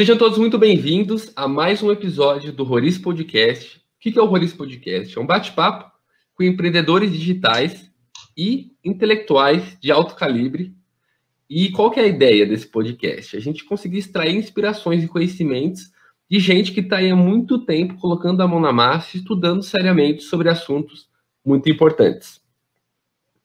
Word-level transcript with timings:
Sejam 0.00 0.16
todos 0.16 0.38
muito 0.38 0.56
bem-vindos 0.56 1.30
a 1.36 1.46
mais 1.46 1.82
um 1.82 1.92
episódio 1.92 2.54
do 2.54 2.64
Roriz 2.64 2.96
Podcast. 2.96 3.76
O 3.76 3.80
que 4.00 4.18
é 4.18 4.22
o 4.22 4.24
Roriz 4.24 4.50
Podcast? 4.50 5.14
É 5.14 5.20
um 5.20 5.26
bate-papo 5.26 5.92
com 6.34 6.42
empreendedores 6.42 7.12
digitais 7.12 7.92
e 8.34 8.72
intelectuais 8.82 9.78
de 9.78 9.92
alto 9.92 10.14
calibre. 10.14 10.74
E 11.50 11.70
qual 11.72 11.90
que 11.90 12.00
é 12.00 12.04
a 12.04 12.06
ideia 12.06 12.46
desse 12.46 12.66
podcast? 12.66 13.36
A 13.36 13.40
gente 13.40 13.62
conseguir 13.62 13.98
extrair 13.98 14.34
inspirações 14.34 15.04
e 15.04 15.06
conhecimentos 15.06 15.92
de 16.30 16.38
gente 16.38 16.72
que 16.72 16.80
está 16.80 16.96
aí 16.96 17.10
há 17.10 17.14
muito 17.14 17.66
tempo 17.66 18.00
colocando 18.00 18.40
a 18.40 18.48
mão 18.48 18.58
na 18.58 18.72
massa 18.72 19.18
estudando 19.18 19.62
seriamente 19.62 20.22
sobre 20.22 20.48
assuntos 20.48 21.10
muito 21.44 21.68
importantes. 21.68 22.40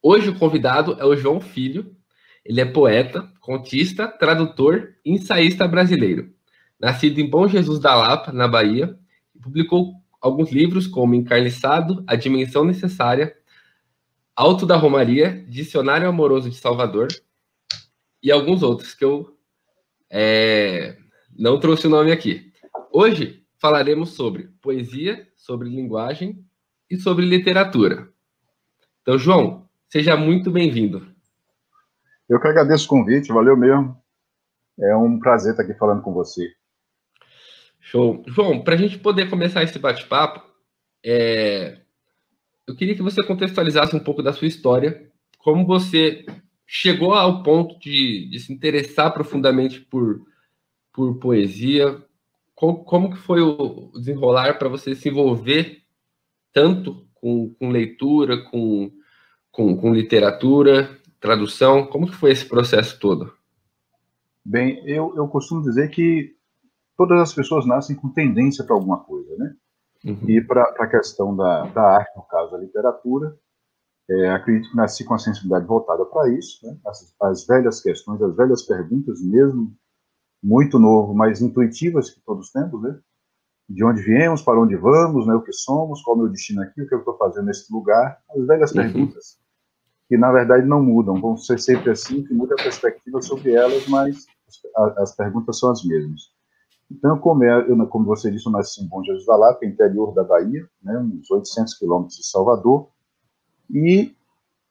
Hoje 0.01 0.29
o 0.29 0.39
convidado 0.39 0.95
é 1.01 1.03
o 1.03 1.17
João 1.17 1.41
Filho. 1.41 1.93
Ele 2.45 2.61
é 2.61 2.65
poeta, 2.65 3.29
contista, 3.41 4.07
tradutor 4.07 4.93
e 5.03 5.11
ensaísta 5.11 5.67
brasileiro 5.67 6.33
nascido 6.79 7.19
em 7.19 7.29
Bom 7.29 7.47
Jesus 7.47 7.79
da 7.79 7.95
Lapa, 7.95 8.31
na 8.31 8.47
Bahia, 8.47 8.97
publicou 9.41 9.93
alguns 10.19 10.51
livros 10.51 10.87
como 10.87 11.15
Encarniçado, 11.15 12.03
A 12.07 12.15
Dimensão 12.15 12.63
Necessária, 12.63 13.35
Alto 14.35 14.65
da 14.65 14.75
Romaria, 14.75 15.45
Dicionário 15.47 16.07
Amoroso 16.07 16.49
de 16.49 16.55
Salvador 16.55 17.07
e 18.21 18.31
alguns 18.31 18.63
outros 18.63 18.93
que 18.93 19.05
eu 19.05 19.37
é, 20.09 20.97
não 21.37 21.59
trouxe 21.59 21.87
o 21.87 21.89
nome 21.89 22.11
aqui. 22.11 22.51
Hoje 22.91 23.45
falaremos 23.57 24.11
sobre 24.11 24.49
poesia, 24.61 25.27
sobre 25.35 25.69
linguagem 25.69 26.43
e 26.89 26.97
sobre 26.97 27.25
literatura. 27.25 28.09
Então, 29.01 29.17
João, 29.17 29.69
seja 29.87 30.17
muito 30.17 30.49
bem-vindo. 30.49 31.07
Eu 32.27 32.39
que 32.39 32.47
agradeço 32.47 32.85
o 32.85 32.89
convite, 32.89 33.31
valeu 33.31 33.55
mesmo. 33.55 33.95
É 34.79 34.95
um 34.95 35.19
prazer 35.19 35.51
estar 35.51 35.63
aqui 35.63 35.73
falando 35.75 36.01
com 36.01 36.11
você. 36.11 36.51
Show. 37.85 38.23
João, 38.25 38.63
para 38.63 38.73
a 38.73 38.77
gente 38.77 38.97
poder 38.97 39.29
começar 39.29 39.61
esse 39.61 39.77
bate-papo, 39.77 40.41
é... 41.05 41.81
eu 42.67 42.75
queria 42.75 42.95
que 42.95 43.03
você 43.03 43.23
contextualizasse 43.23 43.95
um 43.95 43.99
pouco 43.99 44.23
da 44.23 44.33
sua 44.33 44.47
história, 44.47 45.11
como 45.37 45.67
você 45.67 46.25
chegou 46.65 47.13
ao 47.13 47.43
ponto 47.43 47.77
de, 47.77 48.27
de 48.27 48.39
se 48.39 48.51
interessar 48.51 49.13
profundamente 49.13 49.79
por, 49.81 50.19
por 50.91 51.19
poesia, 51.19 52.03
como, 52.55 52.83
como 52.83 53.11
que 53.11 53.17
foi 53.17 53.41
o 53.41 53.91
desenrolar 53.93 54.57
para 54.57 54.67
você 54.67 54.95
se 54.95 55.09
envolver 55.09 55.83
tanto 56.51 57.07
com, 57.13 57.53
com 57.53 57.69
leitura, 57.69 58.41
com, 58.45 58.91
com, 59.51 59.77
com 59.77 59.93
literatura, 59.93 60.99
tradução, 61.19 61.85
como 61.85 62.07
que 62.07 62.15
foi 62.15 62.31
esse 62.31 62.45
processo 62.47 62.99
todo? 62.99 63.31
Bem, 64.43 64.81
eu, 64.87 65.13
eu 65.15 65.27
costumo 65.27 65.61
dizer 65.61 65.91
que 65.91 66.34
todas 66.97 67.19
as 67.19 67.33
pessoas 67.33 67.65
nascem 67.65 67.95
com 67.95 68.09
tendência 68.09 68.63
para 68.63 68.75
alguma 68.75 68.99
coisa, 69.03 69.35
né? 69.37 69.55
Uhum. 70.05 70.29
E 70.29 70.41
para 70.41 70.63
a 70.63 70.87
questão 70.87 71.35
da, 71.35 71.65
da 71.67 71.81
arte, 71.97 72.15
no 72.15 72.23
caso 72.23 72.51
da 72.51 72.57
literatura, 72.57 73.35
é, 74.09 74.29
acredito 74.29 74.69
que 74.69 74.77
nasci 74.77 75.03
com 75.03 75.15
a 75.15 75.19
sensibilidade 75.19 75.65
voltada 75.65 76.05
para 76.05 76.29
isso, 76.29 76.65
né? 76.65 76.77
as, 76.85 77.15
as, 77.21 77.47
velhas 77.47 77.81
questões, 77.81 78.21
as 78.21 78.35
velhas 78.35 78.61
perguntas, 78.61 79.19
mesmo 79.23 79.75
muito 80.43 80.77
novo, 80.77 81.15
mas 81.15 81.41
intuitivas 81.41 82.11
que 82.11 82.21
todos 82.21 82.51
temos, 82.51 82.81
né? 82.83 82.99
De 83.67 83.83
onde 83.83 84.03
viemos, 84.03 84.43
para 84.43 84.61
onde 84.61 84.75
vamos, 84.75 85.25
né? 85.25 85.33
O 85.33 85.41
que 85.41 85.51
somos, 85.51 86.03
qual 86.03 86.15
é 86.15 86.19
o 86.19 86.21
meu 86.23 86.31
destino 86.31 86.61
aqui, 86.61 86.83
o 86.83 86.87
que 86.87 86.93
eu 86.93 86.99
estou 86.99 87.17
fazendo 87.17 87.45
nesse 87.45 87.73
lugar, 87.73 88.19
as 88.29 88.45
velhas 88.45 88.71
uhum. 88.71 88.77
perguntas 88.77 89.39
que 90.07 90.17
na 90.17 90.31
verdade 90.31 90.67
não 90.67 90.83
mudam, 90.83 91.19
vão 91.19 91.35
ser 91.35 91.59
sempre 91.59 91.89
assim, 91.91 92.23
que 92.23 92.33
muda 92.33 92.53
a 92.53 92.63
perspectiva 92.63 93.21
sobre 93.21 93.53
elas, 93.53 93.87
mas 93.87 94.25
as, 94.75 94.97
as 94.97 95.15
perguntas 95.15 95.59
são 95.59 95.71
as 95.71 95.83
mesmas. 95.83 96.34
Então, 96.91 97.17
como, 97.17 97.43
é, 97.43 97.69
eu, 97.69 97.87
como 97.87 98.05
você 98.05 98.31
disse, 98.31 98.45
eu 98.45 98.51
nasci 98.51 98.83
em 98.83 98.87
Bom 98.87 99.03
Jesus 99.03 99.25
da 99.25 99.35
Lapa, 99.35 99.65
interior 99.65 100.13
da 100.13 100.23
Bahia, 100.23 100.67
né, 100.83 100.97
uns 100.99 101.29
800 101.29 101.77
quilômetros 101.77 102.17
de 102.17 102.27
Salvador, 102.27 102.89
e 103.69 104.15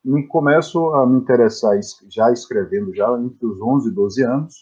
me 0.04 0.26
começo 0.28 0.92
a 0.94 1.06
me 1.06 1.18
interessar 1.18 1.78
já 2.08 2.30
escrevendo 2.30 2.94
já 2.94 3.10
entre 3.18 3.46
os 3.46 3.60
11 3.60 3.88
e 3.88 3.92
12 3.92 4.22
anos. 4.22 4.54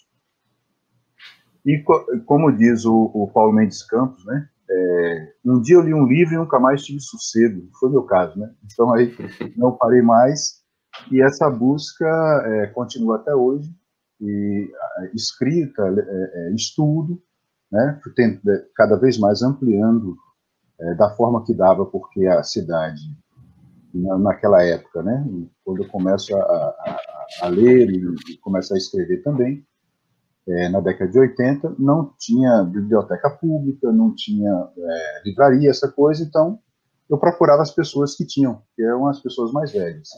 E 1.65 1.83
como 2.25 2.51
diz 2.51 2.85
o, 2.85 3.11
o 3.13 3.31
Paulo 3.31 3.53
Mendes 3.53 3.85
Campos, 3.85 4.25
né, 4.25 4.49
é, 4.71 5.33
um 5.45 5.61
dia 5.61 5.77
eu 5.77 5.83
li 5.83 5.93
um 5.93 6.07
livro 6.07 6.35
e 6.35 6.39
nunca 6.39 6.59
mais 6.59 6.83
tive 6.83 7.01
sossego, 7.01 7.69
foi 7.79 7.91
meu 7.91 8.05
caso, 8.05 8.39
né? 8.39 8.51
Então 8.65 8.93
aí 8.95 9.15
não 9.57 9.77
parei 9.77 10.01
mais 10.01 10.63
e 11.11 11.21
essa 11.21 11.51
busca 11.51 12.07
é, 12.47 12.67
continua 12.69 13.17
até 13.17 13.35
hoje 13.35 13.71
e 14.21 14.73
escrita, 15.15 15.83
é, 15.83 16.49
é, 16.49 16.55
estudo 16.55 17.23
né, 17.73 17.99
cada 18.77 18.97
vez 18.97 19.19
mais 19.19 19.43
ampliando 19.43 20.15
é, 20.79 20.95
da 20.95 21.11
forma 21.17 21.43
que 21.45 21.55
dava, 21.55 21.87
porque 21.87 22.27
a 22.27 22.43
cidade, 22.43 23.01
naquela 23.95 24.63
época, 24.63 25.03
né, 25.03 25.27
quando 25.65 25.83
eu 25.83 25.89
começo 25.89 26.37
a, 26.37 26.41
a, 26.41 27.27
a 27.43 27.49
ler 27.49 27.89
e, 27.91 28.33
e 28.33 28.37
começo 28.39 28.75
a 28.75 28.77
escrever 28.77 29.23
também, 29.23 29.67
é, 30.47 30.69
na 30.69 30.81
década 30.81 31.11
de 31.11 31.19
80, 31.19 31.77
não 31.79 32.13
tinha 32.19 32.65
biblioteca 32.65 33.31
pública, 33.31 33.91
não 33.93 34.15
tinha 34.15 34.69
é, 34.77 35.23
livraria, 35.25 35.71
essa 35.71 35.91
coisa, 35.91 36.23
então 36.23 36.59
eu 37.09 37.17
procurava 37.17 37.63
as 37.63 37.71
pessoas 37.71 38.15
que 38.17 38.27
tinham, 38.27 38.61
que 38.75 38.83
eram 38.83 39.07
as 39.07 39.21
pessoas 39.21 39.53
mais 39.53 39.73
velhas. 39.73 40.09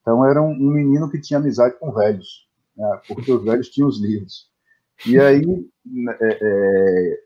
Então 0.00 0.24
era 0.24 0.42
um, 0.42 0.52
um 0.52 0.72
menino 0.72 1.10
que 1.10 1.20
tinha 1.20 1.38
amizade 1.38 1.78
com 1.78 1.92
velhos, 1.92 2.48
né, 2.76 3.00
porque 3.06 3.30
os 3.30 3.44
velhos 3.44 3.68
tinham 3.68 3.88
os 3.88 4.00
livros. 4.00 4.49
E 5.06 5.18
aí 5.18 5.46
né, 5.84 6.16
é, 6.20 6.38
é, 6.42 7.22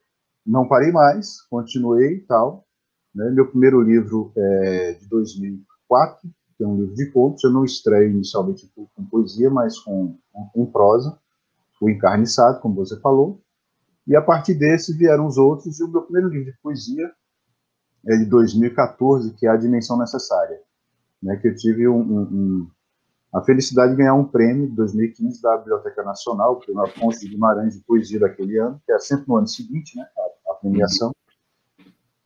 não 0.46 0.68
parei 0.68 0.92
mais, 0.92 1.42
continuei 1.42 2.16
e 2.16 2.20
tal. 2.20 2.66
Né? 3.14 3.30
Meu 3.30 3.48
primeiro 3.48 3.80
livro 3.80 4.32
é 4.36 4.92
de 4.94 5.08
2004, 5.08 6.28
que 6.56 6.64
é 6.64 6.66
um 6.66 6.76
livro 6.76 6.94
de 6.94 7.10
contos. 7.10 7.42
Eu 7.42 7.50
não 7.50 7.64
estreio 7.64 8.10
inicialmente 8.10 8.70
com, 8.74 9.04
poesia, 9.06 9.50
mas 9.50 9.78
com, 9.78 10.16
com, 10.32 10.48
com, 10.48 10.66
prosa, 10.66 11.18
o 11.80 11.90
Encarniçado, 11.90 12.60
como 12.60 12.74
você 12.74 12.98
falou. 13.00 13.40
E 14.06 14.14
a 14.14 14.22
partir 14.22 14.54
desse 14.54 14.96
vieram 14.96 15.26
os 15.26 15.38
outros, 15.38 15.80
e 15.80 15.84
o 15.84 15.88
meu 15.88 16.02
primeiro 16.02 16.28
livro 16.28 16.52
de 16.52 16.58
poesia 16.60 17.10
é 18.06 18.16
de 18.16 18.26
2014, 18.26 19.32
que 19.34 19.46
é 19.46 19.50
A 19.50 19.56
Dimensão 19.56 19.98
Necessária, 19.98 20.60
né? 21.22 21.36
que 21.36 21.48
eu 21.48 21.56
tive 21.56 21.88
um, 21.88 22.00
um 22.00 22.70
a 23.34 23.42
felicidade 23.42 23.90
de 23.90 23.98
ganhar 23.98 24.14
um 24.14 24.24
prêmio 24.24 24.68
de 24.68 24.76
2015 24.76 25.42
da 25.42 25.56
Biblioteca 25.56 26.04
Nacional, 26.04 26.52
o 26.52 26.60
prêmio 26.60 26.84
Afonso 26.84 27.18
de 27.18 27.28
Guimarães 27.28 27.74
de 27.74 27.80
Poesia 27.80 28.20
daquele 28.20 28.56
ano, 28.58 28.80
que 28.86 28.92
é 28.92 28.98
sempre 29.00 29.26
no 29.26 29.36
ano 29.36 29.48
seguinte, 29.48 29.96
né, 29.98 30.06
a, 30.16 30.52
a 30.52 30.54
premiação. 30.54 31.12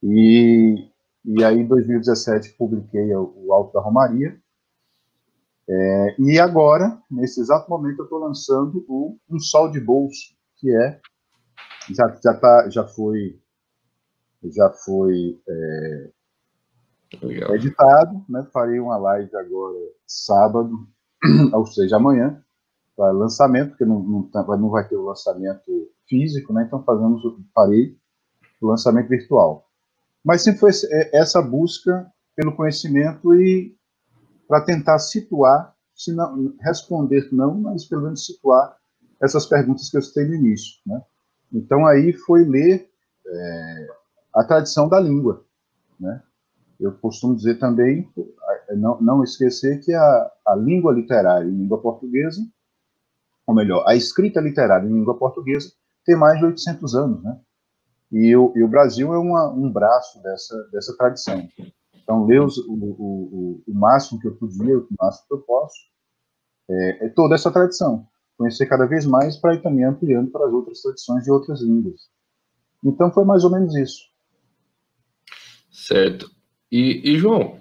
E, 0.03 0.87
e 1.25 1.43
aí, 1.43 1.61
em 1.61 1.67
2017, 1.67 2.55
publiquei 2.59 3.15
o, 3.15 3.33
o 3.37 3.53
Alto 3.55 3.73
da 3.73 3.81
Romaria. 3.81 4.39
É, 5.67 6.17
e 6.19 6.39
agora, 6.39 7.01
nesse 7.11 7.41
exato 7.41 7.71
momento, 7.71 8.01
eu 8.01 8.05
estou 8.05 8.19
lançando 8.19 8.85
o 8.87 9.17
Um 9.31 9.41
Sol 9.41 9.71
de 9.71 9.81
Bolso, 9.81 10.37
que 10.57 10.71
é 10.71 11.01
já 11.91 12.07
já 12.23 12.35
tá 12.35 12.69
já 12.69 12.87
foi 12.87 13.41
já 14.45 14.71
foi 14.71 15.41
é, 15.49 16.11
editado, 17.55 18.25
né? 18.29 18.47
Farei 18.53 18.79
uma 18.79 18.99
live 18.99 19.35
agora 19.37 19.79
sábado 20.07 20.87
ou 21.53 21.67
seja, 21.67 21.97
amanhã, 21.97 22.43
para 22.97 23.13
lançamento, 23.13 23.71
porque 23.71 23.85
não, 23.85 24.03
não, 24.03 24.23
tá, 24.25 24.43
não, 24.57 24.71
vai 24.71 24.87
ter 24.87 24.97
o 24.97 25.05
lançamento 25.05 25.89
físico, 26.09 26.53
né? 26.53 26.65
então 26.67 26.83
fazemos, 26.83 27.23
farei 27.55 27.97
o 28.61 28.67
lançamento 28.67 29.09
virtual. 29.09 29.69
Mas 30.25 30.43
sempre 30.43 30.61
foi 30.61 30.71
é, 30.91 31.19
essa 31.19 31.41
busca 31.41 32.11
pelo 32.35 32.55
conhecimento 32.55 33.35
e 33.35 33.77
para 34.49 34.63
tentar 34.63 34.99
situar, 34.99 35.75
se 35.95 36.13
não, 36.13 36.55
responder 36.61 37.29
não, 37.33 37.55
mas 37.55 37.85
pelo 37.85 38.03
menos 38.03 38.25
situar 38.25 38.77
essas 39.23 39.47
perguntas 39.47 39.91
que 39.91 39.97
eu 39.97 40.03
citei 40.03 40.25
no 40.25 40.35
início. 40.35 40.81
Né? 40.87 41.01
Então 41.53 41.87
aí 41.87 42.13
foi 42.13 42.45
ler 42.45 42.91
é, 43.27 43.87
a 44.35 44.45
tradição 44.45 44.89
da 44.89 44.99
língua. 44.99 45.45
Né? 46.01 46.23
Eu 46.81 46.93
costumo 46.93 47.37
dizer 47.37 47.59
também 47.59 48.09
não, 48.77 49.01
não 49.01 49.25
esquecer 49.25 49.81
que 49.81 49.93
a, 49.93 50.31
a 50.47 50.55
língua 50.55 50.93
literária 50.93 51.49
em 51.49 51.57
língua 51.57 51.81
portuguesa, 51.81 52.41
ou 53.47 53.55
melhor, 53.55 53.85
a 53.87 53.95
escrita 53.95 54.41
literária 54.41 54.87
em 54.87 54.93
língua 54.93 55.19
portuguesa 55.19 55.73
tem 56.05 56.17
mais 56.17 56.39
de 56.39 56.47
800 56.47 56.95
anos, 56.95 57.23
né? 57.23 57.41
E 58.11 58.35
o, 58.35 58.53
e 58.57 58.63
o 58.63 58.69
Brasil 58.69 59.13
é 59.13 59.19
uma, 59.19 59.51
um 59.51 59.71
braço 59.71 60.23
dessa, 60.23 60.69
dessa 60.73 60.97
tradição. 60.97 61.47
Então, 61.95 62.25
ler 62.25 62.41
os, 62.41 62.57
o, 62.57 62.73
o, 62.73 63.63
o, 63.67 63.75
máximo 63.75 64.19
que 64.19 64.27
eu 64.27 64.35
podia, 64.35 64.79
o 64.79 64.87
máximo 64.99 65.27
que 65.29 65.35
eu 65.35 65.41
posso, 65.41 65.77
é, 66.71 67.07
é 67.07 67.09
toda 67.11 67.35
essa 67.35 67.51
tradição. 67.51 68.07
Conhecer 68.39 68.67
cada 68.67 68.87
vez 68.87 69.05
mais 69.05 69.37
para 69.37 69.55
ir 69.55 69.63
também 69.63 69.85
ampliando 69.85 70.31
para 70.31 70.47
as 70.47 70.53
outras 70.53 70.81
tradições 70.81 71.25
de 71.25 71.31
outras 71.31 71.61
línguas. 71.61 72.09
Então, 72.83 73.13
foi 73.13 73.25
mais 73.25 73.45
ou 73.45 73.51
menos 73.51 73.75
isso. 73.77 74.09
Certo. 75.71 76.31
E, 76.73 77.13
e 77.13 77.19
João, 77.19 77.59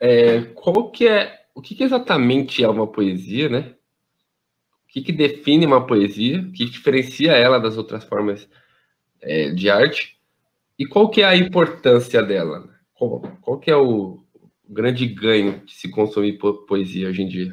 é, 0.00 0.42
qual 0.54 0.90
que 0.90 1.06
é, 1.06 1.44
o 1.54 1.62
que, 1.62 1.74
que, 1.74 1.84
exatamente 1.84 2.62
é 2.64 2.68
uma 2.68 2.86
poesia, 2.86 3.48
né? 3.48 3.74
O 4.84 4.88
que, 4.88 5.02
que 5.02 5.12
define 5.12 5.66
uma 5.66 5.86
poesia, 5.86 6.40
o 6.40 6.52
que 6.52 6.64
diferencia 6.66 7.32
ela 7.32 7.58
das 7.58 7.76
outras 7.76 8.04
formas 8.04 8.48
é, 9.20 9.50
de 9.50 9.68
arte, 9.68 10.18
e 10.78 10.86
qual 10.86 11.08
que 11.08 11.22
é 11.22 11.24
a 11.24 11.36
importância 11.36 12.22
dela? 12.22 12.60
Né? 12.60 12.74
Qual, 12.94 13.20
qual 13.40 13.58
que 13.58 13.70
é 13.70 13.76
o 13.76 14.24
grande 14.68 15.06
ganho 15.06 15.64
de 15.64 15.74
se 15.74 15.90
consumir 15.90 16.38
poesia 16.66 17.08
hoje 17.08 17.22
em 17.22 17.28
dia? 17.28 17.52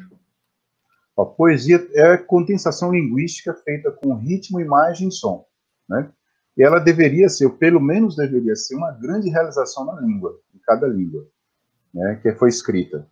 A 1.16 1.24
poesia 1.24 1.86
é 1.94 2.14
a 2.14 2.18
condensação 2.18 2.92
linguística 2.92 3.54
feita 3.54 3.90
com 3.92 4.14
ritmo, 4.14 4.60
imagem 4.60 5.08
e 5.08 5.12
som, 5.12 5.44
né? 5.88 6.10
E 6.56 6.62
ela 6.62 6.78
deveria 6.78 7.28
ser, 7.28 7.46
ou 7.46 7.52
pelo 7.52 7.80
menos 7.80 8.16
deveria 8.16 8.54
ser, 8.54 8.76
uma 8.76 8.92
grande 8.92 9.30
realização 9.30 9.86
na 9.86 10.00
língua, 10.00 10.38
em 10.54 10.58
cada 10.58 10.86
língua, 10.86 11.26
né, 11.92 12.18
que 12.22 12.32
foi 12.34 12.48
escrita. 12.48 13.06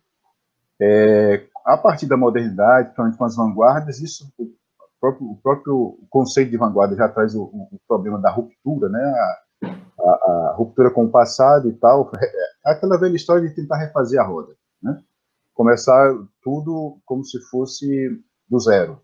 É, 0.79 1.45
a 1.65 1.77
partir 1.77 2.07
da 2.07 2.17
modernidade, 2.17 2.87
principalmente 2.87 3.17
com 3.17 3.25
as 3.25 3.35
vanguardas, 3.35 4.01
isso, 4.01 4.31
o 4.37 4.51
próprio, 4.99 5.31
o 5.31 5.37
próprio 5.37 5.99
conceito 6.09 6.49
de 6.49 6.57
vanguarda 6.57 6.95
já 6.95 7.07
traz 7.07 7.35
o, 7.35 7.43
o 7.43 7.79
problema 7.87 8.19
da 8.19 8.31
ruptura, 8.31 8.89
né, 8.89 9.03
a, 9.03 9.69
a, 9.99 10.11
a, 10.11 10.55
ruptura 10.57 10.89
com 10.89 11.05
o 11.05 11.11
passado 11.11 11.69
e 11.69 11.73
tal, 11.73 12.11
é 12.65 12.71
aquela 12.71 12.97
velha 12.99 13.15
história 13.15 13.47
de 13.47 13.55
tentar 13.55 13.77
refazer 13.77 14.19
a 14.19 14.23
roda, 14.23 14.55
né, 14.81 14.99
começar 15.53 16.13
tudo 16.43 16.99
como 17.05 17.23
se 17.23 17.39
fosse 17.49 18.19
do 18.49 18.59
zero. 18.59 18.99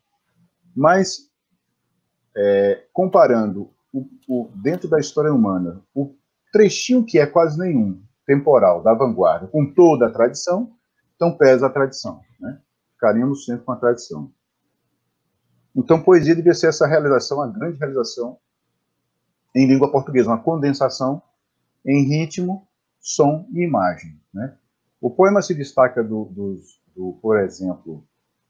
Mas, 0.75 1.30
é, 2.35 2.83
comparando 2.94 3.71
o, 3.94 4.07
o, 4.27 4.51
dentro 4.56 4.89
da 4.89 5.00
história 5.00 5.33
humana, 5.33 5.81
o 5.94 6.15
trechinho 6.51 7.06
que 7.06 7.19
é 7.19 7.25
quase 7.25 7.57
nenhum, 7.59 8.01
temporal, 8.27 8.83
da 8.83 8.94
vanguarda, 8.94 9.47
com 9.47 9.74
toda 9.74 10.07
a 10.07 10.12
tradição, 10.12 10.75
então 11.15 11.35
pesa 11.35 11.65
a 11.65 11.69
tradição. 11.69 12.21
Né? 12.39 12.59
Ficaríamos 12.94 13.45
sempre 13.45 13.63
com 13.63 13.71
a 13.71 13.77
tradição. 13.77 14.31
Então, 15.74 16.03
poesia 16.03 16.35
devia 16.35 16.53
ser 16.53 16.68
essa 16.68 16.85
realização, 16.85 17.41
a 17.41 17.47
grande 17.47 17.79
realização 17.79 18.38
em 19.56 19.65
língua 19.65 19.91
portuguesa, 19.91 20.29
uma 20.29 20.44
condensação 20.44 21.21
em 21.85 22.03
ritmo, 22.03 22.68
som 23.00 23.47
e 23.53 23.63
imagem. 23.63 24.19
Né? 24.33 24.56
O 25.00 25.09
poema 25.09 25.41
se 25.41 25.56
destaca 25.56 26.03
do, 26.03 26.25
do, 26.25 26.62
do, 26.95 27.19
por 27.21 27.39
exemplo, 27.39 28.03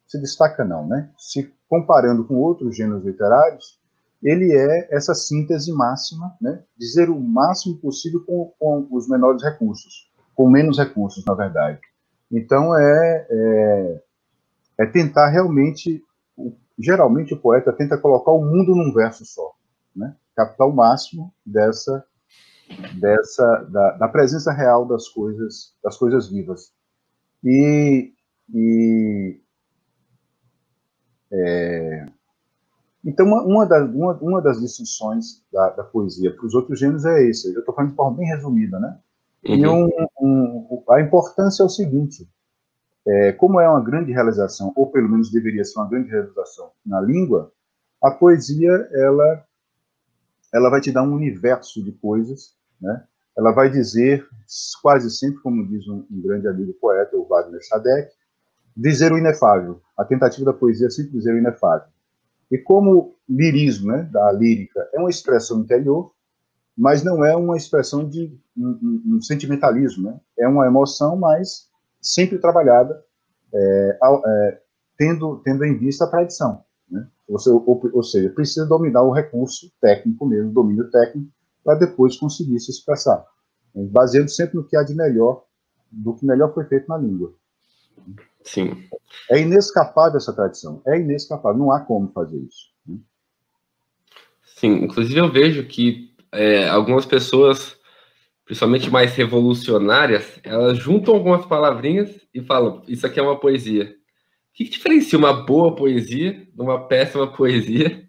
se 0.08 0.20
destaca 0.20 0.66
não, 0.66 0.88
né? 0.88 1.12
Se 1.18 1.54
comparando 1.70 2.26
com 2.26 2.36
outros 2.36 2.76
gêneros 2.76 3.06
literários, 3.06 3.80
ele 4.22 4.52
é 4.54 4.96
essa 4.96 5.14
síntese 5.14 5.72
máxima, 5.72 6.36
né? 6.42 6.64
dizer 6.78 7.10
o 7.10 7.20
máximo 7.20 7.78
possível 7.78 8.24
com, 8.26 8.54
com 8.60 8.88
os 8.92 9.08
menores 9.08 9.44
recursos, 9.44 10.12
com 10.36 10.50
menos 10.50 10.78
recursos, 10.78 11.24
na 11.26 11.34
verdade. 11.34 11.80
Então, 12.32 12.78
é, 12.78 13.28
é, 13.30 14.04
é 14.80 14.86
tentar 14.88 15.30
realmente, 15.30 16.04
geralmente 16.78 17.34
o 17.34 17.40
poeta 17.40 17.72
tenta 17.72 17.98
colocar 17.98 18.32
o 18.32 18.44
mundo 18.44 18.76
num 18.76 18.92
verso 18.94 19.26
só, 19.26 19.54
né? 19.96 20.16
captar 20.36 20.68
o 20.68 20.76
máximo 20.76 21.34
dessa, 21.46 22.04
dessa 23.00 23.64
da, 23.70 23.92
da 23.94 24.08
presença 24.08 24.52
real 24.52 24.86
das 24.86 25.08
coisas, 25.08 25.76
das 25.84 25.96
coisas 25.96 26.28
vivas. 26.30 26.72
E, 27.44 28.14
e 28.54 29.40
é, 31.32 32.07
então, 33.08 33.26
uma, 33.26 33.42
uma, 33.42 33.66
da, 33.66 33.86
uma, 33.86 34.14
uma 34.16 34.42
das 34.42 34.60
distinções 34.60 35.42
da, 35.50 35.70
da 35.70 35.84
poesia 35.84 36.36
para 36.36 36.46
os 36.46 36.54
outros 36.54 36.78
gêneros 36.78 37.06
é 37.06 37.24
esse. 37.24 37.54
Eu 37.54 37.60
estou 37.60 37.74
falando 37.74 37.92
de 37.92 37.96
forma 37.96 38.18
bem 38.18 38.28
resumida, 38.28 38.78
né? 38.78 39.00
Uhum. 39.48 39.56
E 39.56 39.66
um, 39.66 39.90
um, 40.22 40.84
a 40.90 41.00
importância 41.00 41.64
é 41.64 41.66
o 41.66 41.70
seguinte: 41.70 42.30
é, 43.08 43.32
como 43.32 43.62
é 43.62 43.70
uma 43.70 43.82
grande 43.82 44.12
realização, 44.12 44.74
ou 44.76 44.92
pelo 44.92 45.08
menos 45.08 45.32
deveria 45.32 45.64
ser 45.64 45.80
uma 45.80 45.90
grande 45.90 46.10
realização 46.10 46.72
na 46.86 47.00
língua, 47.00 47.50
a 48.04 48.12
poesia 48.12 48.90
ela, 48.92 49.46
ela 50.54 50.70
vai 50.70 50.82
te 50.82 50.92
dar 50.92 51.04
um 51.04 51.14
universo 51.14 51.82
de 51.82 51.94
coisas, 51.94 52.58
né? 52.82 53.06
Ela 53.38 53.54
vai 53.54 53.70
dizer, 53.70 54.28
quase 54.82 55.10
sempre, 55.12 55.40
como 55.42 55.66
diz 55.66 55.88
um, 55.88 56.06
um 56.12 56.22
grande 56.22 56.46
amigo 56.50 56.74
poeta, 56.74 57.16
o 57.16 57.26
Wagner 57.26 57.66
Sadek, 57.66 58.12
dizer 58.76 59.14
o 59.14 59.18
inefável. 59.18 59.80
A 59.98 60.04
tentativa 60.04 60.52
da 60.52 60.54
poesia 60.54 60.88
é 60.88 60.90
sempre 60.90 61.14
dizer 61.14 61.34
o 61.34 61.38
inefável. 61.38 61.88
E 62.52 62.58
como 62.58 63.16
lirismo, 63.28 63.92
né, 63.92 64.04
da 64.12 64.32
lírica, 64.32 64.88
é 64.94 65.00
uma 65.00 65.10
expressão 65.10 65.60
interior, 65.60 66.12
mas 66.78 67.04
não 67.04 67.26
é 67.26 67.36
uma 67.36 67.58
expressão 67.58 68.08
de 68.08 68.40
um, 68.56 69.16
um, 69.16 69.22
sentimentalismo, 69.22 70.10
né? 70.10 70.20
É 70.38 70.48
uma 70.48 70.68
emoção, 70.68 71.18
mas 71.18 71.68
sempre 72.00 72.38
trabalhada, 72.38 73.04
é, 73.54 74.00
é, 74.26 74.62
tendo, 74.98 75.38
tendo 75.44 75.66
em 75.66 75.78
vista 75.78 76.06
a 76.06 76.10
tradição. 76.10 76.64
Né? 76.90 77.08
Você, 77.30 77.50
ou, 77.50 77.82
ou, 77.94 78.04
seja, 78.04 78.30
precisa 78.30 78.66
dominar 78.66 79.02
o 79.02 79.12
recurso 79.12 79.72
técnico 79.82 80.26
mesmo, 80.26 80.52
domínio 80.52 80.90
técnico, 80.92 81.30
para 81.64 81.80
depois 81.80 82.16
conseguir 82.16 82.60
se 82.60 82.72
expressar, 82.72 83.26
baseando 83.74 84.30
sempre 84.30 84.56
no 84.56 84.64
que 84.64 84.78
há 84.78 84.84
de 84.84 84.96
melhor, 84.96 85.44
do 85.92 86.14
que 86.14 86.26
melhor 86.26 86.54
foi 86.54 86.64
feito 86.66 86.88
na 86.88 86.98
língua. 86.98 87.34
Sim. 88.48 88.88
É 89.30 89.40
inescapável 89.42 90.18
essa 90.18 90.34
tradição. 90.34 90.82
É 90.88 90.98
inescapável. 90.98 91.60
Não 91.60 91.72
há 91.72 91.82
como 91.82 92.10
fazer 92.14 92.38
isso. 92.38 92.72
Né? 92.88 92.98
Sim, 94.42 94.86
inclusive 94.86 95.20
eu 95.20 95.30
vejo 95.30 95.66
que 95.66 96.16
é, 96.32 96.70
algumas 96.70 97.06
pessoas, 97.06 97.78
principalmente 98.46 98.90
mais 98.90 99.14
revolucionárias, 99.14 100.40
elas 100.44 100.78
juntam 100.78 101.14
algumas 101.14 101.46
palavrinhas 101.46 102.26
e 102.34 102.42
falam: 102.42 102.82
Isso 102.88 103.06
aqui 103.06 103.20
é 103.20 103.24
uma 103.24 103.38
poesia. 103.38 103.84
O 104.50 104.54
que, 104.54 104.64
que 104.64 104.72
diferencia 104.72 105.20
uma 105.20 105.34
boa 105.34 105.76
poesia 105.76 106.48
de 106.54 106.62
uma 106.62 106.88
péssima 106.88 107.28
poesia? 107.28 108.08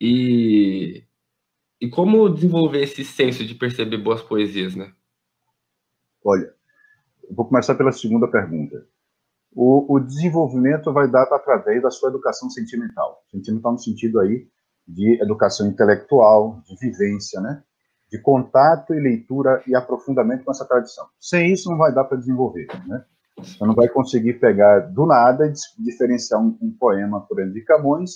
E, 0.00 1.04
e 1.80 1.88
como 1.88 2.28
desenvolver 2.28 2.82
esse 2.82 3.04
senso 3.04 3.44
de 3.44 3.54
perceber 3.54 3.98
boas 3.98 4.22
poesias, 4.22 4.76
né? 4.76 4.92
Olha, 6.24 6.54
vou 7.30 7.46
começar 7.46 7.74
pela 7.74 7.92
segunda 7.92 8.28
pergunta 8.28 8.86
o, 9.54 9.94
o 9.94 10.00
desenvolvimento 10.00 10.92
vai 10.92 11.08
dar 11.08 11.22
através 11.22 11.82
da 11.82 11.90
sua 11.90 12.08
educação 12.08 12.50
sentimental. 12.50 13.22
Sentimental 13.30 13.72
no 13.72 13.78
sentido 13.78 14.20
aí 14.20 14.46
de 14.86 15.22
educação 15.22 15.66
intelectual, 15.66 16.60
de 16.66 16.76
vivência, 16.76 17.40
né? 17.40 17.62
De 18.10 18.20
contato 18.20 18.94
e 18.94 19.00
leitura 19.00 19.62
e 19.66 19.74
aprofundamento 19.74 20.44
com 20.44 20.50
essa 20.50 20.66
tradição. 20.66 21.06
Sem 21.18 21.52
isso, 21.52 21.70
não 21.70 21.78
vai 21.78 21.94
dar 21.94 22.04
para 22.04 22.18
desenvolver, 22.18 22.66
né? 22.86 23.04
Você 23.38 23.64
não 23.64 23.74
vai 23.74 23.88
conseguir 23.88 24.34
pegar 24.34 24.80
do 24.80 25.06
nada 25.06 25.46
e 25.46 25.82
diferenciar 25.82 26.40
um, 26.40 26.56
um, 26.60 26.70
poema, 26.78 27.20
por 27.22 27.38
exemplo, 27.38 27.54
de 27.54 27.64
Camões, 27.64 28.10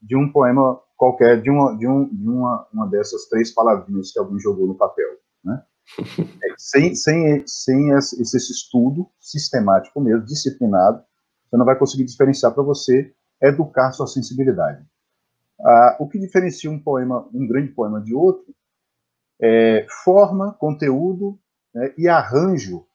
de 0.00 0.16
um 0.16 0.30
poema 0.32 0.80
qualquer, 0.96 1.42
de 1.42 1.50
uma, 1.50 1.76
de 1.76 1.86
um, 1.86 2.08
de 2.08 2.28
uma, 2.28 2.66
uma 2.72 2.88
dessas 2.88 3.28
três 3.28 3.52
palavrinhas 3.52 4.12
que 4.12 4.18
alguém 4.18 4.38
jogou 4.38 4.66
no 4.66 4.74
papel, 4.74 5.08
né? 5.44 5.62
É, 5.98 6.54
sem, 6.56 6.94
sem, 6.94 7.44
sem 7.46 7.90
esse, 7.90 8.20
esse 8.20 8.52
estudo 8.52 9.08
sistemático 9.20 10.00
mesmo, 10.00 10.24
disciplinado, 10.24 11.02
você 11.48 11.56
não 11.56 11.66
vai 11.66 11.78
conseguir 11.78 12.04
diferenciar 12.04 12.52
para 12.52 12.62
você 12.62 13.12
educar 13.40 13.92
sua 13.92 14.06
sensibilidade. 14.06 14.84
Ah, 15.60 15.96
o 16.00 16.08
que 16.08 16.18
diferencia 16.18 16.70
um 16.70 16.78
poema, 16.78 17.28
um 17.32 17.46
grande 17.46 17.68
poema 17.72 18.00
de 18.00 18.14
outro, 18.14 18.54
é 19.40 19.86
forma, 20.04 20.54
conteúdo 20.54 21.38
né, 21.74 21.92
e 21.98 22.08
arranjo 22.08 22.86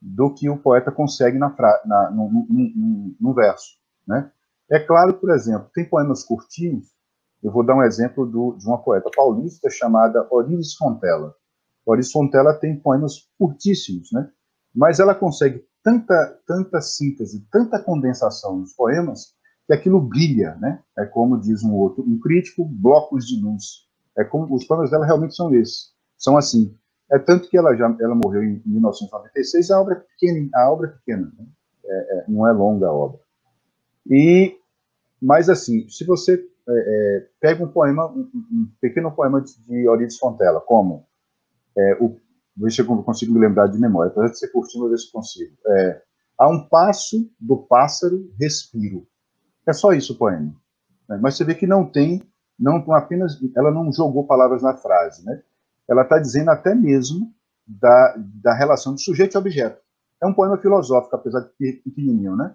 do 0.00 0.32
que 0.32 0.48
o 0.48 0.56
poeta 0.56 0.90
consegue 0.90 1.36
na, 1.36 1.54
na 1.84 2.10
no, 2.10 2.30
no, 2.30 2.46
no, 2.48 3.16
no, 3.20 3.34
verso. 3.34 3.76
Né? 4.06 4.30
É 4.70 4.78
claro, 4.78 5.14
por 5.14 5.30
exemplo, 5.30 5.68
tem 5.74 5.84
poemas 5.84 6.24
curtinhos, 6.24 6.86
eu 7.42 7.50
vou 7.50 7.64
dar 7.64 7.74
um 7.74 7.82
exemplo 7.82 8.26
do, 8.26 8.56
de 8.56 8.66
uma 8.66 8.78
poeta 8.78 9.10
paulista 9.14 9.68
chamada 9.70 10.26
Orives 10.30 10.74
Fontela. 10.74 11.34
Clarice 11.90 12.12
Fontella 12.12 12.54
tem 12.54 12.78
poemas 12.78 13.28
curtíssimos, 13.36 14.12
né? 14.12 14.30
Mas 14.72 15.00
ela 15.00 15.12
consegue 15.12 15.64
tanta, 15.82 16.38
tanta 16.46 16.80
síntese, 16.80 17.44
tanta 17.50 17.82
condensação 17.82 18.58
nos 18.58 18.72
poemas, 18.74 19.34
que 19.66 19.72
aquilo 19.72 20.00
brilha, 20.00 20.54
né? 20.60 20.80
É 20.96 21.04
como 21.04 21.40
diz 21.40 21.64
um 21.64 21.74
outro, 21.74 22.04
um 22.06 22.20
crítico, 22.20 22.64
blocos 22.64 23.26
de 23.26 23.42
luz. 23.42 23.88
É 24.16 24.22
como 24.22 24.54
os 24.54 24.64
poemas 24.64 24.88
dela 24.88 25.04
realmente 25.04 25.34
são 25.34 25.52
esses, 25.52 25.92
são 26.16 26.36
assim. 26.36 26.72
É 27.10 27.18
tanto 27.18 27.48
que 27.48 27.58
ela 27.58 27.74
já 27.74 27.92
ela 28.00 28.14
morreu 28.14 28.44
em 28.44 28.62
1996, 28.64 29.72
a 29.72 29.80
obra 29.80 29.94
é 29.94 29.96
pequena, 29.96 30.48
a 30.54 30.70
obra 30.70 30.86
é 30.86 30.90
pequena, 30.92 31.32
né? 31.36 31.46
é, 31.84 32.18
é, 32.18 32.24
não 32.28 32.46
é 32.46 32.52
longa 32.52 32.86
a 32.86 32.92
obra. 32.92 33.18
E, 34.08 34.56
mas 35.20 35.48
assim, 35.48 35.88
se 35.88 36.04
você 36.04 36.34
é, 36.68 36.72
é 36.72 37.26
pega 37.40 37.64
um 37.64 37.68
poema, 37.68 38.06
um, 38.06 38.30
um 38.32 38.68
pequeno 38.80 39.10
poema 39.10 39.40
de, 39.40 39.56
de 39.56 40.18
Fontella, 40.20 40.60
como 40.60 41.09
é, 41.76 41.94
o, 42.00 42.16
ver 42.56 42.70
se 42.70 42.82
eu 42.82 42.86
consigo 43.02 43.32
me 43.32 43.40
lembrar 43.40 43.68
de 43.68 43.78
memória, 43.78 44.10
apesar 44.10 44.28
de 44.28 44.38
ser 44.38 44.48
curtinho, 44.48 44.82
vou 44.82 44.90
ver 44.90 44.98
se 44.98 45.10
consigo. 45.10 45.56
É, 45.66 46.02
a 46.38 46.48
um 46.48 46.68
passo 46.68 47.30
do 47.38 47.58
pássaro, 47.58 48.30
respiro. 48.38 49.06
É 49.66 49.72
só 49.72 49.92
isso 49.92 50.14
o 50.14 50.16
poema. 50.16 50.54
Né? 51.08 51.18
Mas 51.20 51.36
você 51.36 51.44
vê 51.44 51.54
que 51.54 51.66
não 51.66 51.84
tem, 51.84 52.22
não 52.58 52.76
apenas, 52.92 53.38
ela 53.56 53.70
não 53.70 53.92
jogou 53.92 54.26
palavras 54.26 54.62
na 54.62 54.76
frase, 54.76 55.24
né? 55.24 55.42
Ela 55.88 56.02
está 56.02 56.18
dizendo 56.18 56.50
até 56.50 56.74
mesmo 56.74 57.32
da, 57.66 58.14
da 58.16 58.54
relação 58.54 58.94
de 58.94 59.02
sujeito 59.02 59.34
e 59.34 59.38
objeto. 59.38 59.80
É 60.22 60.26
um 60.26 60.34
poema 60.34 60.58
filosófico, 60.58 61.16
apesar 61.16 61.40
de 61.40 61.72
pequenininho, 61.84 62.36
né? 62.36 62.54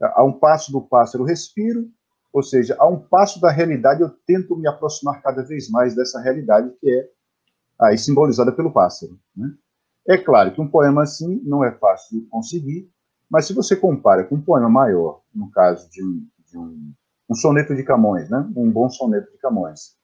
A 0.00 0.24
um 0.24 0.32
passo 0.32 0.72
do 0.72 0.80
pássaro, 0.80 1.24
respiro, 1.24 1.90
Ou 2.32 2.42
seja, 2.42 2.76
a 2.78 2.86
um 2.86 2.98
passo 2.98 3.40
da 3.40 3.50
realidade, 3.50 4.02
eu 4.02 4.10
tento 4.26 4.56
me 4.56 4.68
aproximar 4.68 5.20
cada 5.20 5.42
vez 5.42 5.68
mais 5.68 5.94
dessa 5.94 6.20
realidade 6.20 6.70
que 6.80 6.88
é 6.88 7.08
aí 7.80 7.96
simbolizada 7.96 8.52
pelo 8.52 8.72
pássaro. 8.72 9.18
Né? 9.36 9.50
É 10.08 10.18
claro 10.18 10.52
que 10.52 10.60
um 10.60 10.68
poema 10.68 11.02
assim 11.02 11.40
não 11.44 11.64
é 11.64 11.72
fácil 11.72 12.20
de 12.20 12.26
conseguir, 12.26 12.90
mas 13.30 13.46
se 13.46 13.54
você 13.54 13.76
compara 13.76 14.24
com 14.24 14.36
um 14.36 14.42
poema 14.42 14.68
maior, 14.68 15.22
no 15.34 15.50
caso 15.50 15.88
de 15.90 16.04
um, 16.04 16.26
de 16.46 16.58
um, 16.58 16.92
um 17.30 17.34
soneto 17.34 17.74
de 17.74 17.82
Camões, 17.84 18.28
né? 18.28 18.46
um 18.56 18.70
bom 18.70 18.88
soneto 18.90 19.30
de 19.30 19.38
Camões, 19.38 19.96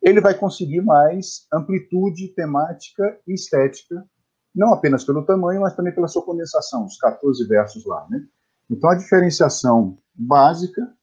ele 0.00 0.20
vai 0.20 0.34
conseguir 0.34 0.80
mais 0.80 1.46
amplitude 1.52 2.28
temática 2.28 3.18
e 3.26 3.34
estética, 3.34 4.04
não 4.54 4.72
apenas 4.72 5.04
pelo 5.04 5.24
tamanho, 5.24 5.60
mas 5.60 5.74
também 5.74 5.94
pela 5.94 6.08
sua 6.08 6.24
condensação, 6.24 6.84
os 6.84 6.96
14 6.98 7.46
versos 7.46 7.84
lá. 7.84 8.06
Né? 8.08 8.24
Então, 8.70 8.90
a 8.90 8.94
diferenciação 8.94 9.96
básica 10.14 10.94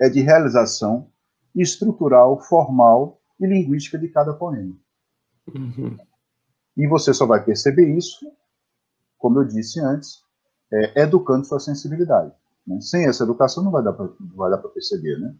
é 0.00 0.08
de 0.08 0.20
realização 0.20 1.08
estrutural, 1.54 2.40
formal 2.40 3.20
e 3.38 3.46
linguística 3.46 3.98
de 3.98 4.08
cada 4.08 4.32
poema. 4.32 4.76
Uhum. 5.54 5.96
E 6.76 6.86
você 6.86 7.12
só 7.12 7.26
vai 7.26 7.44
perceber 7.44 7.96
isso, 7.96 8.30
como 9.18 9.40
eu 9.40 9.44
disse 9.44 9.80
antes, 9.80 10.22
é, 10.72 11.02
educando 11.02 11.46
sua 11.46 11.60
sensibilidade. 11.60 12.32
Né? 12.66 12.80
Sem 12.80 13.06
essa 13.06 13.24
educação 13.24 13.64
não 13.64 13.72
vai 13.72 13.82
dar 13.82 13.92
para 13.92 14.70
perceber, 14.70 15.18
né? 15.18 15.34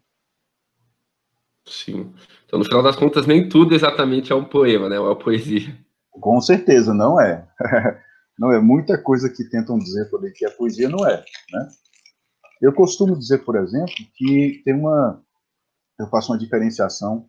Sim. 1.66 2.12
Então, 2.44 2.58
no 2.58 2.64
final 2.64 2.82
das 2.82 2.96
contas, 2.96 3.26
nem 3.26 3.48
tudo 3.48 3.74
exatamente 3.74 4.32
é 4.32 4.34
um 4.34 4.44
poema, 4.44 4.88
né? 4.88 4.98
Ou 4.98 5.06
é 5.06 5.08
uma 5.10 5.18
poesia. 5.18 5.76
Com 6.10 6.40
certeza, 6.40 6.92
não 6.92 7.20
é. 7.20 7.48
não 8.38 8.50
é 8.52 8.60
muita 8.60 8.98
coisa 8.98 9.30
que 9.30 9.44
tentam 9.44 9.78
dizer 9.78 10.10
por 10.10 10.24
aí 10.24 10.32
que 10.32 10.44
é 10.44 10.50
poesia, 10.50 10.88
não 10.88 11.06
é, 11.06 11.24
né? 11.52 11.68
Eu 12.60 12.74
costumo 12.74 13.16
dizer, 13.16 13.38
por 13.38 13.56
exemplo, 13.56 13.94
que 14.14 14.62
tem 14.64 14.74
uma. 14.74 15.22
Eu 15.98 16.08
faço 16.08 16.32
uma 16.32 16.38
diferenciação, 16.38 17.28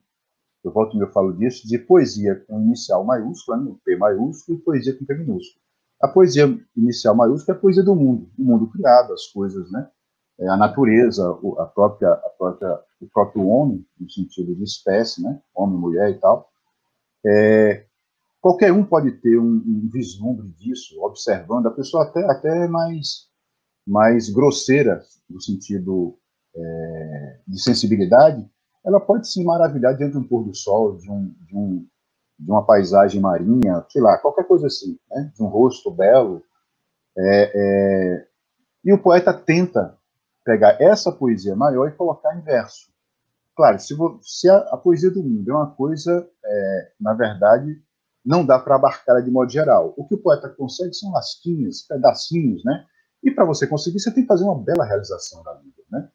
eu 0.63 0.71
volto 0.71 0.95
e 0.95 0.99
eu 0.99 1.11
falo 1.11 1.33
disso, 1.33 1.67
de 1.67 1.77
poesia 1.77 2.35
com 2.47 2.61
inicial 2.61 3.03
maiúscula, 3.03 3.57
né, 3.57 3.73
P 3.83 3.95
maiúsculo, 3.95 4.57
e 4.57 4.61
poesia 4.61 4.97
com 4.97 5.05
P 5.05 5.13
minúsculo. 5.15 5.61
A 6.01 6.07
poesia 6.07 6.45
inicial 6.75 7.15
maiúscula 7.15 7.55
é 7.55 7.57
a 7.57 7.61
poesia 7.61 7.83
do 7.83 7.95
mundo, 7.95 8.29
o 8.37 8.43
mundo 8.43 8.67
criado, 8.71 9.13
as 9.13 9.27
coisas, 9.27 9.71
né? 9.71 9.87
É 10.39 10.47
a 10.47 10.57
natureza, 10.57 11.29
a 11.59 11.65
própria, 11.65 12.11
a 12.11 12.29
própria, 12.37 12.79
o 12.99 13.07
próprio 13.07 13.47
homem, 13.47 13.85
no 13.99 14.09
sentido 14.09 14.55
de 14.55 14.63
espécie, 14.63 15.21
né? 15.21 15.39
Homem, 15.53 15.77
mulher 15.77 16.09
e 16.09 16.19
tal. 16.19 16.49
É, 17.23 17.85
qualquer 18.39 18.73
um 18.73 18.83
pode 18.83 19.11
ter 19.11 19.37
um, 19.37 19.53
um, 19.53 19.89
vislumbre 19.93 20.47
disso, 20.57 20.99
observando. 21.03 21.67
A 21.67 21.71
pessoa 21.71 22.03
até, 22.03 22.23
até 22.25 22.67
mais 22.67 23.29
mais 23.85 24.29
grosseira, 24.29 25.01
no 25.29 25.41
sentido 25.41 26.17
é, 26.55 27.39
de 27.47 27.61
sensibilidade, 27.61 28.47
ela 28.83 28.99
pode 28.99 29.27
se 29.27 29.43
maravilhar 29.43 29.95
diante 29.95 30.13
de 30.13 30.17
um 30.17 30.27
pôr 30.27 30.43
do 30.43 30.55
sol, 30.55 30.97
de, 30.97 31.09
um, 31.09 31.33
de, 31.45 31.55
um, 31.55 31.87
de 32.39 32.51
uma 32.51 32.65
paisagem 32.65 33.21
marinha, 33.21 33.85
sei 33.89 34.01
lá, 34.01 34.17
qualquer 34.17 34.45
coisa 34.45 34.67
assim, 34.67 34.97
né? 35.09 35.31
de 35.35 35.43
um 35.43 35.47
rosto 35.47 35.91
belo. 35.91 36.43
É, 37.17 37.51
é... 37.53 38.27
E 38.83 38.93
o 38.93 38.97
poeta 38.97 39.33
tenta 39.33 39.97
pegar 40.43 40.81
essa 40.81 41.11
poesia 41.11 41.55
maior 41.55 41.87
e 41.87 41.95
colocar 41.95 42.35
em 42.35 42.41
verso. 42.41 42.91
Claro, 43.55 43.79
se, 43.79 43.95
se 44.21 44.49
a, 44.49 44.57
a, 44.57 44.77
poesia 44.77 45.11
do 45.11 45.21
mundo 45.21 45.51
é 45.51 45.53
uma 45.53 45.69
coisa, 45.71 46.27
é, 46.43 46.91
na 46.99 47.13
verdade, 47.13 47.79
não 48.25 48.45
dá 48.45 48.57
para 48.57 48.75
abarcar 48.75 49.21
de 49.21 49.29
modo 49.29 49.51
geral. 49.51 49.93
O 49.97 50.07
que 50.07 50.15
o 50.15 50.17
poeta 50.17 50.49
consegue 50.49 50.93
são 50.93 51.11
lasquinhas, 51.11 51.81
pedacinhos, 51.83 52.63
né? 52.63 52.85
E 53.23 53.29
para 53.29 53.45
você 53.45 53.67
conseguir, 53.67 53.99
você 53.99 54.11
tem 54.11 54.23
que 54.23 54.27
fazer 54.27 54.45
uma 54.45 54.57
bela 54.57 54.85
realização 54.85 55.43
da 55.43 55.53
vida, 55.55 55.83
né? 55.91 56.09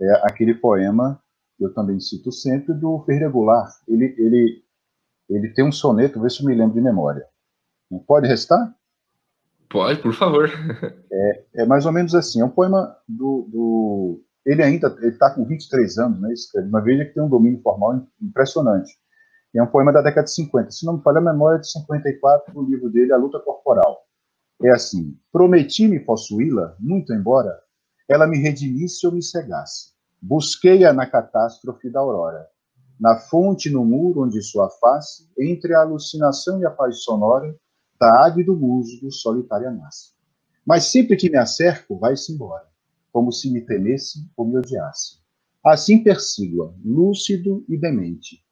É 0.00 0.12
aquele 0.26 0.54
poema 0.54 1.20
eu 1.60 1.72
também 1.72 2.00
cito 2.00 2.32
sempre 2.32 2.74
do 2.74 3.02
Ferreira 3.04 3.30
Goulart. 3.30 3.72
Ele, 3.88 4.14
ele, 4.18 4.64
ele 5.28 5.48
tem 5.54 5.64
um 5.64 5.72
soneto, 5.72 6.20
vê 6.20 6.28
se 6.28 6.42
eu 6.42 6.46
me 6.46 6.54
lembro 6.54 6.74
de 6.74 6.80
memória. 6.80 7.24
Pode 8.06 8.26
restar? 8.26 8.74
Pode, 9.68 10.00
por 10.00 10.12
favor. 10.12 10.48
É, 11.10 11.44
é 11.62 11.66
mais 11.66 11.86
ou 11.86 11.92
menos 11.92 12.14
assim. 12.14 12.40
É 12.40 12.44
um 12.44 12.50
poema 12.50 12.96
do, 13.08 13.48
do 13.50 14.24
ele 14.44 14.62
ainda 14.62 14.88
está 15.02 15.30
com 15.30 15.44
23 15.44 15.98
anos, 15.98 16.20
né? 16.20 16.32
Escreve 16.32 16.68
uma 16.68 16.82
veja 16.82 17.04
que 17.04 17.14
tem 17.14 17.22
um 17.22 17.28
domínio 17.28 17.62
formal 17.62 18.04
impressionante. 18.20 18.92
É 19.54 19.62
um 19.62 19.66
poema 19.66 19.92
da 19.92 20.02
década 20.02 20.24
de 20.24 20.34
50. 20.34 20.70
Se 20.72 20.84
não 20.84 20.96
me 20.96 21.02
falha 21.02 21.18
a 21.18 21.32
memória, 21.32 21.58
é 21.58 21.60
de 21.60 21.70
54, 21.70 22.58
o 22.58 22.64
livro 22.64 22.90
dele, 22.90 23.12
A 23.12 23.16
Luta 23.16 23.38
Corporal 23.38 24.04
é 24.62 24.70
assim: 24.70 25.16
prometi-me 25.32 26.00
possuí-la, 26.00 26.76
muito 26.78 27.12
embora 27.12 27.50
ela 28.08 28.26
me 28.26 28.38
redimisse 28.38 29.06
ou 29.06 29.12
me 29.12 29.22
cegasse. 29.22 29.93
Busquei-a 30.26 30.90
na 30.90 31.04
catástrofe 31.06 31.90
da 31.90 32.00
aurora, 32.00 32.48
na 32.98 33.18
fonte 33.18 33.68
no 33.68 33.84
muro 33.84 34.22
onde 34.22 34.40
sua 34.40 34.70
face, 34.70 35.28
entre 35.38 35.74
a 35.74 35.82
alucinação 35.82 36.58
e 36.58 36.64
a 36.64 36.70
paz 36.70 37.02
sonora, 37.02 37.54
da 38.00 38.24
ave 38.24 38.42
do 38.42 38.56
musgo 38.56 39.12
solitária 39.12 39.70
nasce. 39.70 40.14
Mas 40.64 40.86
sempre 40.86 41.18
que 41.18 41.28
me 41.28 41.36
acerco, 41.36 41.98
vai-se 41.98 42.32
embora, 42.32 42.66
como 43.12 43.30
se 43.30 43.52
me 43.52 43.60
temesse 43.66 44.26
ou 44.34 44.46
me 44.46 44.56
odiasse. 44.56 45.18
Assim 45.62 46.02
persigo-a, 46.02 46.72
lúcido 46.82 47.62
e 47.68 47.76
demente. 47.76 48.42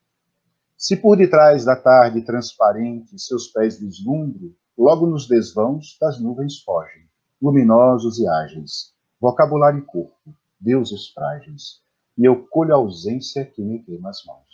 Se 0.76 0.94
por 0.94 1.16
detrás 1.16 1.64
da 1.64 1.74
tarde 1.74 2.20
transparente 2.20 3.18
seus 3.18 3.46
pés 3.46 3.80
vislumbro, 3.80 4.54
logo 4.76 5.06
nos 5.06 5.26
desvãos 5.26 5.96
das 5.98 6.20
nuvens 6.20 6.58
fogem, 6.58 7.08
luminosos 7.40 8.18
e 8.18 8.28
ágeis, 8.28 8.92
vocabulário 9.18 9.78
e 9.78 9.86
corpo, 9.86 10.34
deuses 10.62 11.08
frágeis, 11.08 11.80
e 12.16 12.24
eu 12.24 12.46
colho 12.46 12.74
a 12.74 12.76
ausência 12.76 13.44
que 13.44 13.62
me 13.62 13.82
queima 13.82 14.10
as 14.10 14.24
mãos. 14.24 14.46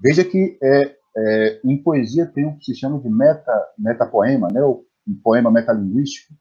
Veja 0.00 0.24
que 0.24 0.58
é, 0.62 0.96
é, 1.16 1.60
em 1.64 1.82
poesia 1.82 2.26
tem 2.26 2.46
o 2.46 2.56
que 2.58 2.64
se 2.64 2.74
chama 2.74 3.00
de 3.00 3.08
meta, 3.08 3.52
metapoema, 3.78 4.48
né, 4.52 4.62
um 4.64 5.20
poema 5.22 5.50
metalinguístico, 5.50 6.34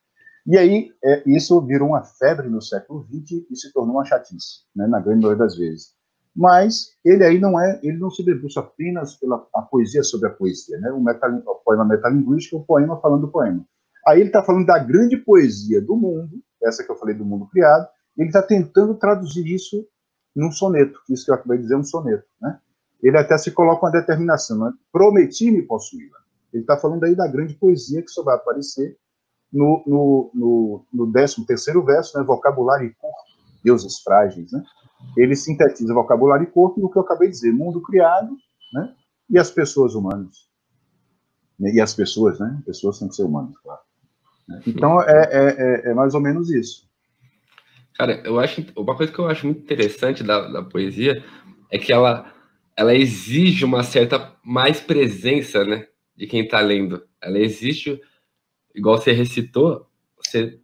e 0.48 0.58
aí 0.58 0.92
é, 1.04 1.24
isso 1.26 1.60
virou 1.66 1.90
uma 1.90 2.04
febre 2.04 2.50
no 2.50 2.62
século 2.62 3.06
XX 3.06 3.46
e 3.50 3.56
se 3.56 3.72
tornou 3.74 3.96
uma 3.96 4.06
chatice, 4.06 4.64
né, 4.76 4.88
na 4.88 5.00
grande 5.00 5.22
maioria 5.22 5.46
das 5.46 5.58
vezes 5.58 5.96
mas 6.36 6.90
ele 7.04 7.24
aí 7.24 7.40
não 7.40 7.60
é, 7.60 7.80
ele 7.82 7.98
não 7.98 8.10
se 8.10 8.24
debruça 8.24 8.60
apenas 8.60 9.16
pela 9.16 9.48
a 9.56 9.62
poesia 9.62 10.04
sobre 10.04 10.28
a 10.28 10.34
poesia, 10.34 10.78
né? 10.80 10.92
O, 10.92 11.02
meta, 11.02 11.28
o 11.28 11.56
poema 11.64 11.86
metalinguístico, 11.86 12.58
o 12.58 12.66
poema 12.66 13.00
falando 13.00 13.22
do 13.22 13.32
poema. 13.32 13.66
Aí 14.06 14.20
ele 14.20 14.30
está 14.30 14.44
falando 14.44 14.66
da 14.66 14.78
grande 14.78 15.16
poesia 15.18 15.82
do 15.82 15.96
mundo, 15.96 16.42
essa 16.62 16.84
que 16.84 16.92
eu 16.92 16.98
falei 16.98 17.16
do 17.16 17.26
mundo 17.26 17.48
criado, 17.48 17.88
ele 18.18 18.30
está 18.30 18.42
tentando 18.42 18.96
traduzir 18.96 19.46
isso 19.48 19.88
num 20.36 20.52
soneto, 20.52 21.00
isso 21.10 21.26
que 21.26 21.32
eu 21.32 21.36
acabei 21.36 21.58
de 21.58 21.64
dizer, 21.64 21.76
um 21.76 21.84
soneto, 21.84 22.26
né? 22.42 22.60
Ele 23.02 23.18
até 23.18 23.38
se 23.38 23.52
coloca 23.52 23.86
uma 23.86 23.92
determinação, 23.92 24.58
né? 24.58 24.74
prometi-me 24.92 25.62
possuí-la. 25.62 26.18
Ele 26.52 26.64
está 26.64 26.78
falando 26.78 27.04
aí 27.04 27.16
da 27.16 27.28
grande 27.28 27.54
poesia 27.54 28.02
que 28.02 28.10
só 28.10 28.24
vai 28.24 28.36
aparecer 28.36 28.98
no, 29.52 29.84
no, 29.86 30.32
no, 30.34 30.86
no 30.94 31.12
13 31.12 31.46
terceiro 31.46 31.84
verso, 31.84 32.18
né? 32.18 32.24
Vocabulário 32.24 32.88
e 32.88 32.94
corpo, 32.96 33.18
deuses 33.64 34.00
frágeis, 34.00 34.52
né? 34.52 34.64
ele 35.18 35.36
sintetiza 35.36 35.94
vocabulário 35.94 36.44
e 36.44 36.52
corpo 36.52 36.80
no 36.80 36.90
que 36.90 36.98
eu 36.98 37.02
acabei 37.02 37.28
de 37.28 37.36
dizer, 37.36 37.52
mundo 37.52 37.82
criado, 37.82 38.36
né? 38.74 38.94
E 39.30 39.38
as 39.38 39.52
pessoas 39.52 39.96
humanas. 39.96 40.50
E 41.60 41.80
as 41.80 41.94
pessoas, 41.94 42.40
né? 42.40 42.62
Pessoas 42.66 43.00
têm 43.00 43.08
que 43.08 43.16
ser 43.16 43.24
humanas, 43.24 43.58
claro. 43.58 43.82
Então, 44.68 45.02
é, 45.02 45.30
é, 45.32 45.46
é, 45.58 45.92
é, 45.92 45.94
mais 45.94 46.14
ou 46.14 46.22
menos 46.22 46.52
isso. 46.52 46.88
Cara, 47.98 48.22
eu 48.26 48.40
acho 48.40 48.66
uma 48.76 48.96
coisa 48.96 49.12
que 49.12 49.20
eu 49.20 49.28
acho 49.28 49.46
muito 49.46 49.62
interessante 49.62 50.22
da, 50.22 50.48
da 50.48 50.64
poesia 50.64 51.24
é 51.72 51.78
que 51.78 51.94
ela, 51.94 52.34
ela 52.76 52.94
exige 52.94 53.64
uma 53.64 53.84
certa 53.84 54.36
mais 54.44 54.82
presença, 54.82 55.64
né, 55.64 55.88
de 56.16 56.28
quem 56.28 56.44
está 56.44 56.60
lendo. 56.60 57.04
Ela 57.22 57.40
existe, 57.40 58.00
igual 58.76 58.98
você 58.98 59.14
recitou, 59.14 59.88
você 60.18 60.60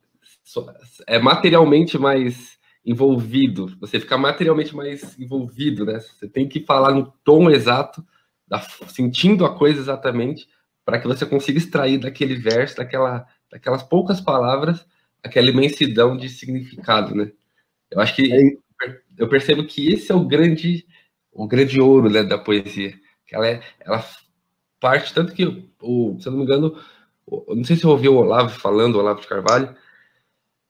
é 1.08 1.20
materialmente 1.20 1.98
mais 1.98 2.60
envolvido, 2.86 3.78
você 3.80 4.00
fica 4.00 4.18
materialmente 4.18 4.76
mais 4.76 5.18
envolvido, 5.18 5.86
né? 5.86 6.00
Você 6.00 6.28
tem 6.28 6.48
que 6.48 6.66
falar 6.66 6.94
no 6.94 7.14
tom 7.24 7.50
exato, 7.50 8.04
da, 8.48 8.60
sentindo 8.60 9.46
a 9.46 9.56
coisa 9.56 9.80
exatamente, 9.80 10.48
para 10.84 11.00
que 11.00 11.08
você 11.08 11.26
consiga 11.26 11.60
extrair 11.60 12.00
daquele 12.00 12.36
verso, 12.36 12.78
daquela, 12.78 13.26
daquelas 13.50 13.84
poucas 13.84 14.20
palavras, 14.20 14.86
aquela 15.24 15.50
imensidão 15.50 16.18
de 16.18 16.30
significado, 16.30 17.16
né? 17.16 17.32
Eu 17.90 18.00
acho 18.00 18.16
que 18.16 18.32
é 18.32 18.62
eu 19.18 19.30
percebo 19.30 19.64
que 19.66 19.90
esse 19.94 20.12
é 20.12 20.16
o 20.16 20.26
grande, 20.26 20.86
o 21.32 21.48
grande 21.48 21.80
ouro 21.80 22.10
né, 22.10 22.24
da 22.24 22.38
poesia, 22.38 23.00
ela 23.32 23.48
é, 23.48 23.62
ela 23.80 24.04
parte 24.80 25.14
tanto 25.14 25.34
que 25.34 25.46
o, 25.80 26.18
se 26.20 26.28
eu 26.28 26.32
não 26.32 26.40
me 26.40 26.46
engano, 26.46 26.76
não 27.48 27.64
sei 27.64 27.76
se 27.76 27.84
eu 27.84 27.92
ouvi 27.92 28.10
o 28.10 28.16
Olavo 28.16 28.50
falando, 28.50 28.96
o 28.96 29.00
Olavo 29.00 29.22
de 29.22 29.28
Carvalho, 29.28 29.76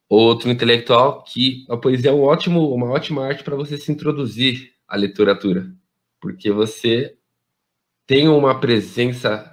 outro 0.09 0.49
intelectual 0.49 1.23
que 1.23 1.65
a 1.69 1.77
poesia 1.77 2.11
é 2.11 2.13
um 2.13 2.21
ótimo, 2.21 2.73
uma 2.73 2.89
ótima 2.89 3.25
arte 3.25 3.43
para 3.43 3.55
você 3.55 3.77
se 3.77 3.91
introduzir 3.91 4.73
à 4.87 4.97
literatura, 4.97 5.71
porque 6.19 6.51
você 6.51 7.15
tem 8.05 8.27
uma 8.27 8.59
presença, 8.59 9.50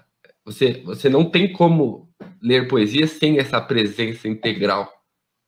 você, 0.49 0.83
você 0.83 1.11
não 1.11 1.31
tem 1.31 1.53
como 1.53 2.09
ler 2.43 2.69
poesia 2.69 3.07
sem 3.07 3.39
essa 3.39 3.61
presença 3.61 4.27
integral, 4.27 4.91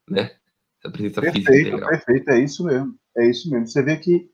né? 0.07 0.31
Essa 0.79 0.91
presença 0.91 1.21
perfeito, 1.21 1.47
física 1.47 1.69
integral. 1.69 1.89
Perfeito, 1.89 2.29
é 2.29 2.39
isso 2.39 2.63
mesmo. 2.63 2.95
é 3.17 3.29
isso 3.29 3.49
mesmo. 3.49 3.67
Você 3.67 3.81
vê 3.81 3.97
que, 3.97 4.29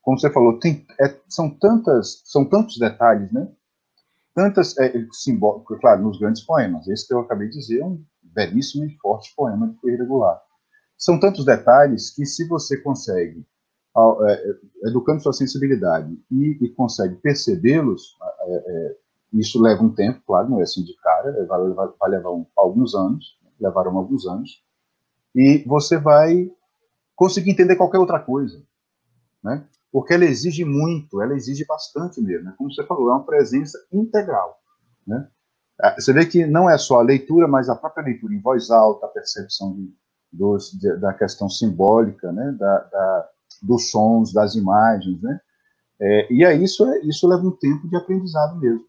como 0.00 0.18
você 0.18 0.30
falou, 0.30 0.58
tem, 0.58 0.86
é, 0.98 1.20
são 1.28 1.50
tantas, 1.50 2.22
são 2.24 2.46
tantos 2.46 2.78
detalhes, 2.78 3.30
né? 3.30 3.46
Tantas 4.34 4.76
é, 4.78 4.92
simbólicas, 5.12 5.78
claro, 5.80 6.02
nos 6.02 6.18
grandes 6.18 6.42
poemas. 6.42 6.88
Esse 6.88 7.06
que 7.06 7.12
eu 7.12 7.20
acabei 7.20 7.48
de 7.48 7.58
dizer 7.58 7.80
é 7.80 7.84
um 7.84 8.02
belíssimo 8.22 8.86
e 8.86 8.96
forte 8.98 9.34
poema 9.36 9.68
de 9.68 9.78
Ferreira 9.80 10.06
Goulart. 10.06 10.40
São 10.96 11.20
tantos 11.20 11.44
detalhes 11.44 12.10
que, 12.14 12.24
se 12.24 12.48
você 12.48 12.78
consegue, 12.80 13.44
é, 14.28 14.88
educando 14.88 15.22
sua 15.22 15.32
sensibilidade 15.32 16.18
e, 16.30 16.58
e 16.64 16.68
consegue 16.70 17.16
percebê-los, 17.16 18.16
é, 18.22 18.54
é, 18.54 18.96
isso 19.32 19.60
leva 19.60 19.82
um 19.82 19.94
tempo, 19.94 20.20
claro, 20.26 20.48
não 20.48 20.60
é 20.60 20.62
assim 20.62 20.82
de 20.82 20.94
cara, 20.96 21.46
vai, 21.46 21.68
vai, 21.70 21.88
vai 21.98 22.10
levar 22.10 22.32
um, 22.32 22.46
alguns 22.56 22.94
anos, 22.94 23.38
levaram 23.60 23.96
alguns 23.96 24.26
anos, 24.26 24.62
e 25.34 25.62
você 25.66 25.98
vai 25.98 26.50
conseguir 27.14 27.50
entender 27.50 27.76
qualquer 27.76 27.98
outra 27.98 28.18
coisa, 28.18 28.62
né? 29.42 29.66
Porque 29.92 30.14
ela 30.14 30.24
exige 30.24 30.64
muito, 30.64 31.20
ela 31.20 31.34
exige 31.34 31.64
bastante 31.64 32.20
mesmo, 32.20 32.44
né? 32.44 32.54
como 32.56 32.72
você 32.72 32.84
falou, 32.86 33.10
é 33.10 33.12
uma 33.12 33.24
presença 33.24 33.78
integral, 33.92 34.58
né? 35.06 35.28
Ah, 35.82 35.94
você 35.98 36.12
vê 36.12 36.26
que 36.26 36.46
não 36.46 36.68
é 36.68 36.76
só 36.76 37.00
a 37.00 37.02
leitura, 37.02 37.48
mas 37.48 37.68
a 37.68 37.76
própria 37.76 38.04
leitura 38.04 38.34
em 38.34 38.40
voz 38.40 38.70
alta, 38.70 39.06
a 39.06 39.08
percepção 39.08 39.74
de, 39.74 39.94
dos, 40.30 40.70
de, 40.72 40.94
da 40.96 41.14
questão 41.14 41.48
simbólica, 41.48 42.30
né? 42.32 42.54
Da, 42.58 42.78
da, 42.78 43.28
dos 43.62 43.90
sons, 43.90 44.32
das 44.32 44.54
imagens, 44.54 45.20
né? 45.22 45.40
É, 46.00 46.32
e 46.32 46.44
aí 46.44 46.62
isso, 46.62 46.84
é, 46.86 47.00
isso 47.00 47.26
leva 47.28 47.46
um 47.46 47.50
tempo 47.50 47.88
de 47.88 47.96
aprendizado 47.96 48.58
mesmo. 48.58 48.84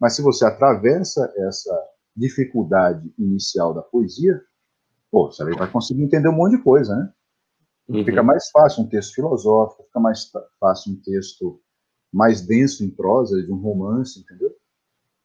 Mas 0.00 0.16
se 0.16 0.22
você 0.22 0.44
atravessa 0.46 1.32
essa 1.36 1.88
dificuldade 2.16 3.12
inicial 3.18 3.74
da 3.74 3.82
poesia, 3.82 4.40
pô, 5.10 5.30
você 5.30 5.44
vai 5.44 5.70
conseguir 5.70 6.02
entender 6.02 6.28
um 6.28 6.36
monte 6.36 6.56
de 6.56 6.62
coisa, 6.62 6.96
né? 6.96 7.12
Uhum. 7.88 8.04
Fica 8.04 8.22
mais 8.22 8.48
fácil 8.50 8.84
um 8.84 8.88
texto 8.88 9.14
filosófico, 9.14 9.84
fica 9.84 10.00
mais 10.00 10.30
fácil 10.58 10.92
um 10.92 10.96
texto 11.02 11.60
mais 12.12 12.40
denso 12.40 12.84
em 12.84 12.90
prosa, 12.90 13.42
de 13.42 13.52
um 13.52 13.56
romance, 13.56 14.20
entendeu? 14.20 14.54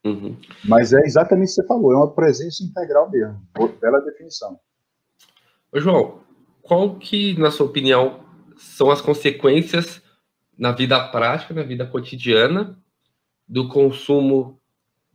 Uhum. 0.04 0.38
Mas 0.66 0.94
é 0.94 1.00
exatamente 1.02 1.52
o 1.52 1.56
que 1.56 1.62
você 1.62 1.68
falou, 1.68 1.94
é 1.94 1.98
uma 1.98 2.14
presença 2.14 2.64
integral 2.64 3.10
mesmo, 3.10 3.42
bela 3.80 4.02
definição. 4.02 4.60
Ô, 5.72 5.80
João, 5.80 6.20
qual 6.62 6.98
que, 6.98 7.38
na 7.40 7.50
sua 7.50 7.66
opinião, 7.66 8.24
são 8.58 8.92
as 8.92 9.02
consequências 9.02 10.02
na 10.58 10.72
vida 10.72 11.08
prática, 11.10 11.54
na 11.54 11.64
vida 11.64 11.86
cotidiana, 11.86 12.80
do 13.48 13.68
consumo 13.68 14.60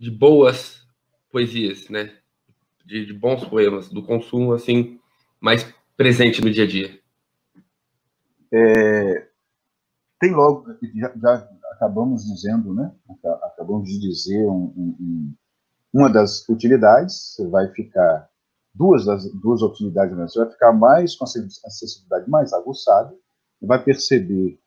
de 0.00 0.10
boas 0.10 0.80
poesias, 1.30 1.90
né? 1.90 2.10
De, 2.86 3.04
de 3.04 3.12
bons 3.12 3.44
poemas, 3.44 3.90
do 3.90 4.02
consumo, 4.02 4.54
assim, 4.54 4.98
mais 5.38 5.62
presente 5.94 6.40
no 6.40 6.50
dia 6.50 6.64
a 6.64 6.66
dia? 6.66 6.98
É, 8.52 9.28
tem 10.18 10.32
logo, 10.32 10.66
já, 10.96 11.12
já, 11.14 11.48
acabamos 11.72 12.24
dizendo, 12.24 12.72
né? 12.72 12.90
Acabamos 13.42 13.88
de 13.90 14.00
dizer 14.00 14.44
um, 14.46 14.72
um, 14.76 15.34
uma 15.92 16.10
das 16.10 16.48
utilidades, 16.48 17.34
você 17.34 17.46
vai 17.46 17.68
ficar 17.68 18.28
duas 18.74 19.04
das 19.04 19.30
duas 19.34 19.60
utilidades, 19.60 20.16
né? 20.16 20.26
você 20.26 20.38
vai 20.38 20.50
ficar 20.50 20.72
mais 20.72 21.14
com 21.14 21.24
acessibilidade 21.24 22.28
mais 22.28 22.52
aguçada, 22.54 23.14
vai 23.60 23.82
perceber, 23.82 24.58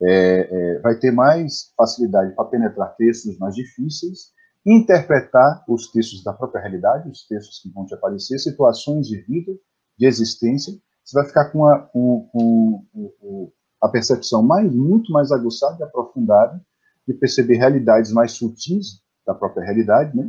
é, 0.00 0.48
é, 0.50 0.78
vai 0.78 0.96
ter 0.96 1.10
mais 1.10 1.72
facilidade 1.76 2.34
para 2.34 2.44
penetrar 2.44 2.94
textos 2.96 3.36
mais 3.38 3.54
difíceis, 3.54 4.35
interpretar 4.66 5.64
os 5.68 5.90
textos 5.92 6.24
da 6.24 6.32
própria 6.32 6.60
realidade, 6.60 7.08
os 7.08 7.24
textos 7.26 7.60
que 7.60 7.70
vão 7.70 7.86
te 7.86 7.94
aparecer, 7.94 8.38
situações 8.38 9.06
de 9.06 9.20
vida, 9.22 9.52
de 9.96 10.06
existência, 10.06 10.76
você 11.04 11.16
vai 11.16 11.26
ficar 11.26 11.50
com 11.50 11.64
a, 11.64 11.78
com, 11.78 12.28
com, 12.32 12.84
com 13.20 13.52
a 13.80 13.88
percepção 13.88 14.42
mais, 14.42 14.74
muito 14.74 15.12
mais 15.12 15.30
aguçada 15.30 15.76
e 15.78 15.84
aprofundada 15.84 16.60
de 17.06 17.14
perceber 17.14 17.56
realidades 17.56 18.10
mais 18.10 18.32
sutis 18.32 19.00
da 19.24 19.32
própria 19.32 19.64
realidade, 19.64 20.16
né? 20.16 20.28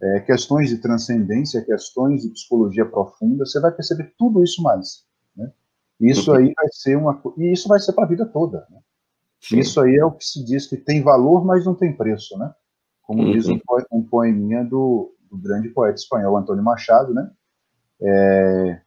É, 0.00 0.20
questões 0.20 0.68
de 0.68 0.78
transcendência, 0.78 1.64
questões 1.64 2.22
de 2.22 2.30
psicologia 2.30 2.84
profunda, 2.84 3.46
você 3.46 3.60
vai 3.60 3.70
perceber 3.70 4.12
tudo 4.18 4.42
isso 4.42 4.60
mais. 4.60 5.04
Né? 5.36 5.52
Isso 6.00 6.32
aí 6.32 6.52
vai 6.56 6.66
ser 6.72 6.96
uma 6.96 7.22
e 7.38 7.52
isso 7.52 7.68
vai 7.68 7.78
ser 7.78 7.92
para 7.92 8.04
a 8.04 8.08
vida 8.08 8.26
toda. 8.26 8.66
Né? 8.68 8.80
Isso 9.52 9.80
aí 9.80 9.94
é 9.94 10.04
o 10.04 10.10
que 10.10 10.24
se 10.24 10.44
diz 10.44 10.66
que 10.66 10.76
tem 10.76 11.02
valor, 11.02 11.44
mas 11.44 11.64
não 11.64 11.74
tem 11.74 11.96
preço, 11.96 12.36
né? 12.36 12.52
Como 13.12 13.24
uhum. 13.24 13.32
diz 13.32 13.46
um, 13.46 13.60
um 13.92 14.02
poeminha 14.02 14.64
do, 14.64 15.14
do, 15.30 15.36
grande 15.36 15.68
poeta 15.68 15.96
espanhol 15.96 16.38
Antônio 16.38 16.64
Machado, 16.64 17.12
né? 17.12 17.30
É, 18.00 18.80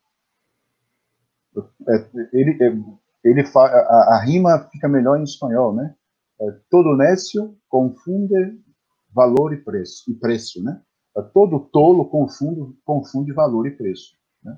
é, 1.88 2.10
ele, 2.34 2.58
é, 2.60 2.76
ele 3.24 3.46
fa, 3.46 3.68
a, 3.68 4.16
a, 4.16 4.24
rima 4.26 4.68
fica 4.72 4.90
melhor 4.90 5.20
em 5.20 5.24
espanhol, 5.24 5.76
né? 5.76 5.94
É, 6.42 6.46
todo 6.72 6.98
nécio 6.98 7.56
confunde 7.70 8.60
valor 9.14 9.54
e 9.54 9.58
preço, 9.58 10.10
e 10.10 10.16
preço, 10.16 10.64
né? 10.64 10.82
É, 11.16 11.22
todo 11.22 11.70
tolo 11.72 12.10
confunde, 12.10 12.76
confunde 12.84 13.32
valor 13.32 13.68
e 13.68 13.78
preço. 13.78 14.16
Né? 14.44 14.58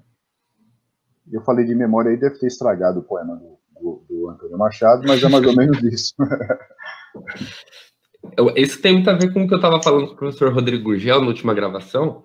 Eu 1.29 1.41
falei 1.41 1.65
de 1.65 1.75
memória 1.75 2.09
aí, 2.09 2.17
deve 2.17 2.39
ter 2.39 2.47
estragado 2.47 3.01
o 3.01 3.03
poema 3.03 3.35
do, 3.35 3.59
do, 3.81 4.05
do 4.07 4.29
Antônio 4.29 4.57
Machado, 4.57 5.03
mas 5.05 5.21
é 5.21 5.27
mais 5.27 5.45
ou 5.45 5.53
menos 5.57 5.83
isso. 5.83 6.15
Esse 8.55 8.81
tem 8.81 8.93
muito 8.93 9.09
a 9.09 9.13
ver 9.13 9.33
com 9.33 9.43
o 9.43 9.47
que 9.47 9.53
eu 9.53 9.57
estava 9.57 9.81
falando 9.81 10.07
com 10.07 10.13
o 10.13 10.17
professor 10.17 10.53
Rodrigo 10.53 10.83
Gurgel 10.83 11.21
na 11.21 11.27
última 11.27 11.53
gravação, 11.53 12.23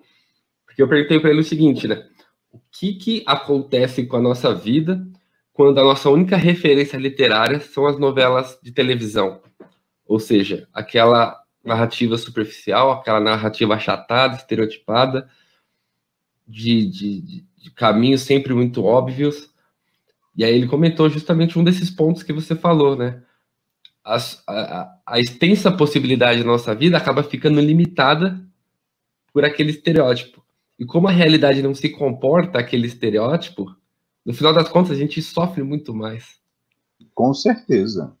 porque 0.65 0.81
eu 0.81 0.87
perguntei 0.87 1.19
para 1.19 1.29
ele 1.29 1.41
o 1.41 1.43
seguinte, 1.43 1.87
né? 1.87 2.07
o 2.53 2.61
que, 2.71 2.93
que 2.93 3.23
acontece 3.25 4.05
com 4.05 4.15
a 4.15 4.21
nossa 4.21 4.53
vida 4.53 5.05
quando 5.51 5.79
a 5.79 5.83
nossa 5.83 6.09
única 6.09 6.37
referência 6.37 6.97
literária 6.97 7.59
são 7.59 7.87
as 7.87 7.99
novelas 7.99 8.57
de 8.61 8.71
televisão. 8.71 9.41
Ou 10.05 10.19
seja, 10.19 10.67
aquela 10.71 11.39
narrativa 11.63 12.17
superficial, 12.17 12.91
aquela 12.91 13.19
narrativa 13.19 13.73
achatada, 13.73 14.35
estereotipada, 14.35 15.27
de, 16.47 16.85
de, 16.89 17.45
de 17.57 17.71
caminhos 17.71 18.21
sempre 18.21 18.53
muito 18.53 18.83
óbvios. 18.83 19.49
E 20.35 20.43
aí 20.43 20.53
ele 20.53 20.67
comentou 20.67 21.09
justamente 21.09 21.57
um 21.57 21.63
desses 21.63 21.89
pontos 21.89 22.21
que 22.21 22.33
você 22.33 22.55
falou, 22.55 22.95
né? 22.95 23.23
As, 24.03 24.43
a, 24.47 24.99
a 25.05 25.19
extensa 25.19 25.71
possibilidade 25.71 26.39
da 26.39 26.45
nossa 26.45 26.75
vida 26.75 26.97
acaba 26.97 27.23
ficando 27.23 27.61
limitada 27.61 28.39
por 29.33 29.45
aquele 29.45 29.71
estereótipo. 29.71 30.43
E 30.77 30.85
como 30.85 31.07
a 31.07 31.11
realidade 31.11 31.61
não 31.61 31.73
se 31.73 31.89
comporta 31.89 32.59
aquele 32.59 32.87
estereótipo, 32.87 33.73
no 34.25 34.33
final 34.33 34.53
das 34.53 34.69
contas 34.69 34.91
a 34.91 34.99
gente 34.99 35.21
sofre 35.21 35.63
muito 35.63 35.93
mais. 35.93 36.39
Com 37.13 37.33
certeza. 37.33 38.15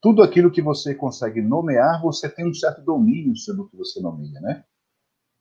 Tudo 0.00 0.22
aquilo 0.22 0.50
que 0.50 0.62
você 0.62 0.94
consegue 0.94 1.40
nomear, 1.40 2.00
você 2.02 2.28
tem 2.28 2.46
um 2.46 2.54
certo 2.54 2.82
domínio 2.82 3.36
sobre 3.36 3.62
o 3.62 3.68
que 3.68 3.76
você 3.76 4.00
nomeia, 4.00 4.40
né? 4.40 4.64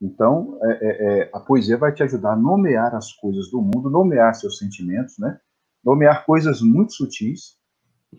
Então, 0.02 0.60
é, 0.62 0.72
é, 0.72 1.20
é, 1.22 1.30
a 1.34 1.40
poesia 1.40 1.78
vai 1.78 1.94
te 1.94 2.04
ajudar 2.04 2.34
a 2.34 2.38
nomear 2.38 2.94
as 2.96 3.14
coisas 3.14 3.50
do 3.50 3.62
mundo, 3.62 3.90
nomear 3.90 4.34
seus 4.36 4.58
sentimentos, 4.58 5.18
né? 5.18 5.40
Nomear 5.84 6.26
coisas 6.26 6.62
muito 6.62 6.94
sutis. 6.94 7.58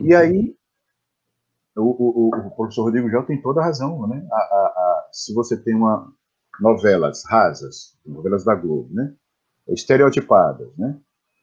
E 0.00 0.14
uhum. 0.14 0.18
aí, 0.18 0.56
o, 1.76 1.82
o, 1.82 2.28
o, 2.28 2.50
professor 2.56 2.84
Rodrigo 2.84 3.10
Gel 3.10 3.26
tem 3.26 3.40
toda 3.40 3.60
a 3.60 3.64
razão, 3.64 4.06
né? 4.06 4.26
A, 4.30 4.36
a, 4.36 4.38
a, 4.38 5.08
se 5.12 5.34
você 5.34 5.56
tem 5.56 5.74
uma, 5.74 6.10
novelas 6.60 7.22
rasas, 7.28 7.96
novelas 8.04 8.44
da 8.44 8.54
Globo, 8.54 8.92
né? 8.92 9.14
estereotipadas, 9.68 10.68
né? 10.76 10.98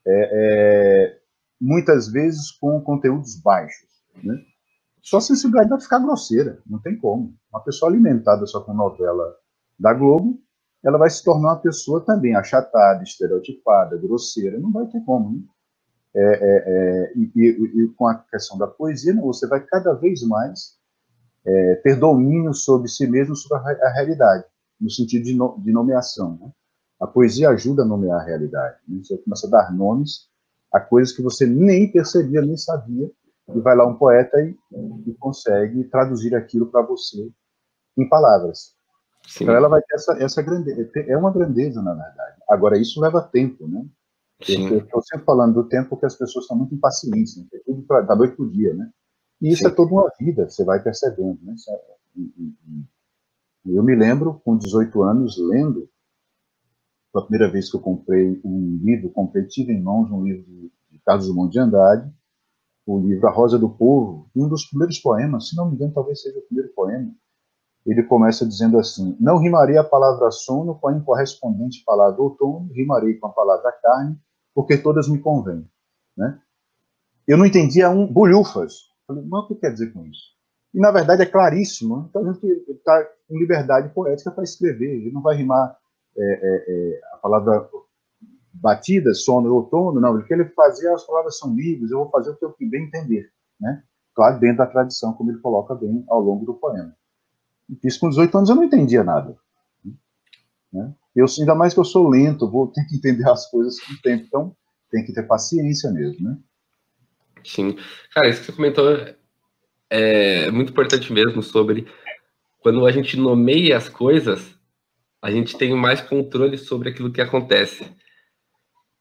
É, 0.05 0.29
é, 0.33 1.19
muitas 1.59 2.07
vezes 2.07 2.51
com 2.51 2.81
conteúdos 2.81 3.39
baixos. 3.41 3.87
Né? 4.21 4.35
Sua 5.01 5.21
sensibilidade 5.21 5.69
vai 5.69 5.79
ficar 5.79 5.99
grosseira, 5.99 6.61
não 6.65 6.79
tem 6.79 6.97
como. 6.97 7.33
Uma 7.51 7.61
pessoa 7.61 7.89
alimentada 7.89 8.45
só 8.45 8.61
com 8.61 8.73
novela 8.73 9.33
da 9.79 9.93
Globo, 9.93 10.39
ela 10.83 10.97
vai 10.97 11.09
se 11.09 11.23
tornar 11.23 11.53
uma 11.53 11.61
pessoa 11.61 12.03
também 12.05 12.35
achatada, 12.35 13.03
estereotipada, 13.03 13.97
grosseira, 13.97 14.59
não 14.59 14.71
vai 14.71 14.85
ter 14.87 15.01
como. 15.05 15.37
Né? 15.37 15.43
É, 16.15 16.21
é, 16.21 16.63
é 16.67 17.13
e, 17.15 17.31
e, 17.35 17.83
e, 17.83 17.87
com 17.95 18.07
a 18.07 18.15
questão 18.15 18.57
da 18.57 18.67
poesia, 18.67 19.15
você 19.19 19.47
vai 19.47 19.61
cada 19.65 19.93
vez 19.93 20.21
mais 20.23 20.77
é, 21.45 21.75
ter 21.75 21.95
domínio 21.95 22.53
sobre 22.53 22.87
si 22.87 23.07
mesmo, 23.07 23.35
sobre 23.35 23.57
a, 23.57 23.87
a 23.87 23.93
realidade 23.93 24.45
no 24.79 24.89
sentido 24.89 25.23
de, 25.23 25.35
no, 25.35 25.59
de 25.59 25.71
nomeação. 25.71 26.37
Né? 26.41 26.51
A 26.99 27.07
poesia 27.07 27.49
ajuda 27.49 27.83
a 27.83 27.85
nomear 27.85 28.19
a 28.19 28.23
realidade. 28.23 28.77
Né? 28.87 29.01
Você 29.03 29.17
começa 29.17 29.47
a 29.47 29.49
dar 29.49 29.73
nomes 29.73 30.29
a 30.71 30.79
coisas 30.79 31.15
que 31.15 31.21
você 31.21 31.45
nem 31.45 31.91
percebia, 31.91 32.41
nem 32.41 32.57
sabia, 32.57 33.09
e 33.53 33.59
vai 33.59 33.75
lá 33.75 33.85
um 33.85 33.95
poeta 33.95 34.41
e, 34.41 34.57
e 35.05 35.13
consegue 35.15 35.83
traduzir 35.85 36.33
aquilo 36.35 36.65
para 36.67 36.81
você 36.81 37.29
em 37.97 38.09
palavras. 38.09 38.73
Sim. 39.27 39.43
Então 39.43 39.55
ela 39.55 39.69
vai 39.69 39.81
ter 39.81 39.95
essa, 39.95 40.13
essa 40.23 40.41
grandeza, 40.41 40.89
é 40.95 41.15
uma 41.15 41.31
grandeza, 41.31 41.81
na 41.81 41.93
verdade. 41.93 42.37
Agora, 42.49 42.77
isso 42.77 42.99
leva 42.99 43.21
tempo, 43.21 43.67
né? 43.67 43.85
Eu 44.47 44.79
estou 44.79 45.01
sempre 45.01 45.25
falando 45.25 45.53
do 45.53 45.67
tempo 45.67 45.97
que 45.97 46.05
as 46.05 46.15
pessoas 46.15 46.45
estão 46.45 46.57
muito 46.57 46.75
impacientes, 46.75 47.37
né? 47.37 47.45
É 47.53 47.59
tudo 47.59 47.83
pra, 47.83 48.01
da 48.01 48.15
noite 48.15 48.35
para 48.35 48.45
o 48.45 48.49
dia, 48.49 48.73
né? 48.73 48.89
E 49.41 49.49
isso 49.49 49.63
Sim. 49.63 49.67
é 49.67 49.71
toda 49.71 49.91
uma 49.91 50.11
vida, 50.19 50.49
você 50.49 50.63
vai 50.63 50.81
percebendo, 50.81 51.39
né? 51.41 51.55
Eu 53.65 53.83
me 53.83 53.95
lembro, 53.95 54.41
com 54.43 54.57
18 54.57 55.01
anos, 55.03 55.37
lendo, 55.37 55.89
foi 57.11 57.21
a 57.21 57.25
primeira 57.25 57.51
vez 57.51 57.69
que 57.69 57.77
eu 57.77 57.81
comprei 57.81 58.41
um 58.43 58.79
livro, 58.83 59.09
comprei, 59.09 59.45
tive 59.45 59.71
em 59.73 59.81
mãos 59.81 60.11
um 60.11 60.23
livro 60.23 60.43
de, 60.43 60.71
Carlos 61.05 61.27
Drummond 61.27 61.51
de 61.51 61.59
Andrade, 61.59 62.13
o 62.85 62.99
livro 62.99 63.27
A 63.27 63.31
Rosa 63.31 63.59
do 63.59 63.69
Povo, 63.69 64.29
um 64.35 64.47
dos 64.47 64.65
primeiros 64.65 64.97
poemas, 64.99 65.49
se 65.49 65.55
não 65.55 65.69
me 65.69 65.75
engano, 65.75 65.93
talvez 65.93 66.21
seja 66.21 66.39
o 66.39 66.41
primeiro 66.43 66.73
poema, 66.73 67.13
ele 67.85 68.03
começa 68.03 68.47
dizendo 68.47 68.79
assim: 68.79 69.15
Não 69.19 69.37
rimarei 69.37 69.77
a 69.77 69.83
palavra 69.83 70.31
sono 70.31 70.75
com 70.75 70.87
a 70.87 70.93
incorrespondente 70.93 71.83
palavra 71.85 72.21
outono, 72.21 72.71
rimarei 72.73 73.15
com 73.15 73.27
a 73.27 73.31
palavra 73.31 73.71
carne, 73.81 74.17
porque 74.53 74.77
todas 74.77 75.07
me 75.07 75.19
convêm. 75.19 75.67
Né? 76.15 76.39
Eu 77.27 77.37
não 77.37 77.45
entendia 77.45 77.89
um 77.89 78.05
bolhufas. 78.05 78.89
Falei, 79.07 79.23
mas 79.25 79.43
o 79.43 79.47
que 79.47 79.55
quer 79.55 79.71
dizer 79.71 79.91
com 79.91 80.05
isso? 80.05 80.33
E 80.73 80.79
na 80.79 80.91
verdade 80.91 81.21
é 81.21 81.25
claríssimo. 81.25 82.07
Então 82.09 82.27
a 82.27 82.33
gente 82.33 82.45
está 82.69 83.03
com 83.27 83.37
liberdade 83.37 83.93
poética 83.93 84.31
para 84.31 84.43
escrever. 84.43 85.01
Ele 85.01 85.11
não 85.11 85.21
vai 85.21 85.35
rimar 85.35 85.77
é, 86.17 86.23
é, 86.23 86.65
é, 86.67 87.01
a 87.13 87.17
palavra 87.17 87.69
batida, 88.53 89.13
sono 89.13 89.53
outono, 89.53 89.99
não. 89.99 90.15
Ele 90.15 90.27
quer 90.27 90.39
ele 90.39 90.49
fazer 90.49 90.89
as 90.89 91.05
palavras 91.05 91.37
são 91.37 91.53
livres. 91.55 91.91
Eu 91.91 91.99
vou 91.99 92.09
fazer 92.09 92.31
o 92.31 92.35
que 92.35 92.45
eu 92.45 92.55
bem 92.69 92.85
entender, 92.85 93.29
né? 93.59 93.83
Claro, 94.15 94.39
dentro 94.39 94.57
da 94.57 94.67
tradição, 94.67 95.13
como 95.13 95.31
ele 95.31 95.39
coloca 95.39 95.73
bem 95.73 96.03
ao 96.07 96.21
longo 96.21 96.45
do 96.45 96.53
poema. 96.53 96.95
Isso 97.83 97.99
com 97.99 98.09
18 98.09 98.37
anos 98.37 98.49
eu 98.49 98.55
não 98.55 98.63
entendia 98.63 99.03
nada. 99.03 99.35
Né? 100.71 100.93
Eu, 101.15 101.25
ainda 101.39 101.55
mais 101.55 101.73
que 101.73 101.79
eu 101.79 101.85
sou 101.85 102.09
lento, 102.09 102.49
vou 102.49 102.67
ter 102.67 102.83
que 102.85 102.95
entender 102.95 103.29
as 103.29 103.49
coisas 103.49 103.79
com 103.79 103.93
o 103.93 104.01
tempo. 104.01 104.25
Então, 104.25 104.55
tem 104.89 105.05
que 105.05 105.13
ter 105.13 105.23
paciência 105.23 105.91
mesmo, 105.91 106.29
né? 106.29 106.37
Sim. 107.43 107.77
Cara, 108.13 108.29
isso 108.29 108.39
que 108.39 108.45
você 108.47 108.51
comentou 108.51 108.85
é 109.89 110.49
muito 110.49 110.71
importante 110.71 111.11
mesmo 111.11 111.43
sobre 111.43 111.87
quando 112.59 112.85
a 112.85 112.91
gente 112.91 113.17
nomeia 113.17 113.77
as 113.77 113.89
coisas, 113.89 114.57
a 115.21 115.29
gente 115.29 115.57
tem 115.57 115.75
mais 115.75 116.01
controle 116.01 116.57
sobre 116.57 116.89
aquilo 116.89 117.11
que 117.11 117.21
acontece. 117.21 117.85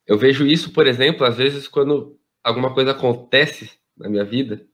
Eu 0.06 0.18
vejo 0.18 0.46
isso, 0.46 0.72
por 0.72 0.86
exemplo, 0.86 1.24
às 1.24 1.36
vezes 1.36 1.68
quando 1.68 2.18
alguma 2.42 2.74
coisa 2.74 2.90
acontece 2.90 3.70
na 3.96 4.08
minha 4.08 4.24
vida 4.24 4.66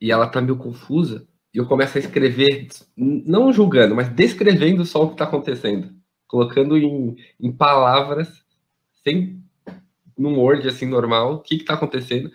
e 0.00 0.12
ela 0.12 0.28
tá 0.28 0.40
meio 0.40 0.56
confusa, 0.56 1.26
e 1.52 1.58
eu 1.58 1.66
começo 1.66 1.96
a 1.96 2.00
escrever, 2.00 2.68
não 2.96 3.52
julgando, 3.52 3.94
mas 3.94 4.08
descrevendo 4.08 4.84
só 4.84 5.02
o 5.04 5.08
que 5.08 5.14
está 5.14 5.24
acontecendo, 5.24 5.94
colocando 6.34 6.76
em, 6.76 7.14
em 7.40 7.52
palavras, 7.52 8.44
sem 9.04 9.40
num 10.18 10.36
Word 10.40 10.66
assim 10.66 10.84
normal, 10.84 11.34
o 11.34 11.40
que 11.40 11.54
está 11.54 11.74
acontecendo. 11.74 12.28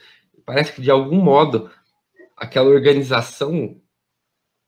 Parece 0.46 0.72
que 0.72 0.82
de 0.82 0.90
algum 0.90 1.22
modo 1.22 1.70
aquela 2.38 2.70
organização 2.70 3.76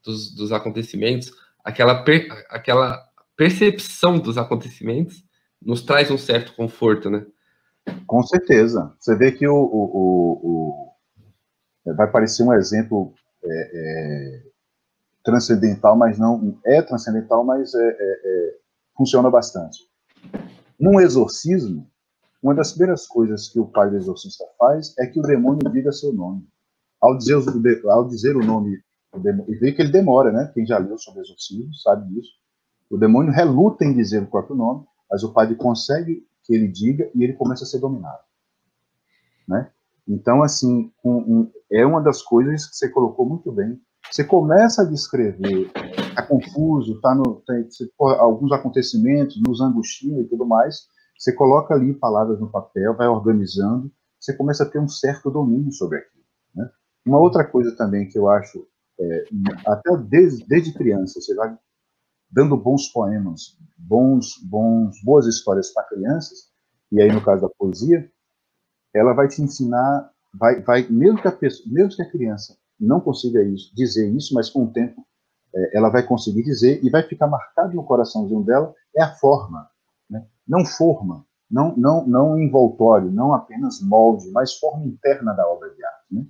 dos, 0.03 0.35
dos 0.35 0.51
acontecimentos, 0.51 1.31
aquela, 1.63 2.03
per, 2.03 2.27
aquela 2.49 3.01
percepção 3.37 4.19
dos 4.19 4.37
acontecimentos, 4.37 5.23
nos 5.61 5.81
traz 5.81 6.11
um 6.11 6.17
certo 6.17 6.53
conforto, 6.53 7.09
né? 7.09 7.25
Com 8.05 8.21
certeza. 8.23 8.93
Você 8.99 9.15
vê 9.15 9.31
que 9.31 9.47
o, 9.47 9.55
o, 9.55 9.83
o, 10.43 10.93
o 11.85 11.93
vai 11.93 12.11
parecer 12.11 12.43
um 12.43 12.53
exemplo 12.53 13.13
é, 13.45 13.71
é, 13.73 14.43
transcendental, 15.23 15.95
mas 15.95 16.19
não 16.19 16.59
é 16.65 16.81
transcendental, 16.81 17.45
mas 17.45 17.73
é, 17.73 17.87
é, 17.87 18.21
é, 18.25 18.60
funciona 19.01 19.31
bastante. 19.31 19.79
Num 20.79 20.99
exorcismo, 20.99 21.89
uma 22.41 22.53
das 22.53 22.71
primeiras 22.71 23.07
coisas 23.07 23.49
que 23.49 23.59
o 23.59 23.65
pai 23.65 23.89
do 23.89 23.97
exorcista 23.97 24.45
faz 24.59 24.95
é 24.99 25.07
que 25.07 25.19
o 25.19 25.23
demônio 25.23 25.71
diga 25.71 25.91
seu 25.91 26.13
nome. 26.13 26.47
Ao 27.01 27.17
dizer, 27.17 27.35
ao 27.89 28.07
dizer 28.07 28.35
o 28.35 28.45
nome, 28.45 28.79
e 29.47 29.55
vê 29.55 29.71
que 29.71 29.81
ele 29.81 29.91
demora, 29.91 30.31
né? 30.31 30.51
Quem 30.53 30.65
já 30.65 30.77
leu 30.77 30.97
sobre 30.99 31.21
exorcismo 31.21 31.73
sabe 31.75 32.13
disso. 32.13 32.31
O 32.91 32.97
demônio 32.97 33.33
reluta 33.33 33.83
em 33.83 33.93
dizer 33.93 34.21
o 34.21 34.27
próprio 34.27 34.55
nome, 34.55 34.85
mas 35.09 35.23
o 35.23 35.33
padre 35.33 35.55
consegue 35.55 36.23
que 36.43 36.53
ele 36.53 36.67
diga 36.67 37.09
e 37.15 37.23
ele 37.23 37.33
começa 37.33 37.63
a 37.63 37.67
ser 37.67 37.79
dominado, 37.79 38.21
né? 39.47 39.71
Então, 40.07 40.43
assim, 40.43 40.91
um, 41.03 41.11
um, 41.11 41.51
é 41.71 41.85
uma 41.85 42.01
das 42.01 42.21
coisas 42.21 42.67
que 42.67 42.75
você 42.75 42.89
colocou 42.89 43.25
muito 43.25 43.51
bem. 43.51 43.79
Você 44.11 44.25
começa 44.25 44.81
a 44.81 44.85
descrever, 44.85 45.71
está 46.09 46.21
confuso, 46.27 46.99
tá 46.99 47.15
no, 47.15 47.41
tem, 47.47 47.65
alguns 47.97 48.51
acontecimentos 48.51 49.41
nos 49.41 49.61
angustia 49.61 50.19
e 50.19 50.25
tudo 50.25 50.45
mais. 50.45 50.85
Você 51.17 51.33
coloca 51.33 51.73
ali 51.73 51.93
palavras 51.93 52.37
no 52.37 52.51
papel, 52.51 52.93
vai 52.97 53.07
organizando, 53.07 53.89
você 54.19 54.35
começa 54.35 54.63
a 54.63 54.69
ter 54.69 54.79
um 54.79 54.87
certo 54.87 55.31
domínio 55.31 55.71
sobre 55.71 55.99
aquilo. 55.99 56.25
Né? 56.53 56.69
Uma 57.05 57.19
outra 57.19 57.45
coisa 57.45 57.73
também 57.73 58.09
que 58.09 58.19
eu 58.19 58.29
acho, 58.29 58.67
é, 58.99 59.23
até 59.65 59.95
desde, 59.95 60.45
desde 60.45 60.73
criança, 60.73 61.21
você 61.21 61.33
vai 61.33 61.57
dando 62.29 62.57
bons 62.57 62.89
poemas, 62.89 63.57
bons, 63.77 64.37
bons, 64.43 65.01
boas 65.05 65.25
histórias 65.25 65.73
para 65.73 65.87
crianças, 65.87 66.49
e 66.91 67.01
aí 67.01 67.09
no 67.09 67.23
caso 67.23 67.43
da 67.43 67.49
poesia, 67.49 68.11
ela 68.93 69.13
vai 69.13 69.29
te 69.29 69.41
ensinar, 69.41 70.11
vai, 70.33 70.61
vai 70.61 70.85
mesmo 70.89 71.21
que 71.21 71.27
a 71.29 71.31
pessoa, 71.31 71.73
mesmo 71.73 71.95
que 71.95 72.01
a 72.01 72.11
criança 72.11 72.60
não 72.85 72.99
consiga 72.99 73.43
isso, 73.43 73.73
dizer 73.75 74.09
isso, 74.09 74.33
mas 74.33 74.49
com 74.49 74.63
o 74.63 74.71
tempo 74.71 75.05
é, 75.53 75.77
ela 75.77 75.89
vai 75.89 76.03
conseguir 76.03 76.43
dizer 76.43 76.83
e 76.83 76.89
vai 76.89 77.03
ficar 77.03 77.27
marcado 77.27 77.75
no 77.75 77.83
coraçãozinho 77.83 78.43
dela 78.43 78.73
é 78.95 79.03
a 79.03 79.13
forma, 79.15 79.69
né? 80.09 80.25
não 80.47 80.65
forma, 80.65 81.25
não, 81.49 81.75
não, 81.75 82.07
não 82.07 82.39
envoltório, 82.39 83.11
não 83.11 83.33
apenas 83.33 83.81
molde, 83.81 84.29
mas 84.31 84.57
forma 84.57 84.85
interna 84.85 85.33
da 85.33 85.47
obra 85.47 85.69
de 85.69 85.83
arte. 85.83 86.05
Né? 86.11 86.25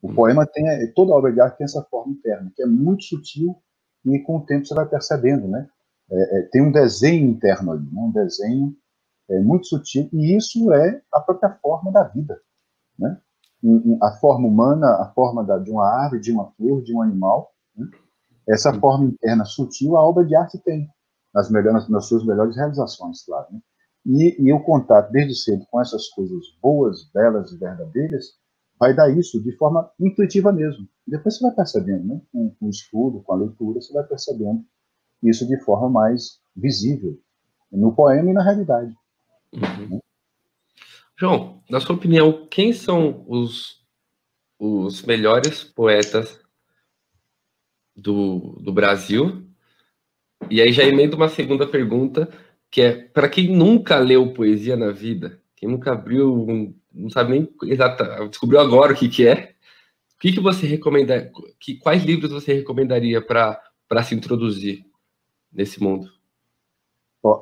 O 0.00 0.12
poema 0.12 0.46
tem, 0.46 0.64
toda 0.94 1.12
obra 1.12 1.32
de 1.32 1.40
arte 1.40 1.58
tem 1.58 1.64
essa 1.64 1.82
forma 1.84 2.12
interna, 2.12 2.52
que 2.54 2.62
é 2.62 2.66
muito 2.66 3.04
sutil 3.04 3.56
e 4.04 4.18
com 4.20 4.36
o 4.36 4.46
tempo 4.46 4.66
você 4.66 4.74
vai 4.74 4.86
percebendo, 4.86 5.48
né? 5.48 5.68
É, 6.10 6.38
é, 6.38 6.42
tem 6.44 6.62
um 6.62 6.72
desenho 6.72 7.28
interno 7.28 7.72
ali, 7.72 7.84
né? 7.92 8.00
um 8.00 8.12
desenho 8.12 8.74
é, 9.28 9.40
muito 9.40 9.66
sutil, 9.66 10.08
e 10.12 10.36
isso 10.36 10.72
é 10.72 11.02
a 11.12 11.20
própria 11.20 11.50
forma 11.60 11.92
da 11.92 12.02
vida. 12.04 12.40
Né? 12.98 13.20
A 14.02 14.12
forma 14.12 14.46
humana, 14.46 14.86
a 15.00 15.12
forma 15.14 15.44
da, 15.44 15.58
de 15.58 15.70
uma 15.70 15.84
árvore, 15.84 16.20
de 16.20 16.32
uma 16.32 16.50
flor, 16.52 16.82
de 16.82 16.94
um 16.94 17.02
animal, 17.02 17.52
né? 17.76 17.88
essa 18.48 18.72
forma 18.72 19.06
interna 19.06 19.44
sutil 19.44 19.96
a 19.96 20.06
obra 20.06 20.24
de 20.24 20.34
arte 20.34 20.58
tem, 20.58 20.88
nas, 21.34 21.50
melhores, 21.50 21.88
nas 21.88 22.06
suas 22.06 22.24
melhores 22.24 22.56
realizações, 22.56 23.24
claro. 23.24 23.46
Né? 23.50 23.60
E, 24.06 24.36
e 24.38 24.52
o 24.52 24.62
contato 24.62 25.10
desde 25.10 25.34
cedo 25.34 25.66
com 25.70 25.80
essas 25.80 26.08
coisas 26.08 26.44
boas, 26.62 27.10
belas 27.12 27.52
e 27.52 27.58
verdadeiras 27.58 28.38
vai 28.78 28.94
dar 28.94 29.10
isso 29.10 29.42
de 29.42 29.52
forma 29.56 29.90
intuitiva 30.00 30.52
mesmo. 30.52 30.88
Depois 31.06 31.36
você 31.36 31.42
vai 31.42 31.54
percebendo, 31.54 32.06
né? 32.06 32.20
com, 32.32 32.50
com 32.50 32.66
o 32.66 32.70
estudo, 32.70 33.22
com 33.22 33.32
a 33.32 33.36
leitura, 33.36 33.80
você 33.80 33.92
vai 33.92 34.04
percebendo 34.04 34.64
isso 35.22 35.46
de 35.46 35.58
forma 35.64 35.90
mais 35.90 36.38
visível 36.56 37.18
no 37.72 37.92
poema 37.94 38.30
e 38.30 38.32
na 38.32 38.42
realidade. 38.42 38.94
Uhum. 39.52 40.00
João, 41.18 41.64
na 41.68 41.80
sua 41.80 41.96
opinião, 41.96 42.46
quem 42.48 42.72
são 42.72 43.24
os, 43.26 43.84
os 44.56 45.02
melhores 45.02 45.64
poetas 45.64 46.40
do, 47.96 48.56
do 48.62 48.72
Brasil? 48.72 49.44
E 50.48 50.62
aí 50.62 50.72
já 50.72 50.84
emendo 50.84 51.16
uma 51.16 51.28
segunda 51.28 51.66
pergunta, 51.66 52.30
que 52.70 52.80
é 52.80 52.92
para 52.92 53.28
quem 53.28 53.48
nunca 53.48 53.98
leu 53.98 54.32
poesia 54.32 54.76
na 54.76 54.92
vida, 54.92 55.42
quem 55.56 55.68
nunca 55.68 55.90
abriu, 55.90 56.72
não 56.94 57.10
sabe 57.10 57.32
nem 57.32 57.52
exatamente, 57.64 58.30
descobriu 58.30 58.60
agora 58.60 58.92
o 58.92 58.96
que, 58.96 59.08
que 59.08 59.26
é, 59.26 59.56
o 60.14 60.20
que, 60.20 60.30
que 60.30 60.40
você 60.40 60.68
recomenda, 60.68 61.32
que, 61.58 61.78
quais 61.78 62.04
livros 62.04 62.30
você 62.30 62.54
recomendaria 62.54 63.20
para 63.20 64.02
se 64.04 64.14
introduzir 64.14 64.86
nesse 65.52 65.82
mundo? 65.82 66.16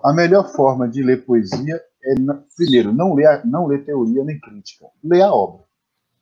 a 0.02 0.12
melhor 0.14 0.50
forma 0.52 0.88
de 0.88 1.02
ler 1.02 1.26
poesia 1.26 1.80
é, 2.06 2.14
primeiro, 2.56 2.92
não 2.92 3.14
ler, 3.14 3.44
não 3.44 3.66
ler 3.66 3.84
teoria 3.84 4.24
nem 4.24 4.38
crítica, 4.38 4.86
ler 5.02 5.22
a 5.22 5.32
obra. 5.32 5.64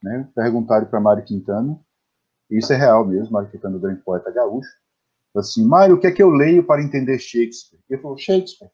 Né? 0.02 0.28
Perguntaram 0.34 0.86
para 0.86 1.00
Mário 1.00 1.24
Quintana, 1.24 1.78
isso 2.50 2.72
é 2.72 2.76
real 2.76 3.06
mesmo, 3.06 3.32
Mário 3.32 3.50
Quintana, 3.50 3.78
grande 3.78 4.00
poeta 4.02 4.30
gaúcho, 4.30 4.70
assim, 5.36 5.66
Mário, 5.66 5.96
o 5.96 6.00
que 6.00 6.06
é 6.06 6.12
que 6.12 6.22
eu 6.22 6.30
leio 6.30 6.64
para 6.64 6.82
entender 6.82 7.18
Shakespeare? 7.18 7.80
Ele 7.88 8.00
falou, 8.00 8.16
Shakespeare. 8.16 8.70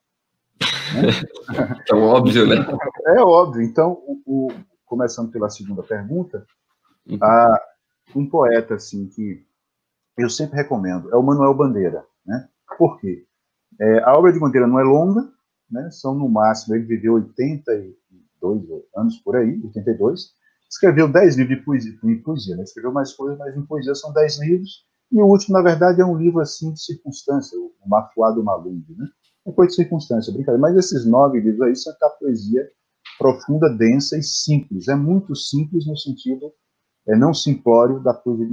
Né? 0.93 1.01
É 1.91 1.95
óbvio, 1.95 2.47
né? 2.47 2.55
É 3.07 3.19
óbvio. 3.19 3.61
Então, 3.61 3.93
o, 4.05 4.21
o, 4.25 4.47
começando 4.85 5.31
pela 5.31 5.49
segunda 5.49 5.83
pergunta, 5.83 6.45
uhum. 7.07 7.17
a, 7.21 7.61
um 8.15 8.29
poeta 8.29 8.75
assim 8.75 9.07
que 9.07 9.45
eu 10.17 10.29
sempre 10.29 10.57
recomendo 10.57 11.11
é 11.11 11.15
o 11.15 11.23
Manuel 11.23 11.53
Bandeira, 11.53 12.05
né? 12.25 12.47
Por 12.77 12.99
quê? 12.99 13.25
É, 13.79 14.03
a 14.03 14.13
obra 14.13 14.31
de 14.31 14.39
Bandeira 14.39 14.67
não 14.67 14.79
é 14.79 14.83
longa, 14.83 15.29
né? 15.71 15.89
São 15.91 16.15
no 16.15 16.27
máximo, 16.27 16.75
ele 16.75 16.85
viveu 16.85 17.13
82 17.13 18.67
anos 18.95 19.17
por 19.17 19.35
aí, 19.35 19.59
82. 19.63 20.31
Escreveu 20.69 21.11
10 21.11 21.37
livros 21.37 21.57
de 21.57 21.63
poesia, 21.63 21.99
em 22.03 22.21
poesia 22.21 22.55
né? 22.55 22.63
escreveu 22.63 22.91
mais 22.91 23.13
coisas, 23.13 23.37
mas 23.37 23.55
em 23.55 23.65
poesia 23.65 23.93
são 23.95 24.13
10 24.13 24.39
livros. 24.41 24.85
E 25.11 25.21
o 25.21 25.25
último, 25.25 25.57
na 25.57 25.61
verdade, 25.61 25.99
é 25.99 26.05
um 26.05 26.17
livro 26.17 26.39
assim 26.39 26.71
de 26.71 26.81
circunstância, 26.81 27.59
o 27.59 27.89
Mafuado 27.89 28.41
Malungue, 28.43 28.95
né? 28.97 29.05
É 29.45 29.51
coisa 29.51 29.69
de 29.71 29.75
circunstância, 29.75 30.31
brincadeira. 30.31 30.61
Mas 30.61 30.77
esses 30.77 31.05
nove 31.05 31.39
livros 31.41 31.61
aí 31.61 31.75
são 31.75 31.93
a 32.01 32.09
poesia 32.11 32.69
profunda, 33.17 33.69
densa 33.69 34.17
e 34.17 34.23
simples. 34.23 34.87
É 34.87 34.95
muito 34.95 35.35
simples 35.35 35.85
no 35.85 35.97
sentido 35.97 36.53
é, 37.07 37.15
não 37.15 37.33
simplório 37.33 37.99
da 37.99 38.13
poesia 38.13 38.47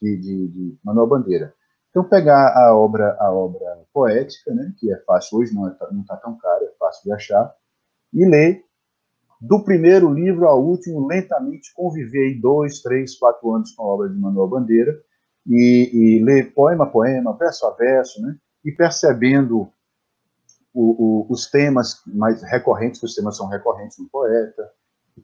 de, 0.00 0.16
de, 0.18 0.48
de 0.48 0.78
Manuel 0.84 1.06
Bandeira. 1.06 1.54
Então, 1.92 2.04
pegar 2.04 2.56
a 2.56 2.74
obra, 2.74 3.14
a 3.20 3.30
obra 3.30 3.82
poética, 3.92 4.52
né, 4.54 4.72
que 4.78 4.90
é 4.90 4.96
fácil 5.04 5.38
hoje, 5.38 5.54
não 5.54 5.68
está 5.68 5.90
não 5.92 6.02
tá 6.04 6.16
tão 6.16 6.38
caro, 6.38 6.64
é 6.64 6.72
fácil 6.78 7.04
de 7.04 7.12
achar, 7.12 7.54
e 8.14 8.24
ler 8.24 8.64
do 9.38 9.62
primeiro 9.62 10.10
livro 10.10 10.46
ao 10.46 10.64
último, 10.64 11.06
lentamente 11.06 11.74
conviver 11.74 12.40
dois, 12.40 12.80
três, 12.80 13.18
quatro 13.18 13.52
anos 13.52 13.72
com 13.74 13.82
a 13.82 13.86
obra 13.86 14.08
de 14.08 14.16
Manuel 14.18 14.48
Bandeira 14.48 14.98
e, 15.46 15.90
e 15.92 16.24
ler 16.24 16.54
poema 16.54 16.84
a 16.84 16.86
poema, 16.86 17.36
verso 17.36 17.66
a 17.66 17.72
verso, 17.72 18.22
né? 18.22 18.36
E 18.64 18.72
percebendo 18.72 19.68
o, 20.72 21.26
o, 21.26 21.26
os 21.28 21.50
temas 21.50 22.00
mais 22.06 22.42
recorrentes, 22.42 23.00
que 23.00 23.06
os 23.06 23.14
temas 23.14 23.36
são 23.36 23.48
recorrentes 23.48 23.98
no 23.98 24.08
poeta, 24.08 24.70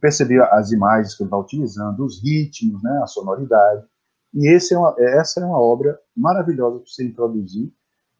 perceber 0.00 0.42
as 0.52 0.70
imagens 0.70 1.14
que 1.14 1.22
ele 1.22 1.30
vai 1.30 1.40
utilizando, 1.40 2.04
os 2.04 2.22
ritmos, 2.22 2.82
né? 2.82 3.00
A 3.02 3.06
sonoridade. 3.06 3.86
E 4.34 4.48
é 4.74 4.78
uma, 4.78 4.94
essa 4.98 5.40
é 5.40 5.44
uma 5.44 5.60
obra 5.60 5.98
maravilhosa 6.16 6.78
para 6.78 6.86
você 6.86 7.04
introduzir 7.04 7.72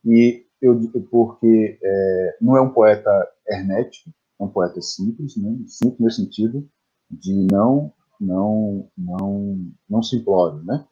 e 0.05 0.44
eu 0.61 0.75
porque 1.11 1.79
é, 1.83 2.37
não 2.40 2.57
é 2.57 2.61
um 2.61 2.71
poeta 2.71 3.11
hermético, 3.47 4.11
é 4.40 4.44
um 4.44 4.49
poeta 4.49 4.81
simples, 4.81 5.37
né? 5.37 5.57
simples 5.66 6.01
no 6.01 6.11
sentido 6.11 6.68
de 7.11 7.47
não 7.51 7.92
não 8.21 8.90
não 8.97 9.71
não 9.88 10.03
simplório, 10.03 10.62
né? 10.64 10.85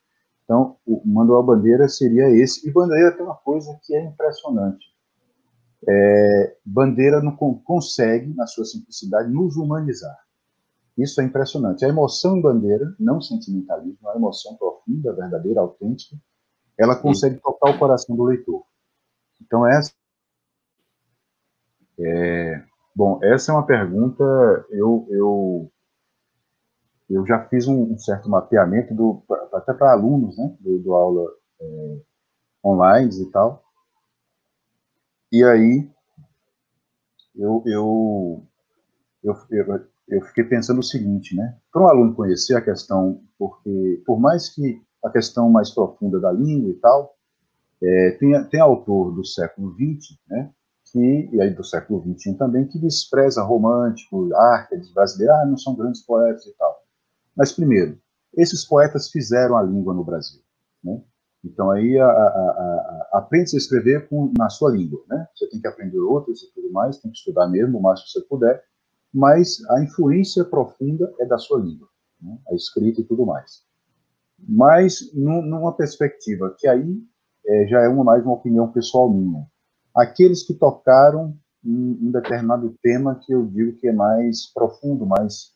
Então, 0.44 0.76
o 0.86 1.02
Manuel 1.04 1.42
Bandeira 1.42 1.88
seria 1.88 2.30
esse. 2.30 2.68
E 2.68 2.72
Bandeira 2.72 3.10
tem 3.10 3.24
uma 3.24 3.34
coisa 3.34 3.76
que 3.82 3.94
é 3.96 4.04
impressionante. 4.04 4.86
É, 5.88 6.56
Bandeira 6.64 7.20
não 7.20 7.36
consegue, 7.36 8.32
na 8.32 8.46
sua 8.46 8.64
simplicidade, 8.64 9.28
nos 9.28 9.56
humanizar. 9.56 10.16
Isso 10.96 11.20
é 11.20 11.24
impressionante. 11.24 11.84
A 11.84 11.88
emoção 11.88 12.36
em 12.36 12.40
Bandeira, 12.40 12.94
não 12.98 13.20
sentimentalismo, 13.20 14.08
a 14.08 14.16
emoção 14.16 14.56
profunda, 14.56 15.12
verdadeira, 15.12 15.60
autêntica, 15.60 16.16
ela 16.78 16.96
consegue 16.96 17.40
tocar 17.40 17.70
o 17.70 17.78
coração 17.78 18.16
do 18.16 18.24
leitor. 18.24 18.64
Então, 19.42 19.66
essa. 19.66 19.92
É, 21.98 22.62
bom, 22.94 23.18
essa 23.22 23.52
é 23.52 23.54
uma 23.54 23.66
pergunta. 23.66 24.24
Eu, 24.70 25.06
eu, 25.10 25.72
eu 27.10 27.26
já 27.26 27.46
fiz 27.48 27.68
um, 27.68 27.92
um 27.92 27.98
certo 27.98 28.28
mapeamento, 28.28 28.94
do, 28.94 29.22
até 29.52 29.74
para 29.74 29.92
alunos, 29.92 30.36
né, 30.38 30.56
do, 30.60 30.78
do 30.78 30.94
aula 30.94 31.30
é, 31.60 32.00
online 32.64 33.22
e 33.22 33.30
tal. 33.30 33.62
E 35.30 35.44
aí, 35.44 35.90
eu, 37.34 37.62
eu, 37.66 38.46
eu, 39.22 39.34
eu, 39.50 39.86
eu 40.08 40.22
fiquei 40.22 40.44
pensando 40.44 40.78
o 40.78 40.84
seguinte, 40.84 41.34
né? 41.34 41.56
Para 41.72 41.82
um 41.82 41.88
aluno 41.88 42.14
conhecer 42.14 42.54
a 42.54 42.62
questão, 42.62 43.20
porque 43.38 44.02
por 44.06 44.20
mais 44.20 44.48
que 44.48 44.80
a 45.04 45.10
questão 45.10 45.50
mais 45.50 45.70
profunda 45.70 46.20
da 46.20 46.32
língua 46.32 46.70
e 46.70 46.74
tal, 46.74 47.16
é, 47.82 48.10
tem, 48.12 48.44
tem 48.48 48.60
autor 48.60 49.12
do 49.12 49.24
século 49.24 49.74
XX, 49.74 50.18
né, 50.28 50.50
que, 50.90 51.28
e 51.32 51.40
aí 51.40 51.50
do 51.50 51.64
século 51.64 52.02
XXI 52.02 52.34
também, 52.34 52.66
que 52.66 52.78
despreza 52.78 53.42
romântico, 53.42 54.34
árcades 54.34 54.92
brasileiros, 54.92 55.36
ah, 55.36 55.46
não 55.46 55.56
são 55.56 55.74
grandes 55.74 56.04
poetas 56.04 56.46
e 56.46 56.56
tal. 56.56 56.74
Mas, 57.36 57.52
primeiro, 57.52 57.98
esses 58.36 58.64
poetas 58.64 59.10
fizeram 59.10 59.56
a 59.56 59.62
língua 59.62 59.92
no 59.92 60.04
Brasil. 60.04 60.40
Né? 60.82 61.02
Então, 61.44 61.70
aí, 61.70 61.98
a, 61.98 62.06
a, 62.06 62.08
a, 62.08 63.08
aprende 63.18 63.54
a 63.54 63.58
escrever 63.58 64.08
com, 64.08 64.32
na 64.38 64.48
sua 64.48 64.70
língua. 64.70 65.04
Né? 65.08 65.26
Você 65.34 65.48
tem 65.48 65.60
que 65.60 65.66
aprender 65.66 65.98
outras 65.98 66.40
e 66.40 66.52
tudo 66.54 66.70
mais, 66.72 66.98
tem 66.98 67.10
que 67.10 67.18
estudar 67.18 67.48
mesmo 67.48 67.78
o 67.78 67.82
máximo 67.82 68.06
que 68.06 68.12
você 68.12 68.20
puder, 68.22 68.62
mas 69.12 69.58
a 69.70 69.82
influência 69.82 70.44
profunda 70.44 71.12
é 71.20 71.26
da 71.26 71.38
sua 71.38 71.58
língua, 71.58 71.88
né? 72.20 72.38
a 72.48 72.54
escrita 72.54 73.00
e 73.00 73.04
tudo 73.04 73.24
mais. 73.24 73.64
Mas, 74.38 75.12
numa 75.14 75.72
perspectiva 75.72 76.54
que 76.58 76.68
aí 76.68 77.02
é, 77.46 77.66
já 77.66 77.82
é 77.82 77.88
uma, 77.88 78.04
mais 78.04 78.22
uma 78.24 78.34
opinião 78.34 78.70
pessoal 78.70 79.08
minha. 79.08 79.46
Aqueles 79.94 80.42
que 80.42 80.52
tocaram 80.52 81.34
um, 81.64 81.98
um 82.02 82.10
determinado 82.10 82.76
tema 82.82 83.18
que 83.24 83.32
eu 83.32 83.46
digo 83.46 83.78
que 83.78 83.88
é 83.88 83.92
mais 83.92 84.52
profundo, 84.52 85.06
mais 85.06 85.52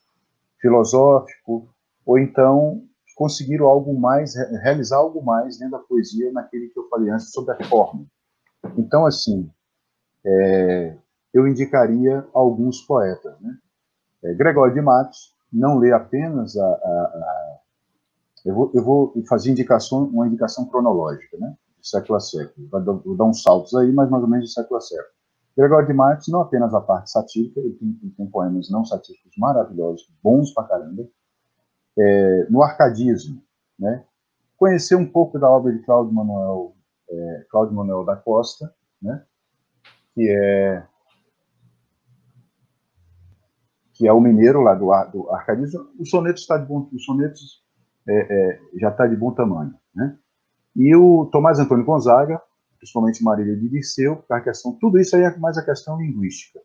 filosófico, 0.61 1.69
ou 2.07 2.19
então 2.19 2.85
conseguiram 3.15 3.67
algo 3.67 3.99
mais, 3.99 4.35
realizar 4.63 4.97
algo 4.97 5.23
mais 5.23 5.59
dentro 5.59 5.73
da 5.73 5.85
poesia, 5.85 6.33
naquele 6.33 6.69
que 6.69 6.79
eu 6.79 6.89
falei 6.89 7.11
antes 7.11 7.31
sobre 7.31 7.53
a 7.53 7.65
forma. 7.69 8.07
Então, 8.79 9.05
assim, 9.05 9.51
é, 10.25 10.97
eu 11.33 11.47
indicaria 11.47 12.27
alguns 12.33 12.81
poetas. 12.83 13.39
Né? 13.41 13.57
É, 14.25 14.35
Gregório 14.35 14.75
de 14.75 14.81
Matos, 14.81 15.35
não 15.53 15.79
lê 15.79 15.93
apenas 15.93 16.57
a. 16.57 16.67
a, 16.67 16.69
a 16.69 17.61
eu, 18.45 18.55
vou, 18.55 18.71
eu, 18.75 18.85
vou, 18.85 19.15
fazer 19.29 19.51
indicação, 19.51 20.05
uma 20.05 20.27
indicação 20.27 20.65
cronológica. 20.67 21.37
Né? 21.39 21.55
de 21.81 21.89
século 21.89 22.17
a 22.17 22.21
século. 22.21 22.69
Vou 23.05 23.17
dar 23.17 23.25
uns 23.25 23.43
saltos 23.43 23.75
aí, 23.75 23.93
mas 23.93 24.09
mais 24.11 24.23
ou 24.23 24.29
menos 24.29 24.47
de 24.47 24.53
século 24.53 24.77
a 24.77 24.81
século. 24.81 25.09
Gregório 25.57 25.89
de 25.89 25.95
Matos, 25.95 26.29
não 26.29 26.41
apenas 26.41 26.73
a 26.73 26.81
parte 26.81 27.11
satírica, 27.11 27.61
ele 27.61 27.75
tem, 27.75 27.99
ele 28.03 28.13
tem 28.13 28.27
poemas 28.27 28.71
não 28.71 28.85
satíricos 28.85 29.33
maravilhosos, 29.37 30.09
bons 30.23 30.53
pra 30.55 30.65
caramba. 30.65 31.07
É, 31.99 32.47
no 32.49 32.63
arcadismo, 32.63 33.43
né? 33.79 34.05
Conhecer 34.57 34.95
um 34.95 35.07
pouco 35.07 35.39
da 35.39 35.51
obra 35.51 35.73
de 35.73 35.81
Cláudio 35.81 36.15
Manuel, 36.15 36.75
é, 37.11 37.47
Cláudio 37.51 37.75
Manuel 37.75 38.05
da 38.05 38.15
Costa, 38.15 38.73
né? 39.03 39.25
Que 40.15 40.31
é 40.31 40.87
que 44.01 44.09
é 44.09 44.13
o 44.15 44.19
mineiro 44.19 44.63
lá 44.63 44.75
do, 44.75 44.87
do 45.13 45.31
arcadismo. 45.31 45.91
O 45.99 46.07
soneto 46.07 46.41
está 46.41 46.57
de 46.57 46.67
bom, 46.67 46.89
os 46.91 47.05
sonetos 47.05 47.63
é, 48.09 48.15
é, 48.15 48.61
já 48.79 48.89
está 48.89 49.07
de 49.07 49.15
bom 49.15 49.31
tamanho, 49.31 49.75
né? 49.95 50.17
E 50.75 50.97
o 50.97 51.27
Tomás 51.27 51.59
Antônio 51.59 51.85
Gonzaga, 51.85 52.41
principalmente 52.79 53.23
Marília 53.23 53.55
de 53.55 53.69
Liceu, 53.69 54.25
a 54.31 54.41
questão, 54.41 54.73
tudo 54.81 54.99
isso 54.99 55.15
aí 55.15 55.23
é 55.25 55.37
mais 55.37 55.59
a 55.59 55.63
questão 55.63 56.01
linguística. 56.01 56.59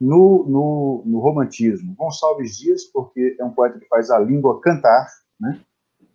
No, 0.00 0.46
no, 0.48 1.02
no, 1.04 1.18
romantismo, 1.18 1.94
Gonçalves 1.96 2.56
Dias, 2.56 2.84
porque 2.84 3.36
é 3.38 3.44
um 3.44 3.50
poeta 3.50 3.78
que 3.78 3.86
faz 3.86 4.10
a 4.10 4.18
língua 4.18 4.58
cantar, 4.62 5.06
né? 5.38 5.60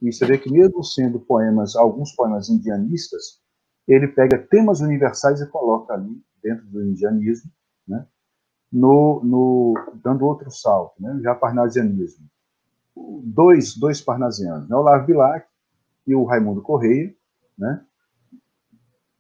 E 0.02 0.12
você 0.12 0.26
vê 0.26 0.40
que 0.40 0.52
mesmo 0.52 0.84
sendo 0.84 1.20
poemas, 1.20 1.76
alguns 1.76 2.12
poemas 2.16 2.50
indianistas, 2.50 3.40
ele 3.88 4.08
pega 4.08 4.40
temas 4.40 4.82
universais 4.82 5.42
e 5.42 5.48
coloca 5.48 5.94
ali 5.94 6.20
dentro 6.42 6.66
do 6.66 6.84
indianismo? 6.84 7.52
No, 8.72 9.22
no 9.24 9.74
dando 10.04 10.26
outro 10.26 10.52
salto, 10.52 11.02
né? 11.02 11.20
Já 11.24 11.34
parnasianismo. 11.34 12.26
Dois, 13.24 13.76
dois 13.76 14.02
parnasianos, 14.02 14.70
né? 14.70 14.76
Olavo 14.76 15.08
Bilac 15.08 15.48
e 16.06 16.14
o 16.14 16.26
Raimundo 16.26 16.62
Correia, 16.62 17.14
né? 17.58 17.84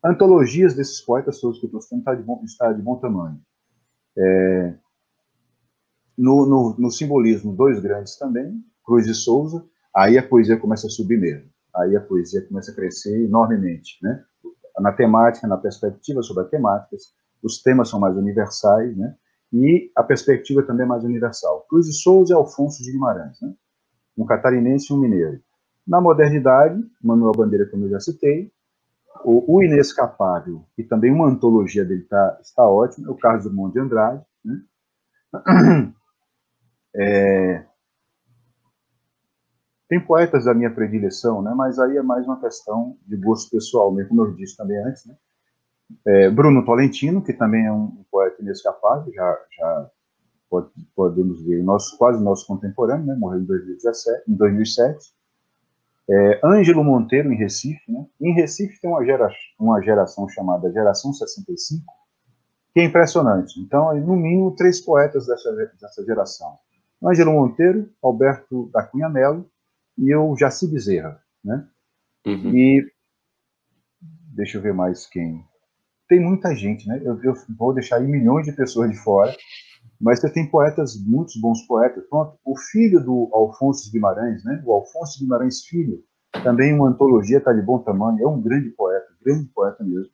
Antologias 0.03 0.73
desses 0.73 1.01
poetas 1.01 1.39
todos 1.39 1.59
que 1.59 1.65
eu 1.65 1.81
citando 1.81 2.01
está 2.01 2.15
de, 2.15 2.23
bom, 2.23 2.41
está 2.43 2.71
de 2.71 2.81
bom 2.81 2.95
tamanho. 2.97 3.41
É, 4.17 4.73
no, 6.17 6.45
no, 6.45 6.75
no, 6.77 6.91
simbolismo, 6.91 7.55
dois 7.55 7.79
grandes 7.79 8.17
também, 8.17 8.63
Cruz 8.83 9.07
e 9.07 9.13
Souza, 9.13 9.65
aí 9.95 10.17
a 10.17 10.27
poesia 10.27 10.57
começa 10.57 10.87
a 10.87 10.89
subir 10.89 11.19
mesmo. 11.19 11.49
Aí 11.75 11.95
a 11.95 12.01
poesia 12.01 12.41
começa 12.45 12.71
a 12.71 12.75
crescer 12.75 13.25
enormemente, 13.25 13.97
né? 14.01 14.23
Na 14.79 14.91
temática, 14.91 15.47
na 15.47 15.57
perspectiva 15.57 16.21
sobre 16.21 16.43
as 16.43 16.49
temáticas, 16.49 17.13
os 17.43 17.61
temas 17.61 17.89
são 17.89 17.99
mais 17.99 18.15
universais, 18.15 18.95
né? 18.97 19.15
E 19.51 19.91
a 19.95 20.03
perspectiva 20.03 20.63
também 20.63 20.85
é 20.85 20.87
mais 20.87 21.03
universal. 21.03 21.65
Cruz 21.69 21.87
e 21.87 21.93
Souza 21.93 22.33
e 22.33 22.35
Alfonso 22.35 22.83
de 22.83 22.91
Guimarães, 22.91 23.41
né? 23.41 23.53
Um 24.17 24.25
catarinense 24.25 24.91
e 24.91 24.95
um 24.95 24.99
mineiro. 24.99 25.41
Na 25.87 25.99
modernidade, 25.99 26.79
Manuel 27.01 27.31
Bandeira, 27.31 27.65
como 27.65 27.85
eu 27.85 27.89
já 27.89 27.99
citei, 27.99 28.51
o, 29.23 29.55
o 29.55 29.63
Inescapável, 29.63 30.63
e 30.77 30.83
também 30.83 31.11
uma 31.11 31.27
antologia 31.27 31.83
dele 31.83 32.03
tá, 32.03 32.37
está 32.41 32.63
ótima, 32.63 33.07
é 33.07 33.11
o 33.11 33.17
Carlos 33.17 33.43
Drummond 33.43 33.73
de 33.73 33.79
Andrade. 33.79 34.23
Né? 34.43 34.61
É, 36.91 37.63
tem 39.89 39.99
poetas 39.99 40.45
da 40.45 40.53
minha 40.53 40.73
predileção, 40.73 41.41
né? 41.41 41.53
mas 41.55 41.79
aí 41.79 41.97
é 41.97 42.01
mais 42.01 42.25
uma 42.25 42.39
questão 42.39 42.97
de 43.07 43.15
gosto 43.15 43.49
pessoal, 43.49 43.91
mesmo 43.91 44.09
como 44.09 44.23
eu 44.23 44.35
disse 44.35 44.55
também 44.55 44.77
antes. 44.83 45.05
Né? 45.05 45.15
É, 46.05 46.29
Bruno 46.29 46.63
Tolentino, 46.63 47.23
que 47.23 47.33
também 47.33 47.65
é 47.65 47.71
um 47.71 48.03
poeta 48.11 48.41
inescapável, 48.41 49.11
já, 49.13 49.37
já 49.57 49.89
pode, 50.49 50.69
podemos 50.95 51.43
ver, 51.43 51.63
nosso, 51.63 51.97
quase 51.97 52.23
nosso 52.23 52.45
contemporâneo, 52.47 53.05
né? 53.05 53.15
morreu 53.15 53.41
em, 53.41 53.45
2017, 53.45 54.23
em 54.29 54.35
2007. 54.35 55.13
É, 56.09 56.39
Ângelo 56.43 56.83
Monteiro, 56.83 57.31
em 57.31 57.37
Recife. 57.37 57.91
Né? 57.91 58.05
Em 58.19 58.33
Recife 58.33 58.79
tem 58.81 58.89
uma, 58.89 59.05
gera, 59.05 59.29
uma 59.59 59.81
geração 59.81 60.27
chamada 60.27 60.71
Geração 60.71 61.13
65, 61.13 61.85
que 62.73 62.79
é 62.79 62.83
impressionante. 62.83 63.59
Então, 63.59 63.93
no 63.95 64.15
mínimo, 64.15 64.55
três 64.55 64.81
poetas 64.81 65.27
dessa, 65.27 65.51
dessa 65.79 66.03
geração. 66.03 66.57
Ângelo 67.03 67.31
Monteiro, 67.31 67.89
Alberto 68.01 68.69
da 68.73 68.83
Cunha 68.83 69.07
Mello 69.07 69.49
e 69.97 70.09
eu, 70.09 70.35
Jaci 70.37 70.67
Bezerra. 70.67 71.21
Né? 71.43 71.65
Uhum. 72.25 72.55
E 72.55 72.91
deixa 74.35 74.57
eu 74.57 74.61
ver 74.61 74.73
mais 74.73 75.05
quem. 75.05 75.45
Tem 76.09 76.19
muita 76.19 76.55
gente, 76.55 76.87
né? 76.87 76.99
Eu, 77.03 77.21
eu 77.23 77.33
vou 77.57 77.71
deixar 77.73 77.97
aí 77.97 78.07
milhões 78.07 78.45
de 78.45 78.51
pessoas 78.51 78.89
de 78.89 78.97
fora, 78.97 79.33
mas 80.01 80.19
você 80.19 80.29
tem 80.29 80.49
poetas, 80.49 80.99
muitos 81.05 81.39
bons 81.39 81.61
poetas. 81.67 82.03
Pronto, 82.09 82.35
o 82.43 82.57
filho 82.57 82.99
do 82.99 83.29
Alfonso 83.31 83.91
Guimarães, 83.91 84.43
né? 84.43 84.61
O 84.65 84.73
Alfonso 84.73 85.19
Guimarães 85.19 85.63
Filho, 85.65 86.03
também 86.43 86.73
uma 86.73 86.89
antologia, 86.89 87.37
está 87.37 87.53
de 87.53 87.61
bom 87.61 87.77
tamanho, 87.79 88.23
é 88.23 88.27
um 88.27 88.41
grande 88.41 88.69
poeta, 88.71 89.05
grande 89.23 89.45
poeta 89.53 89.83
mesmo. 89.83 90.09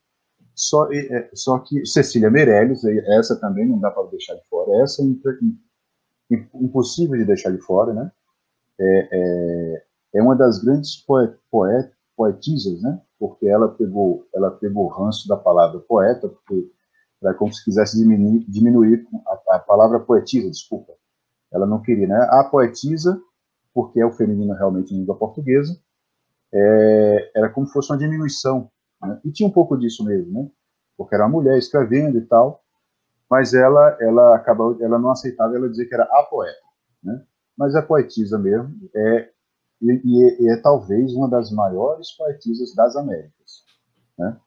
Só, 0.53 0.91
é, 0.91 1.29
só 1.33 1.59
que 1.59 1.85
Cecília 1.85 2.29
Meirelles, 2.29 2.83
essa 2.83 3.39
também 3.39 3.65
não 3.65 3.79
dá 3.79 3.89
para 3.89 4.09
deixar 4.09 4.35
de 4.35 4.47
fora, 4.49 4.83
essa 4.83 5.01
é 5.01 5.05
impossível 6.55 7.17
de 7.17 7.25
deixar 7.25 7.51
de 7.51 7.61
fora, 7.61 7.93
né? 7.93 8.11
É, 8.79 9.09
é, 9.11 9.83
é 10.15 10.21
uma 10.21 10.35
das 10.35 10.61
grandes 10.61 10.97
poet, 11.05 11.37
poet, 11.49 11.89
poetisas, 12.17 12.81
né? 12.81 13.01
Porque 13.19 13.47
ela 13.47 13.69
pegou, 13.69 14.27
ela 14.33 14.51
pegou 14.51 14.85
o 14.85 14.89
ranço 14.89 15.27
da 15.27 15.37
palavra 15.37 15.79
poeta, 15.79 16.27
porque 16.27 16.69
era 17.21 17.33
como 17.33 17.53
se 17.53 17.63
quisesse 17.63 17.97
diminuir, 17.97 18.45
diminuir 18.47 19.07
a, 19.27 19.55
a, 19.55 19.59
palavra 19.59 19.99
poetisa, 19.99 20.49
desculpa. 20.49 20.93
Ela 21.51 21.65
não 21.65 21.81
queria, 21.81 22.07
né? 22.07 22.27
A 22.29 22.43
poetisa, 22.43 23.19
porque 23.73 23.99
é 23.99 24.05
o 24.05 24.11
feminino 24.11 24.53
realmente 24.53 24.93
em 24.93 24.99
língua 24.99 25.17
portuguesa, 25.17 25.77
é, 26.53 27.31
era 27.35 27.49
como 27.49 27.65
se 27.65 27.73
fosse 27.73 27.91
uma 27.91 27.97
diminuição. 27.97 28.69
Né? 29.01 29.19
E 29.23 29.31
tinha 29.31 29.47
um 29.47 29.51
pouco 29.51 29.77
disso 29.77 30.03
mesmo, 30.03 30.31
né? 30.31 30.49
Porque 30.97 31.15
era 31.15 31.25
uma 31.25 31.31
mulher 31.31 31.57
escrevendo 31.57 32.17
e 32.17 32.21
tal, 32.21 32.63
mas 33.29 33.53
ela, 33.53 33.97
ela 33.99 34.35
acabou, 34.35 34.77
ela 34.81 34.99
não 34.99 35.11
aceitava 35.11 35.55
ela 35.55 35.69
dizer 35.69 35.85
que 35.87 35.93
era 35.93 36.03
a 36.03 36.23
poeta, 36.23 36.57
né? 37.03 37.23
Mas 37.57 37.75
a 37.75 37.81
poetisa 37.81 38.37
mesmo 38.37 38.89
é 38.93 39.29
e, 39.81 40.01
e, 40.03 40.47
é, 40.49 40.53
é, 40.53 40.57
talvez 40.57 41.13
uma 41.13 41.29
das 41.29 41.51
maiores 41.51 42.11
poetisas 42.11 42.73
das 42.75 42.95
Américas, 42.95 43.63
né? 44.17 44.39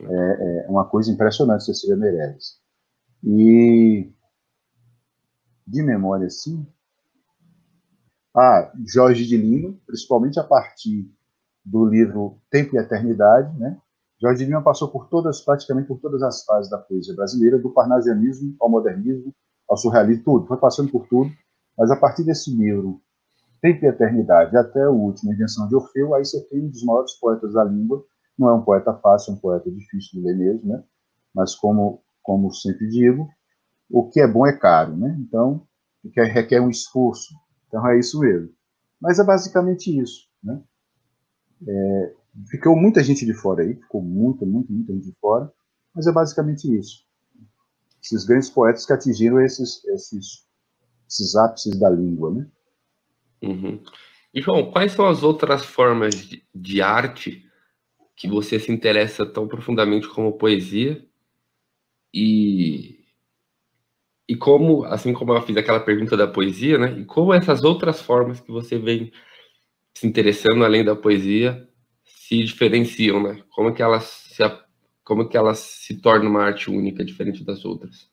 É, 0.00 0.64
é 0.64 0.70
uma 0.70 0.86
coisa 0.86 1.10
impressionante, 1.12 1.64
Cecília 1.64 1.96
Meirelles. 1.96 2.60
E 3.22 4.10
de 5.66 5.82
memória, 5.82 6.28
sim. 6.28 6.66
Ah, 8.34 8.72
Jorge 8.86 9.26
de 9.26 9.36
Lima, 9.36 9.74
principalmente 9.86 10.40
a 10.40 10.44
partir 10.44 11.10
do 11.64 11.84
livro 11.84 12.38
Tempo 12.50 12.74
e 12.74 12.78
Eternidade, 12.78 13.56
né? 13.58 13.78
Jorge 14.20 14.38
de 14.38 14.44
Lima 14.46 14.62
passou 14.62 14.88
por 14.88 15.08
todas, 15.08 15.40
praticamente 15.40 15.88
por 15.88 15.98
todas 15.98 16.22
as 16.22 16.44
fases 16.44 16.70
da 16.70 16.78
poesia 16.78 17.14
brasileira, 17.14 17.58
do 17.58 17.70
parnasianismo 17.70 18.56
ao 18.60 18.70
modernismo, 18.70 19.34
ao 19.68 19.76
surrealismo, 19.76 20.24
tudo, 20.24 20.46
foi 20.46 20.56
passando 20.56 20.90
por 20.90 21.06
tudo, 21.08 21.30
mas 21.76 21.90
a 21.90 21.96
partir 21.96 22.24
desse 22.24 22.54
livro, 22.54 23.00
Tempo 23.62 23.84
e 23.84 23.88
Eternidade, 23.88 24.56
até 24.56 24.88
o 24.88 24.92
último, 24.92 25.32
Invenção 25.32 25.68
de 25.68 25.76
Orfeu, 25.76 26.14
aí 26.14 26.24
você 26.24 26.42
tem 26.48 26.64
um 26.64 26.68
dos 26.68 26.82
maiores 26.82 27.12
poetas 27.14 27.54
da 27.54 27.62
língua, 27.62 28.04
não 28.36 28.48
é 28.48 28.54
um 28.54 28.62
poeta 28.62 28.92
fácil, 28.92 29.30
é 29.30 29.34
um 29.36 29.38
poeta 29.38 29.70
difícil 29.70 30.20
de 30.20 30.26
ler 30.26 30.36
mesmo, 30.36 30.68
né? 30.68 30.82
Mas 31.32 31.54
como, 31.54 32.02
como 32.24 32.52
sempre 32.52 32.88
digo, 32.88 33.30
o 33.88 34.08
que 34.08 34.20
é 34.20 34.26
bom 34.26 34.44
é 34.44 34.52
caro, 34.52 34.96
né? 34.96 35.16
Então, 35.20 35.64
requer 36.12 36.60
um 36.60 36.70
esforço. 36.70 37.32
Então 37.68 37.86
é 37.88 38.00
isso 38.00 38.18
mesmo. 38.18 38.50
Mas 39.00 39.20
é 39.20 39.24
basicamente 39.24 39.96
isso, 39.96 40.26
né? 40.42 40.60
É, 41.64 42.14
ficou 42.50 42.76
muita 42.76 43.00
gente 43.04 43.24
de 43.24 43.32
fora 43.32 43.62
aí, 43.62 43.76
ficou 43.76 44.02
muita, 44.02 44.44
muita, 44.44 44.72
muita 44.72 44.92
gente 44.92 45.06
de 45.06 45.16
fora, 45.20 45.52
mas 45.94 46.08
é 46.08 46.12
basicamente 46.12 46.64
isso. 46.76 47.06
Esses 48.02 48.24
grandes 48.24 48.50
poetas 48.50 48.84
que 48.84 48.92
atingiram 48.92 49.40
esses, 49.40 49.84
esses, 49.84 50.44
esses 51.08 51.36
ápices 51.36 51.78
da 51.78 51.88
língua, 51.88 52.34
né? 52.34 52.50
Uhum. 53.42 53.82
E, 54.34 54.40
João, 54.40 54.70
quais 54.70 54.92
são 54.92 55.06
as 55.06 55.22
outras 55.22 55.64
formas 55.64 56.14
de, 56.28 56.44
de 56.54 56.80
arte 56.82 57.44
que 58.16 58.28
você 58.28 58.58
se 58.60 58.72
interessa 58.72 59.26
tão 59.26 59.48
profundamente 59.48 60.08
como 60.08 60.38
poesia? 60.38 61.06
E, 62.14 62.98
e 64.28 64.36
como, 64.36 64.84
assim 64.84 65.12
como 65.12 65.32
eu 65.34 65.42
fiz 65.42 65.56
aquela 65.56 65.80
pergunta 65.80 66.16
da 66.16 66.26
poesia, 66.26 66.78
né? 66.78 66.98
E 67.00 67.04
como 67.04 67.34
essas 67.34 67.62
outras 67.64 68.00
formas 68.00 68.40
que 68.40 68.50
você 68.50 68.78
vem 68.78 69.12
se 69.94 70.06
interessando 70.06 70.64
além 70.64 70.84
da 70.84 70.96
poesia 70.96 71.68
se 72.04 72.44
diferenciam, 72.44 73.22
né? 73.22 73.44
Como 73.50 73.74
que 73.74 73.82
elas 73.82 74.04
se, 74.04 74.42
como 75.04 75.28
que 75.28 75.38
elas 75.38 75.60
se 75.60 76.00
tornam 76.02 76.30
uma 76.30 76.44
arte 76.44 76.70
única, 76.70 77.04
diferente 77.04 77.44
das 77.44 77.64
outras? 77.64 78.11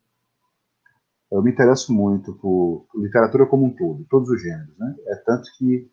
Eu 1.32 1.42
me 1.44 1.52
interesso 1.52 1.94
muito 1.94 2.34
por 2.36 2.88
literatura 2.96 3.46
como 3.46 3.66
um 3.66 3.76
todo, 3.76 4.06
todos 4.10 4.30
os 4.30 4.42
gêneros, 4.42 4.76
né? 4.78 4.96
É 5.08 5.16
tanto 5.16 5.50
que 5.58 5.90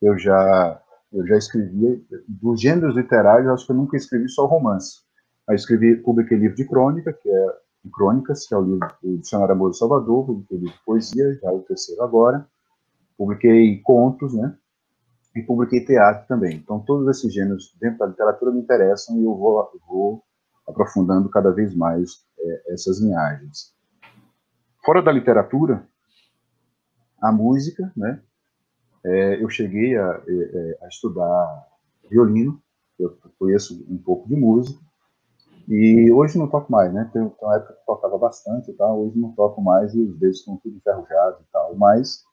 eu 0.00 0.16
já 0.18 0.80
eu 1.12 1.26
já 1.26 1.36
escrevi 1.36 2.06
dos 2.28 2.60
gêneros 2.60 2.94
literários, 2.94 3.48
acho 3.48 3.66
que 3.66 3.72
eu 3.72 3.76
nunca 3.76 3.96
escrevi 3.96 4.28
só 4.28 4.44
romance. 4.46 4.98
Eu 5.48 5.54
escrevi, 5.54 5.96
publiquei 5.96 6.36
livro 6.36 6.54
de 6.54 6.66
crônica, 6.66 7.12
que 7.14 7.30
é 7.30 7.46
de 7.82 7.90
crônicas, 7.90 8.46
que 8.46 8.54
é 8.54 8.58
o 8.58 8.62
livro 8.62 8.88
do 9.02 9.16
Dicionário 9.18 9.54
Amor 9.54 9.70
de 9.70 9.78
Salvador, 9.78 10.26
publiquei 10.26 10.58
livro 10.58 10.74
de 10.74 10.84
poesia, 10.84 11.38
já 11.40 11.50
o 11.50 11.62
terceiro 11.62 12.02
agora. 12.02 12.46
Publiquei 13.16 13.80
contos, 13.80 14.34
né? 14.34 14.54
e 15.38 15.42
publiquei 15.42 15.84
teatro 15.84 16.26
também. 16.26 16.56
Então, 16.56 16.80
todos 16.80 17.08
esses 17.08 17.32
gêneros 17.32 17.74
dentro 17.80 17.98
da 17.98 18.06
literatura 18.06 18.52
me 18.52 18.60
interessam 18.60 19.18
e 19.18 19.24
eu 19.24 19.34
vou, 19.36 19.70
vou 19.86 20.22
aprofundando 20.66 21.28
cada 21.28 21.50
vez 21.50 21.74
mais 21.74 22.22
é, 22.38 22.72
essas 22.74 23.00
linhagens. 23.00 23.72
Fora 24.88 25.02
da 25.02 25.12
literatura, 25.12 25.86
a 27.20 27.30
música, 27.30 27.92
né? 27.94 28.22
É, 29.04 29.42
eu 29.42 29.50
cheguei 29.50 29.94
a, 29.98 30.22
é, 30.26 30.32
é, 30.32 30.78
a, 30.82 30.88
estudar 30.88 31.68
violino, 32.10 32.58
eu 32.98 33.14
conheço 33.38 33.84
um 33.86 33.98
pouco 33.98 34.26
de 34.26 34.34
música, 34.34 34.80
e 35.68 36.10
hoje 36.10 36.38
não 36.38 36.48
toco 36.48 36.72
mais, 36.72 36.90
né? 36.90 37.06
Tem 37.12 37.20
uma 37.20 37.56
época 37.56 37.74
que 37.74 37.84
tocava 37.84 38.16
bastante 38.16 38.70
e 38.70 38.74
tal, 38.74 38.98
hoje 38.98 39.18
não 39.18 39.30
toco 39.32 39.60
mais 39.60 39.94
e 39.94 40.00
os 40.00 40.18
dedos 40.18 40.38
estão 40.38 40.56
tudo 40.56 40.78
enferrujados 40.78 41.38
e 41.42 41.52
tal, 41.52 41.76
mas 41.76 42.24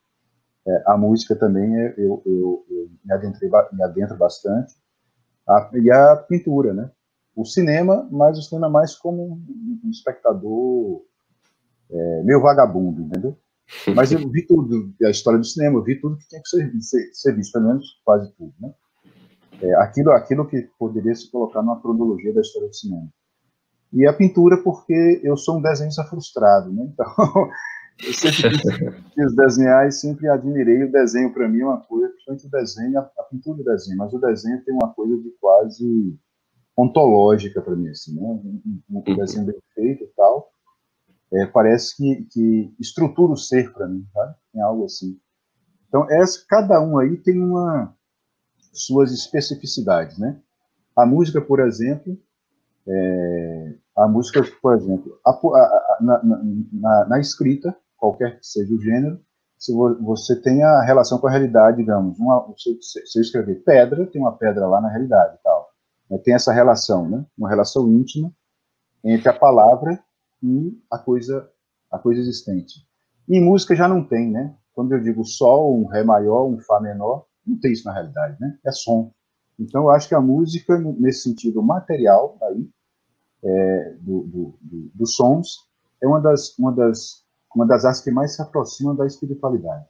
é, 0.65 0.83
a 0.87 0.95
música 0.95 1.35
também 1.35 1.77
é, 1.77 1.93
eu, 1.97 2.23
eu, 2.25 2.65
eu 2.69 2.89
me, 3.03 3.11
adentrei, 3.11 3.51
me 3.73 3.83
adentro 3.83 4.15
bastante. 4.15 4.73
A, 5.45 5.71
e 5.73 5.91
a 5.91 6.15
pintura, 6.15 6.73
né? 6.73 6.89
O 7.35 7.43
cinema, 7.43 8.07
mas 8.09 8.39
o 8.39 8.41
cinema 8.41 8.69
mais 8.69 8.95
como 8.95 9.41
um, 9.83 9.89
espectador 9.89 11.03
é, 11.91 12.23
meio 12.23 12.41
vagabundo, 12.41 13.01
entendeu? 13.01 13.37
Mas 13.95 14.11
eu 14.11 14.19
vi 14.29 14.45
tudo, 14.45 14.93
a 15.03 15.09
história 15.09 15.39
do 15.39 15.45
cinema, 15.45 15.79
eu 15.79 15.83
vi 15.83 15.99
tudo 15.99 16.17
que 16.17 16.27
tinha 16.27 16.41
que 16.41 16.49
ser, 16.49 16.71
ser, 16.81 17.09
ser 17.13 17.35
visto, 17.35 17.53
pelo 17.53 17.67
menos 17.67 17.85
quase 18.03 18.31
tudo, 18.35 18.53
né? 18.59 18.71
É, 19.61 19.75
aquilo, 19.75 20.11
aquilo 20.11 20.47
que 20.47 20.69
poderia 20.77 21.15
se 21.15 21.31
colocar 21.31 21.61
numa 21.61 21.81
cronologia 21.81 22.33
da 22.33 22.41
história 22.41 22.67
do 22.67 22.75
cinema. 22.75 23.07
E 23.93 24.05
a 24.05 24.13
pintura, 24.13 24.61
porque 24.61 25.21
eu 25.23 25.37
sou 25.37 25.57
um 25.57 25.61
desenhista 25.61 26.03
frustrado, 26.03 26.71
né? 26.71 26.89
Então, 26.91 27.05
eu 28.05 28.13
sempre 28.13 28.59
quis 29.13 29.35
desenhar 29.35 29.87
e 29.87 29.91
sempre 29.91 30.27
admirei 30.27 30.83
o 30.83 30.91
desenho. 30.91 31.33
Para 31.33 31.47
mim 31.47 31.61
é 31.61 31.65
uma 31.65 31.81
coisa, 31.81 32.09
principalmente 32.09 32.47
o 32.47 32.51
desenho, 32.51 32.99
a, 32.99 33.23
pintura 33.31 33.57
do 33.57 33.63
desenho, 33.63 33.97
mas 33.97 34.13
o 34.13 34.19
desenho 34.19 34.63
tem 34.63 34.73
uma 34.73 34.93
coisa 34.93 35.17
de 35.17 35.29
quase 35.39 36.19
ontológica 36.77 37.61
para 37.61 37.75
mim, 37.75 37.87
assim, 37.87 38.13
né? 38.15 38.21
Um, 38.21 38.81
um, 38.89 39.15
desenho 39.15 39.45
bem 39.45 39.55
feito 39.73 40.03
e 40.03 40.07
tal. 40.15 40.51
É, 41.35 41.45
parece 41.47 41.97
que, 41.97 42.27
que 42.31 42.75
estrutura 42.79 43.33
o 43.33 43.37
ser 43.37 43.73
para 43.73 43.87
mim? 43.87 44.05
Tem 44.53 44.61
algo 44.61 44.85
assim. 44.85 45.19
Então, 45.87 46.09
essa, 46.09 46.43
cada 46.47 46.81
um 46.81 46.97
aí 46.97 47.17
tem 47.17 47.41
uma 47.41 47.93
suas 48.73 49.11
especificidades, 49.11 50.17
né? 50.17 50.39
A 50.95 51.05
música, 51.05 51.41
por 51.41 51.59
exemplo, 51.59 52.17
é, 52.87 53.75
a 53.97 54.07
música, 54.07 54.41
por 54.61 54.75
exemplo, 54.75 55.19
a, 55.25 55.31
a, 55.31 55.97
na, 56.01 56.23
na, 56.23 57.05
na, 57.09 57.19
escrita, 57.19 57.75
qualquer 57.97 58.39
que 58.39 58.45
seja 58.45 58.73
o 58.73 58.81
gênero, 58.81 59.19
se 59.57 59.73
você 59.73 60.39
tem 60.41 60.63
a 60.63 60.81
relação 60.83 61.17
com 61.17 61.27
a 61.27 61.31
realidade, 61.31 61.77
digamos, 61.77 62.19
uma, 62.19 62.45
se, 62.57 62.77
se 62.81 63.17
eu 63.17 63.21
escrever 63.21 63.63
pedra, 63.63 64.05
tem 64.05 64.21
uma 64.21 64.37
pedra 64.37 64.67
lá 64.67 64.81
na 64.81 64.89
realidade 64.89 65.37
tal. 65.43 65.69
Né? 66.09 66.17
Tem 66.17 66.33
essa 66.33 66.53
relação, 66.53 67.09
né? 67.09 67.25
Uma 67.37 67.49
relação 67.49 67.89
íntima 67.89 68.31
entre 69.03 69.29
a 69.29 69.33
palavra 69.33 69.99
e 70.45 70.81
a 70.91 70.97
coisa, 70.97 71.49
a 71.91 71.97
coisa 71.97 72.21
existente. 72.21 72.85
E 73.27 73.39
música 73.39 73.75
já 73.75 73.87
não 73.87 74.03
tem, 74.03 74.29
né? 74.31 74.55
Quando 74.73 74.93
eu 74.93 75.01
digo 75.01 75.23
sol, 75.23 75.79
um 75.79 75.85
ré 75.87 76.03
maior, 76.03 76.45
um 76.45 76.59
fá 76.59 76.79
menor, 76.79 77.25
não 77.45 77.57
tem 77.57 77.71
isso 77.71 77.85
na 77.85 77.93
realidade, 77.93 78.37
né? 78.39 78.57
É 78.65 78.71
som. 78.71 79.11
Então, 79.59 79.83
eu 79.83 79.89
acho 79.89 80.07
que 80.07 80.15
a 80.15 80.21
música, 80.21 80.77
nesse 80.77 81.21
sentido 81.23 81.63
material, 81.63 82.37
aí, 82.41 82.69
é, 83.43 83.95
do, 84.01 84.23
do, 84.23 84.53
do, 84.61 84.91
dos 84.93 85.15
sons, 85.15 85.67
é 86.01 86.07
uma 86.07 86.19
das, 86.19 86.57
uma 86.59 86.71
das 86.71 87.25
uma 87.55 87.65
das 87.65 87.85
artes 87.85 88.01
que 88.01 88.11
mais 88.11 88.35
se 88.35 88.41
aproximam 88.41 88.93
da 88.95 89.07
espiritualidade, 89.07 89.85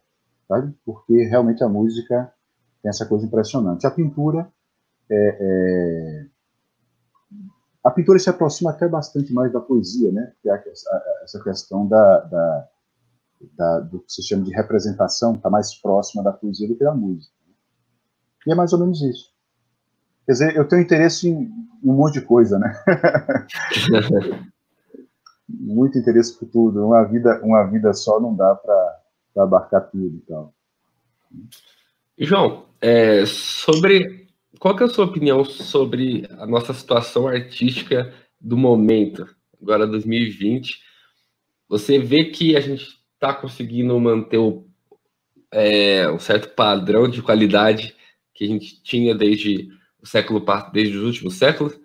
sabe? 0.48 0.74
Porque 0.86 1.26
realmente 1.26 1.64
a 1.64 1.68
música 1.68 2.32
tem 2.82 2.90
essa 2.90 3.08
coisa 3.08 3.26
impressionante. 3.26 3.88
A 3.88 3.92
pintura 3.92 4.48
é, 5.10 5.38
é... 5.42 6.26
a 7.86 7.92
pintura 7.92 8.18
se 8.18 8.28
aproxima 8.32 8.72
até 8.72 8.88
bastante 8.88 9.32
mais 9.32 9.54
da 9.54 9.60
poesia, 9.60 10.12
né? 10.12 10.34
Que 10.42 10.50
é 10.50 10.64
essa 11.24 11.40
questão 11.44 11.88
da, 11.88 12.20
da, 12.22 12.68
da, 13.56 13.80
do 13.82 14.00
que 14.00 14.12
se 14.12 14.24
chama 14.24 14.44
de 14.44 14.52
representação 14.52 15.34
está 15.34 15.52
mais 15.52 15.76
próxima 15.80 16.24
da 16.24 16.34
poesia 16.34 16.68
do 16.68 16.76
que 16.76 16.84
da 16.84 16.96
música. 16.96 17.32
E 18.48 18.52
é 18.52 18.56
mais 18.56 18.74
ou 18.74 18.80
menos 18.80 19.04
isso. 19.04 19.32
Quer 20.26 20.32
dizer, 20.32 20.56
eu 20.56 20.68
tenho 20.68 20.82
interesse 20.82 21.30
em 21.30 21.48
um 21.84 21.94
monte 21.94 22.16
de 22.16 22.22
coisa, 22.22 22.58
né? 22.58 22.74
muito 25.48 26.00
interesse 26.00 26.40
por 26.40 26.48
tudo. 26.48 26.88
Uma 26.88 27.04
vida, 27.04 27.40
uma 27.44 27.64
vida 27.66 27.94
só 27.94 28.20
não 28.20 28.36
dá 28.36 28.56
para 28.56 29.44
abarcar 29.44 29.92
tudo 29.92 30.08
então. 30.08 30.52
João, 32.18 32.66
é, 32.82 33.28
sobre 33.28 34.25
qual 34.60 34.76
que 34.76 34.84
é 34.84 34.86
a 34.86 34.90
sua 34.90 35.06
opinião 35.06 35.44
sobre 35.44 36.28
a 36.38 36.46
nossa 36.46 36.74
situação 36.74 37.28
artística 37.28 38.14
do 38.40 38.58
momento, 38.58 39.28
agora 39.62 39.88
2020? 39.88 40.80
Você 41.68 42.00
vê 42.00 42.26
que 42.26 42.56
a 42.56 42.60
gente 42.60 42.88
está 43.14 43.34
conseguindo 43.34 44.00
manter 44.00 44.38
o, 44.38 44.68
é, 45.52 46.10
um 46.10 46.20
certo 46.20 46.50
padrão 46.56 47.08
de 47.10 47.22
qualidade 47.22 47.96
que 48.34 48.44
a 48.44 48.48
gente 48.48 48.82
tinha 48.84 49.16
desde 49.16 49.70
o 50.02 50.08
século 50.08 50.46
desde 50.72 50.98
os 50.98 51.04
últimos 51.04 51.36
séculos, 51.36 51.80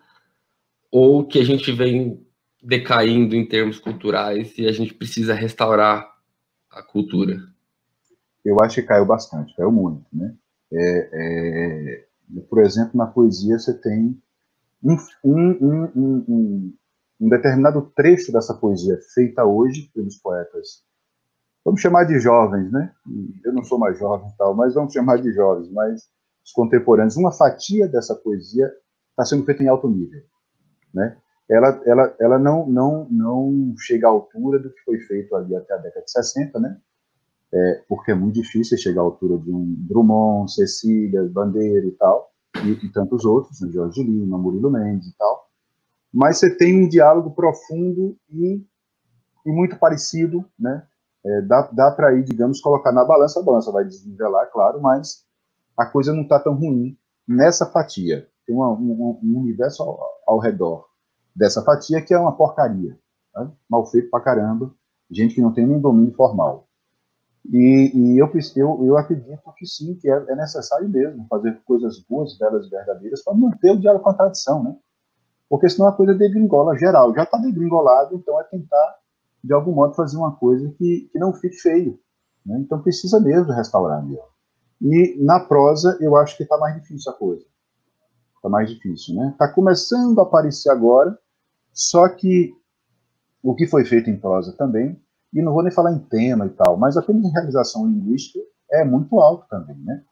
ou 0.90 1.26
que 1.26 1.38
a 1.38 1.44
gente 1.44 1.72
vem 1.72 2.26
decaindo 2.62 3.34
em 3.34 3.46
termos 3.46 3.78
culturais 3.78 4.58
e 4.58 4.66
a 4.66 4.72
gente 4.72 4.92
precisa 4.92 5.32
restaurar 5.32 6.06
a 6.70 6.82
cultura? 6.82 7.40
Eu 8.44 8.56
acho 8.60 8.76
que 8.76 8.82
caiu 8.82 9.06
bastante, 9.06 9.54
caiu 9.56 9.72
muito, 9.72 10.04
né? 10.12 10.34
É, 10.72 11.08
é, 11.12 12.06
por 12.48 12.60
exemplo, 12.60 12.96
na 12.96 13.06
poesia 13.06 13.58
você 13.58 13.74
tem 13.74 14.20
um, 14.82 14.96
um, 15.24 15.92
um, 15.96 16.74
um, 17.20 17.28
determinado 17.28 17.82
trecho 17.94 18.32
dessa 18.32 18.54
poesia 18.54 18.98
feita 19.14 19.44
hoje 19.44 19.90
pelos 19.94 20.16
poetas, 20.16 20.82
vamos 21.64 21.80
chamar 21.80 22.04
de 22.04 22.18
jovens, 22.18 22.70
né? 22.72 22.92
Eu 23.44 23.52
não 23.52 23.64
sou 23.64 23.78
mais 23.78 23.98
jovem 23.98 24.30
tal, 24.38 24.54
mas 24.54 24.74
vamos 24.74 24.92
chamar 24.92 25.20
de 25.20 25.32
jovens, 25.32 25.70
mas 25.70 26.08
os 26.44 26.52
contemporâneos, 26.52 27.16
uma 27.16 27.32
fatia 27.32 27.86
dessa 27.88 28.14
poesia 28.14 28.72
está 29.10 29.24
sendo 29.24 29.44
feita 29.44 29.62
em 29.62 29.68
alto 29.68 29.88
nível, 29.88 30.22
né? 30.94 31.16
Ela, 31.48 31.82
ela, 31.84 32.16
ela 32.20 32.38
não, 32.38 32.66
não, 32.68 33.08
não 33.10 33.74
chega 33.76 34.06
à 34.06 34.10
altura 34.10 34.60
do 34.60 34.72
que 34.72 34.80
foi 34.82 35.00
feito 35.00 35.34
ali 35.34 35.56
até 35.56 35.74
a 35.74 35.78
década 35.78 36.04
de 36.04 36.12
60, 36.12 36.60
né? 36.60 36.80
É, 37.53 37.82
porque 37.88 38.12
é 38.12 38.14
muito 38.14 38.34
difícil 38.34 38.78
chegar 38.78 39.01
à 39.01 39.05
altura 39.05 39.36
de 39.38 39.51
um 39.51 39.74
Drummond, 39.78 40.53
Cecília, 40.53 41.28
Bandeira 41.28 41.84
e 41.86 41.90
tal, 41.92 42.30
e, 42.64 42.86
e 42.86 42.92
tantos 42.92 43.24
outros, 43.24 43.61
né? 43.61 43.70
Jorge 43.72 44.03
Lima, 44.03 44.38
Murilo 44.38 44.70
Mendes 44.70 45.09
e 45.09 45.16
tal. 45.16 45.48
Mas 46.12 46.38
você 46.38 46.57
tem 46.57 46.84
um 46.84 46.88
diálogo 46.88 47.30
profundo 47.32 48.16
e, 48.30 48.64
e 49.44 49.51
muito 49.51 49.76
parecido, 49.78 50.44
né? 50.59 50.84
É, 51.24 51.42
dá 51.42 51.68
dá 51.72 51.90
para 51.90 52.14
ir, 52.14 52.24
digamos, 52.24 52.61
colocar 52.61 52.92
na 52.92 53.05
balança, 53.05 53.40
a 53.40 53.42
balança 53.42 53.70
vai 53.70 53.84
desnivelar, 53.84 54.51
claro, 54.51 54.80
mas 54.80 55.24
a 55.76 55.84
coisa 55.86 56.12
não 56.12 56.22
está 56.22 56.38
tão 56.38 56.55
ruim 56.55 56.96
nessa 57.26 57.66
fatia. 57.66 58.28
Tem 58.46 58.55
uma, 58.55 58.70
um, 58.70 59.18
um, 59.22 59.38
universo 59.38 59.82
ao, 59.82 60.01
ao, 60.26 60.38
redor 60.38 60.86
dessa 61.34 61.62
fatia 61.62 62.03
que 62.03 62.12
é 62.12 62.18
uma 62.18 62.36
porcaria. 62.36 62.98
Tá? 63.32 63.51
Mal 63.68 63.86
feito 63.86 64.11
pra 64.11 64.20
caramba, 64.20 64.74
gente 65.11 65.34
que 65.34 65.40
não 65.40 65.53
tem 65.53 65.66
nem 65.66 65.80
domínio 65.80 66.14
formal. 66.14 66.66
E, 67.49 67.91
e 67.95 68.18
eu, 68.18 68.30
eu, 68.57 68.84
eu, 68.84 68.97
acredito 68.97 69.41
que 69.57 69.66
sim, 69.66 69.95
que 69.95 70.11
é, 70.11 70.24
é, 70.28 70.36
necessário 70.36 70.88
mesmo 70.88 71.26
fazer 71.28 71.59
coisas 71.64 71.99
boas, 72.01 72.36
belas 72.36 72.66
e 72.66 72.70
verdadeiras 72.70 73.24
para 73.24 73.34
manter 73.34 73.72
o 73.72 73.80
diálogo 73.80 74.05
com 74.05 74.11
a 74.11 74.14
tradição, 74.14 74.62
né? 74.62 74.76
Porque 75.49 75.68
senão 75.68 75.88
a 75.88 75.93
coisa 75.93 76.14
degringola 76.14 76.78
geral. 76.78 77.14
Já 77.14 77.24
está 77.24 77.38
degringolado, 77.38 78.14
então 78.14 78.41
é 78.41 78.45
tentar, 78.45 78.97
de 79.43 79.53
algum 79.53 79.72
modo, 79.72 79.95
fazer 79.95 80.16
uma 80.16 80.36
coisa 80.36 80.70
que, 80.78 81.09
que 81.11 81.18
não 81.18 81.32
fique 81.32 81.57
feio. 81.57 81.99
Né? 82.45 82.59
Então 82.61 82.80
precisa 82.80 83.18
mesmo 83.18 83.53
restaurar 83.53 84.05
mesmo. 84.05 84.22
E 84.80 85.16
na 85.22 85.41
prosa, 85.41 85.99
eu 86.01 86.16
acho 86.16 86.36
que 86.36 86.45
está 86.45 86.57
mais 86.57 86.74
difícil 86.80 87.11
a 87.11 87.14
coisa. 87.14 87.45
Está 88.36 88.49
mais 88.49 88.70
difícil, 88.70 89.14
né? 89.16 89.30
Está 89.32 89.49
começando 89.49 90.18
a 90.18 90.22
aparecer 90.22 90.70
agora, 90.70 91.18
só 91.72 92.09
que 92.09 92.55
o 93.43 93.55
que 93.55 93.66
foi 93.66 93.84
feito 93.84 94.09
em 94.09 94.18
prosa 94.18 94.55
também, 94.57 94.99
e 95.32 95.42
não 95.42 95.52
vou 95.52 95.62
nem 95.62 95.72
falar 95.72 95.92
em 95.92 95.98
tema 95.98 96.46
e 96.46 96.50
tal, 96.50 96.76
mas 96.76 96.96
a 96.96 97.00
realização 97.00 97.86
linguística 97.86 98.38
é 98.70 98.84
muito 98.84 99.18
alto 99.20 99.46
também, 99.48 99.76
né? 99.78 100.04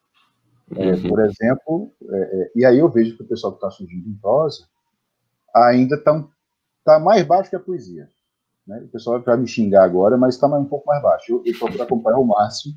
É, 0.75 0.93
uhum. 0.93 1.09
por 1.09 1.19
exemplo, 1.21 1.91
é, 2.09 2.41
é, 2.41 2.51
e 2.55 2.65
aí 2.65 2.77
eu 2.77 2.89
vejo 2.89 3.17
que 3.17 3.23
o 3.23 3.27
pessoal 3.27 3.53
que 3.53 3.57
está 3.57 3.71
surgindo 3.71 4.07
em 4.07 4.15
prosa 4.17 4.67
ainda 5.55 5.95
está 5.95 6.27
tá 6.85 6.99
mais 6.99 7.25
baixo 7.25 7.49
que 7.49 7.55
a 7.55 7.59
poesia. 7.59 8.07
Né? 8.67 8.79
O 8.81 8.87
pessoal 8.89 9.19
vai 9.21 9.35
me 9.35 9.47
xingar 9.47 9.83
agora, 9.83 10.15
mas 10.15 10.35
está 10.35 10.47
um 10.47 10.65
pouco 10.65 10.85
mais 10.85 11.01
baixo. 11.01 11.31
Eu, 11.31 11.43
eu 11.43 11.57
procuro 11.57 11.81
acompanhar 11.81 12.19
o 12.19 12.25
máximo, 12.25 12.75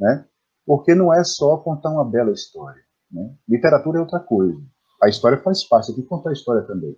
né? 0.00 0.24
porque 0.64 0.94
não 0.94 1.12
é 1.12 1.22
só 1.22 1.58
contar 1.58 1.90
uma 1.90 2.04
bela 2.04 2.32
história. 2.32 2.82
Né? 3.10 3.34
Literatura 3.46 3.98
é 3.98 4.00
outra 4.00 4.20
coisa. 4.20 4.58
A 5.02 5.08
história 5.08 5.36
faz 5.42 5.62
parte, 5.64 5.92
tem 5.92 6.02
que 6.02 6.08
contar 6.08 6.30
a 6.30 6.32
história 6.32 6.62
também. 6.62 6.96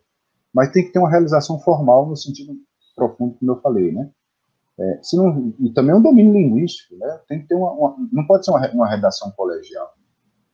Mas 0.55 0.71
tem 0.71 0.85
que 0.85 0.93
ter 0.93 1.01
uma 1.01 1.11
realização 1.11 1.59
formal 1.59 2.09
no 2.09 2.17
sentido 2.17 2.55
profundo, 2.95 3.37
como 3.39 3.51
eu 3.51 3.61
falei, 3.61 3.93
né? 3.93 4.11
É, 4.79 5.01
se 5.03 5.17
não, 5.17 5.55
e 5.59 5.71
também 5.73 5.93
é 5.93 5.95
um 5.97 6.03
domínio 6.03 6.33
linguístico, 6.33 6.97
né? 6.97 7.21
Tem 7.27 7.41
que 7.41 7.49
ter 7.49 7.55
uma, 7.55 7.73
uma 7.73 7.97
não 8.13 8.27
pode 8.27 8.45
ser 8.45 8.51
uma, 8.51 8.71
uma, 8.73 8.89
redação 8.89 9.31
colegial. 9.33 9.95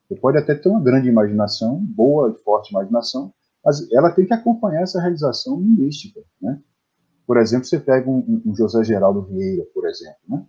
Você 0.06 0.14
pode 0.14 0.38
até 0.38 0.54
ter 0.54 0.68
uma 0.68 0.80
grande 0.80 1.08
imaginação, 1.08 1.76
boa 1.84 2.30
e 2.30 2.42
forte 2.44 2.70
imaginação, 2.70 3.32
mas 3.64 3.90
ela 3.90 4.12
tem 4.12 4.24
que 4.24 4.34
acompanhar 4.34 4.82
essa 4.82 5.00
realização 5.00 5.58
linguística, 5.60 6.20
né? 6.40 6.60
Por 7.26 7.36
exemplo, 7.36 7.64
você 7.64 7.80
pega 7.80 8.08
um, 8.08 8.42
um 8.46 8.54
José 8.54 8.84
Geraldo 8.84 9.22
Vieira, 9.22 9.64
por 9.74 9.88
exemplo, 9.88 10.18
né? 10.28 10.46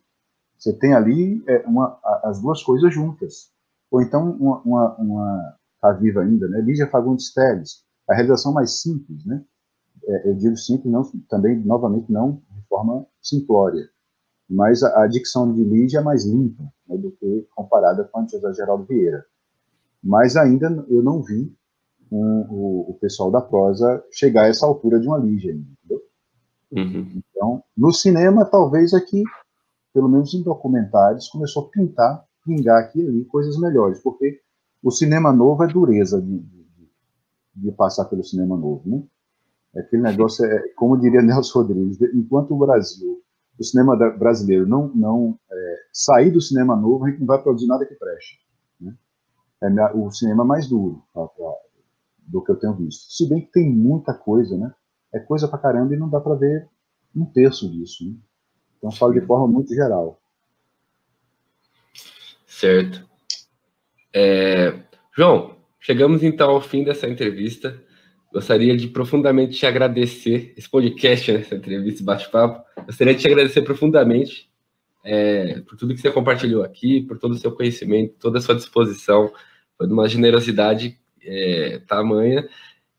Você 0.57 0.71
tem 0.73 0.93
ali 0.93 1.43
é, 1.47 1.59
uma, 1.67 1.99
as 2.23 2.39
duas 2.39 2.61
coisas 2.63 2.93
juntas. 2.93 3.51
Ou 3.89 4.01
então, 4.01 4.31
uma, 4.39 4.61
uma, 4.61 4.95
uma 4.95 5.57
tá 5.81 5.91
viva 5.93 6.21
ainda, 6.21 6.47
né? 6.47 6.61
Lígia 6.61 6.87
Fagundes 6.87 7.33
Teles, 7.33 7.83
a 8.09 8.13
realização 8.13 8.53
mais 8.53 8.81
simples, 8.81 9.25
né? 9.25 9.43
É, 10.05 10.29
eu 10.29 10.35
digo 10.35 10.55
simples, 10.57 10.91
não, 10.91 11.03
também, 11.29 11.57
novamente, 11.57 12.11
não 12.11 12.41
de 12.51 12.67
forma 12.67 13.05
simplória. 13.23 13.89
Mas 14.49 14.83
a, 14.83 15.03
a 15.03 15.07
dicção 15.07 15.51
de 15.53 15.63
Lígia 15.63 15.99
é 15.99 16.03
mais 16.03 16.25
limpa 16.25 16.63
né, 16.87 16.97
do 16.97 17.11
que 17.11 17.47
comparada 17.55 18.03
com 18.03 18.19
a 18.19 18.23
de 18.23 18.33
José 18.33 18.53
Geraldo 18.53 18.85
Vieira. 18.85 19.25
Mas 20.03 20.35
ainda 20.35 20.67
eu 20.89 21.01
não 21.01 21.23
vi 21.23 21.51
um, 22.11 22.45
o, 22.49 22.91
o, 22.91 22.97
pessoal 22.99 23.31
da 23.31 23.41
prosa 23.41 24.03
chegar 24.11 24.43
a 24.43 24.47
essa 24.47 24.65
altura 24.65 24.99
de 24.99 25.07
uma 25.07 25.17
Lígia, 25.17 25.53
entendeu? 25.53 26.03
Uhum. 26.71 27.21
Então, 27.31 27.63
no 27.75 27.93
cinema, 27.93 28.45
talvez 28.45 28.93
aqui 28.93 29.23
pelo 29.93 30.09
menos 30.09 30.33
em 30.33 30.41
documentários, 30.41 31.29
começou 31.29 31.65
a 31.65 31.69
pintar, 31.69 32.25
pingar 32.43 32.81
aqui 32.81 32.99
e 32.99 33.07
ali 33.07 33.25
coisas 33.25 33.57
melhores, 33.57 34.01
porque 34.01 34.41
o 34.81 34.89
cinema 34.89 35.31
novo 35.31 35.63
é 35.63 35.67
dureza 35.67 36.19
de, 36.19 36.39
de, 36.39 36.89
de 37.55 37.71
passar 37.71 38.05
pelo 38.05 38.23
cinema 38.23 38.57
novo, 38.57 38.81
né? 38.89 39.03
Aquele 39.75 40.01
negócio, 40.01 40.45
é, 40.45 40.69
como 40.75 40.99
diria 40.99 41.21
Nelson 41.23 41.59
Rodrigues, 41.59 41.99
enquanto 42.13 42.51
o 42.51 42.57
Brasil, 42.57 43.21
o 43.59 43.63
cinema 43.63 43.95
brasileiro 43.95 44.67
não, 44.67 44.87
não 44.89 45.39
é, 45.51 45.75
sair 45.91 46.31
do 46.31 46.41
cinema 46.41 46.75
novo, 46.75 47.05
a 47.05 47.09
gente 47.09 47.19
não 47.19 47.27
vai 47.27 47.41
produzir 47.41 47.67
nada 47.67 47.85
que 47.85 47.95
preste. 47.95 48.39
Né? 48.79 48.93
É 49.61 49.67
o 49.95 50.11
cinema 50.11 50.43
mais 50.43 50.67
duro 50.67 51.03
tá, 51.13 51.25
tá, 51.27 51.53
do 52.19 52.43
que 52.43 52.51
eu 52.51 52.55
tenho 52.55 52.75
visto. 52.75 53.11
Se 53.11 53.27
bem 53.27 53.41
que 53.41 53.51
tem 53.51 53.71
muita 53.71 54.13
coisa, 54.13 54.57
né? 54.57 54.73
É 55.13 55.19
coisa 55.19 55.47
pra 55.47 55.59
caramba 55.59 55.93
e 55.93 55.97
não 55.97 56.09
dá 56.09 56.19
para 56.19 56.35
ver 56.35 56.67
um 57.15 57.25
terço 57.25 57.69
disso. 57.69 58.05
Né? 58.05 58.15
Então, 58.77 58.91
falo 58.91 59.13
de 59.13 59.21
forma 59.21 59.47
muito 59.47 59.73
geral. 59.73 60.19
Certo. 62.45 63.07
É... 64.13 64.79
João, 65.15 65.55
chegamos 65.79 66.23
então 66.23 66.51
ao 66.51 66.61
fim 66.61 66.83
dessa 66.83 67.07
entrevista. 67.07 67.79
Gostaria 68.33 68.75
de 68.75 68.87
profundamente 68.87 69.59
te 69.59 69.67
agradecer, 69.67 70.55
esse 70.57 70.67
podcast, 70.67 71.31
né, 71.31 71.41
essa 71.41 71.53
entrevista, 71.53 72.03
bate-papo. 72.03 72.63
Gostaria 72.83 73.13
de 73.13 73.21
te 73.21 73.27
agradecer 73.27 73.61
profundamente 73.61 74.49
é, 75.05 75.61
por 75.61 75.77
tudo 75.77 75.93
que 75.93 76.01
você 76.01 76.09
compartilhou 76.09 76.63
aqui, 76.63 77.01
por 77.01 77.19
todo 77.19 77.33
o 77.33 77.37
seu 77.37 77.51
conhecimento, 77.51 78.15
toda 78.19 78.39
a 78.39 78.41
sua 78.41 78.55
disposição. 78.55 79.31
Foi 79.77 79.85
de 79.85 79.93
uma 79.93 80.09
generosidade 80.09 80.97
é, 81.23 81.79
tamanha 81.87 82.49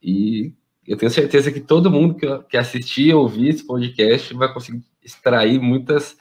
e 0.00 0.52
eu 0.86 0.96
tenho 0.96 1.10
certeza 1.10 1.50
que 1.50 1.60
todo 1.60 1.90
mundo 1.90 2.14
que, 2.14 2.26
que 2.50 2.56
assistir 2.56 3.12
ou 3.12 3.22
ouvir 3.22 3.48
esse 3.48 3.66
podcast 3.66 4.32
vai 4.34 4.54
conseguir 4.54 4.84
extrair 5.02 5.58
muitas 5.58 6.16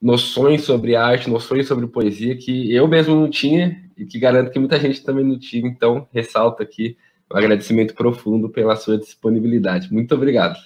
noções 0.00 0.62
sobre 0.62 0.94
arte, 0.94 1.28
noções 1.28 1.66
sobre 1.66 1.88
poesia 1.88 2.36
que 2.36 2.72
eu 2.72 2.86
mesmo 2.86 3.16
não 3.16 3.28
tinha 3.28 3.82
e 3.96 4.06
que 4.06 4.16
garanto 4.16 4.52
que 4.52 4.60
muita 4.60 4.78
gente 4.78 5.02
também 5.02 5.24
não 5.24 5.40
tinha. 5.40 5.66
Então, 5.66 6.06
ressalto 6.12 6.62
aqui 6.62 6.96
um 7.32 7.36
agradecimento 7.36 7.94
profundo 7.94 8.48
pela 8.48 8.76
sua 8.76 8.98
disponibilidade. 8.98 9.92
Muito 9.92 10.14
obrigado. 10.14 10.56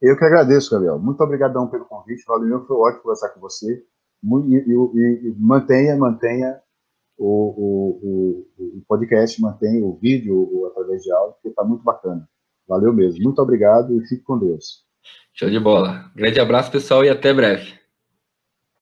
Eu 0.00 0.16
que 0.18 0.24
agradeço, 0.24 0.70
Gabriel. 0.70 0.98
Muito 0.98 1.22
obrigadão 1.22 1.66
pelo 1.68 1.86
convite. 1.86 2.24
Valeu, 2.26 2.64
foi 2.66 2.76
ótimo 2.76 3.02
conversar 3.02 3.30
com 3.30 3.40
você. 3.40 3.82
E, 4.22 4.56
e, 4.56 5.28
e 5.28 5.34
mantenha, 5.38 5.96
mantenha 5.96 6.58
o, 7.16 7.26
o, 7.26 8.46
o, 8.58 8.82
podcast, 8.88 9.40
mantenha 9.40 9.84
o 9.84 9.96
vídeo 9.96 10.66
através 10.66 11.02
de 11.02 11.12
áudio, 11.12 11.34
porque 11.34 11.48
está 11.48 11.64
muito 11.64 11.82
bacana. 11.82 12.28
Valeu 12.66 12.92
mesmo. 12.92 13.22
Muito 13.22 13.40
obrigado 13.40 13.94
e 13.96 14.06
fique 14.06 14.22
com 14.22 14.38
Deus. 14.38 14.84
Show 15.32 15.50
de 15.50 15.60
bola. 15.60 16.10
Grande 16.14 16.40
abraço, 16.40 16.70
pessoal, 16.70 17.04
e 17.04 17.10
até 17.10 17.32
breve. 17.32 17.83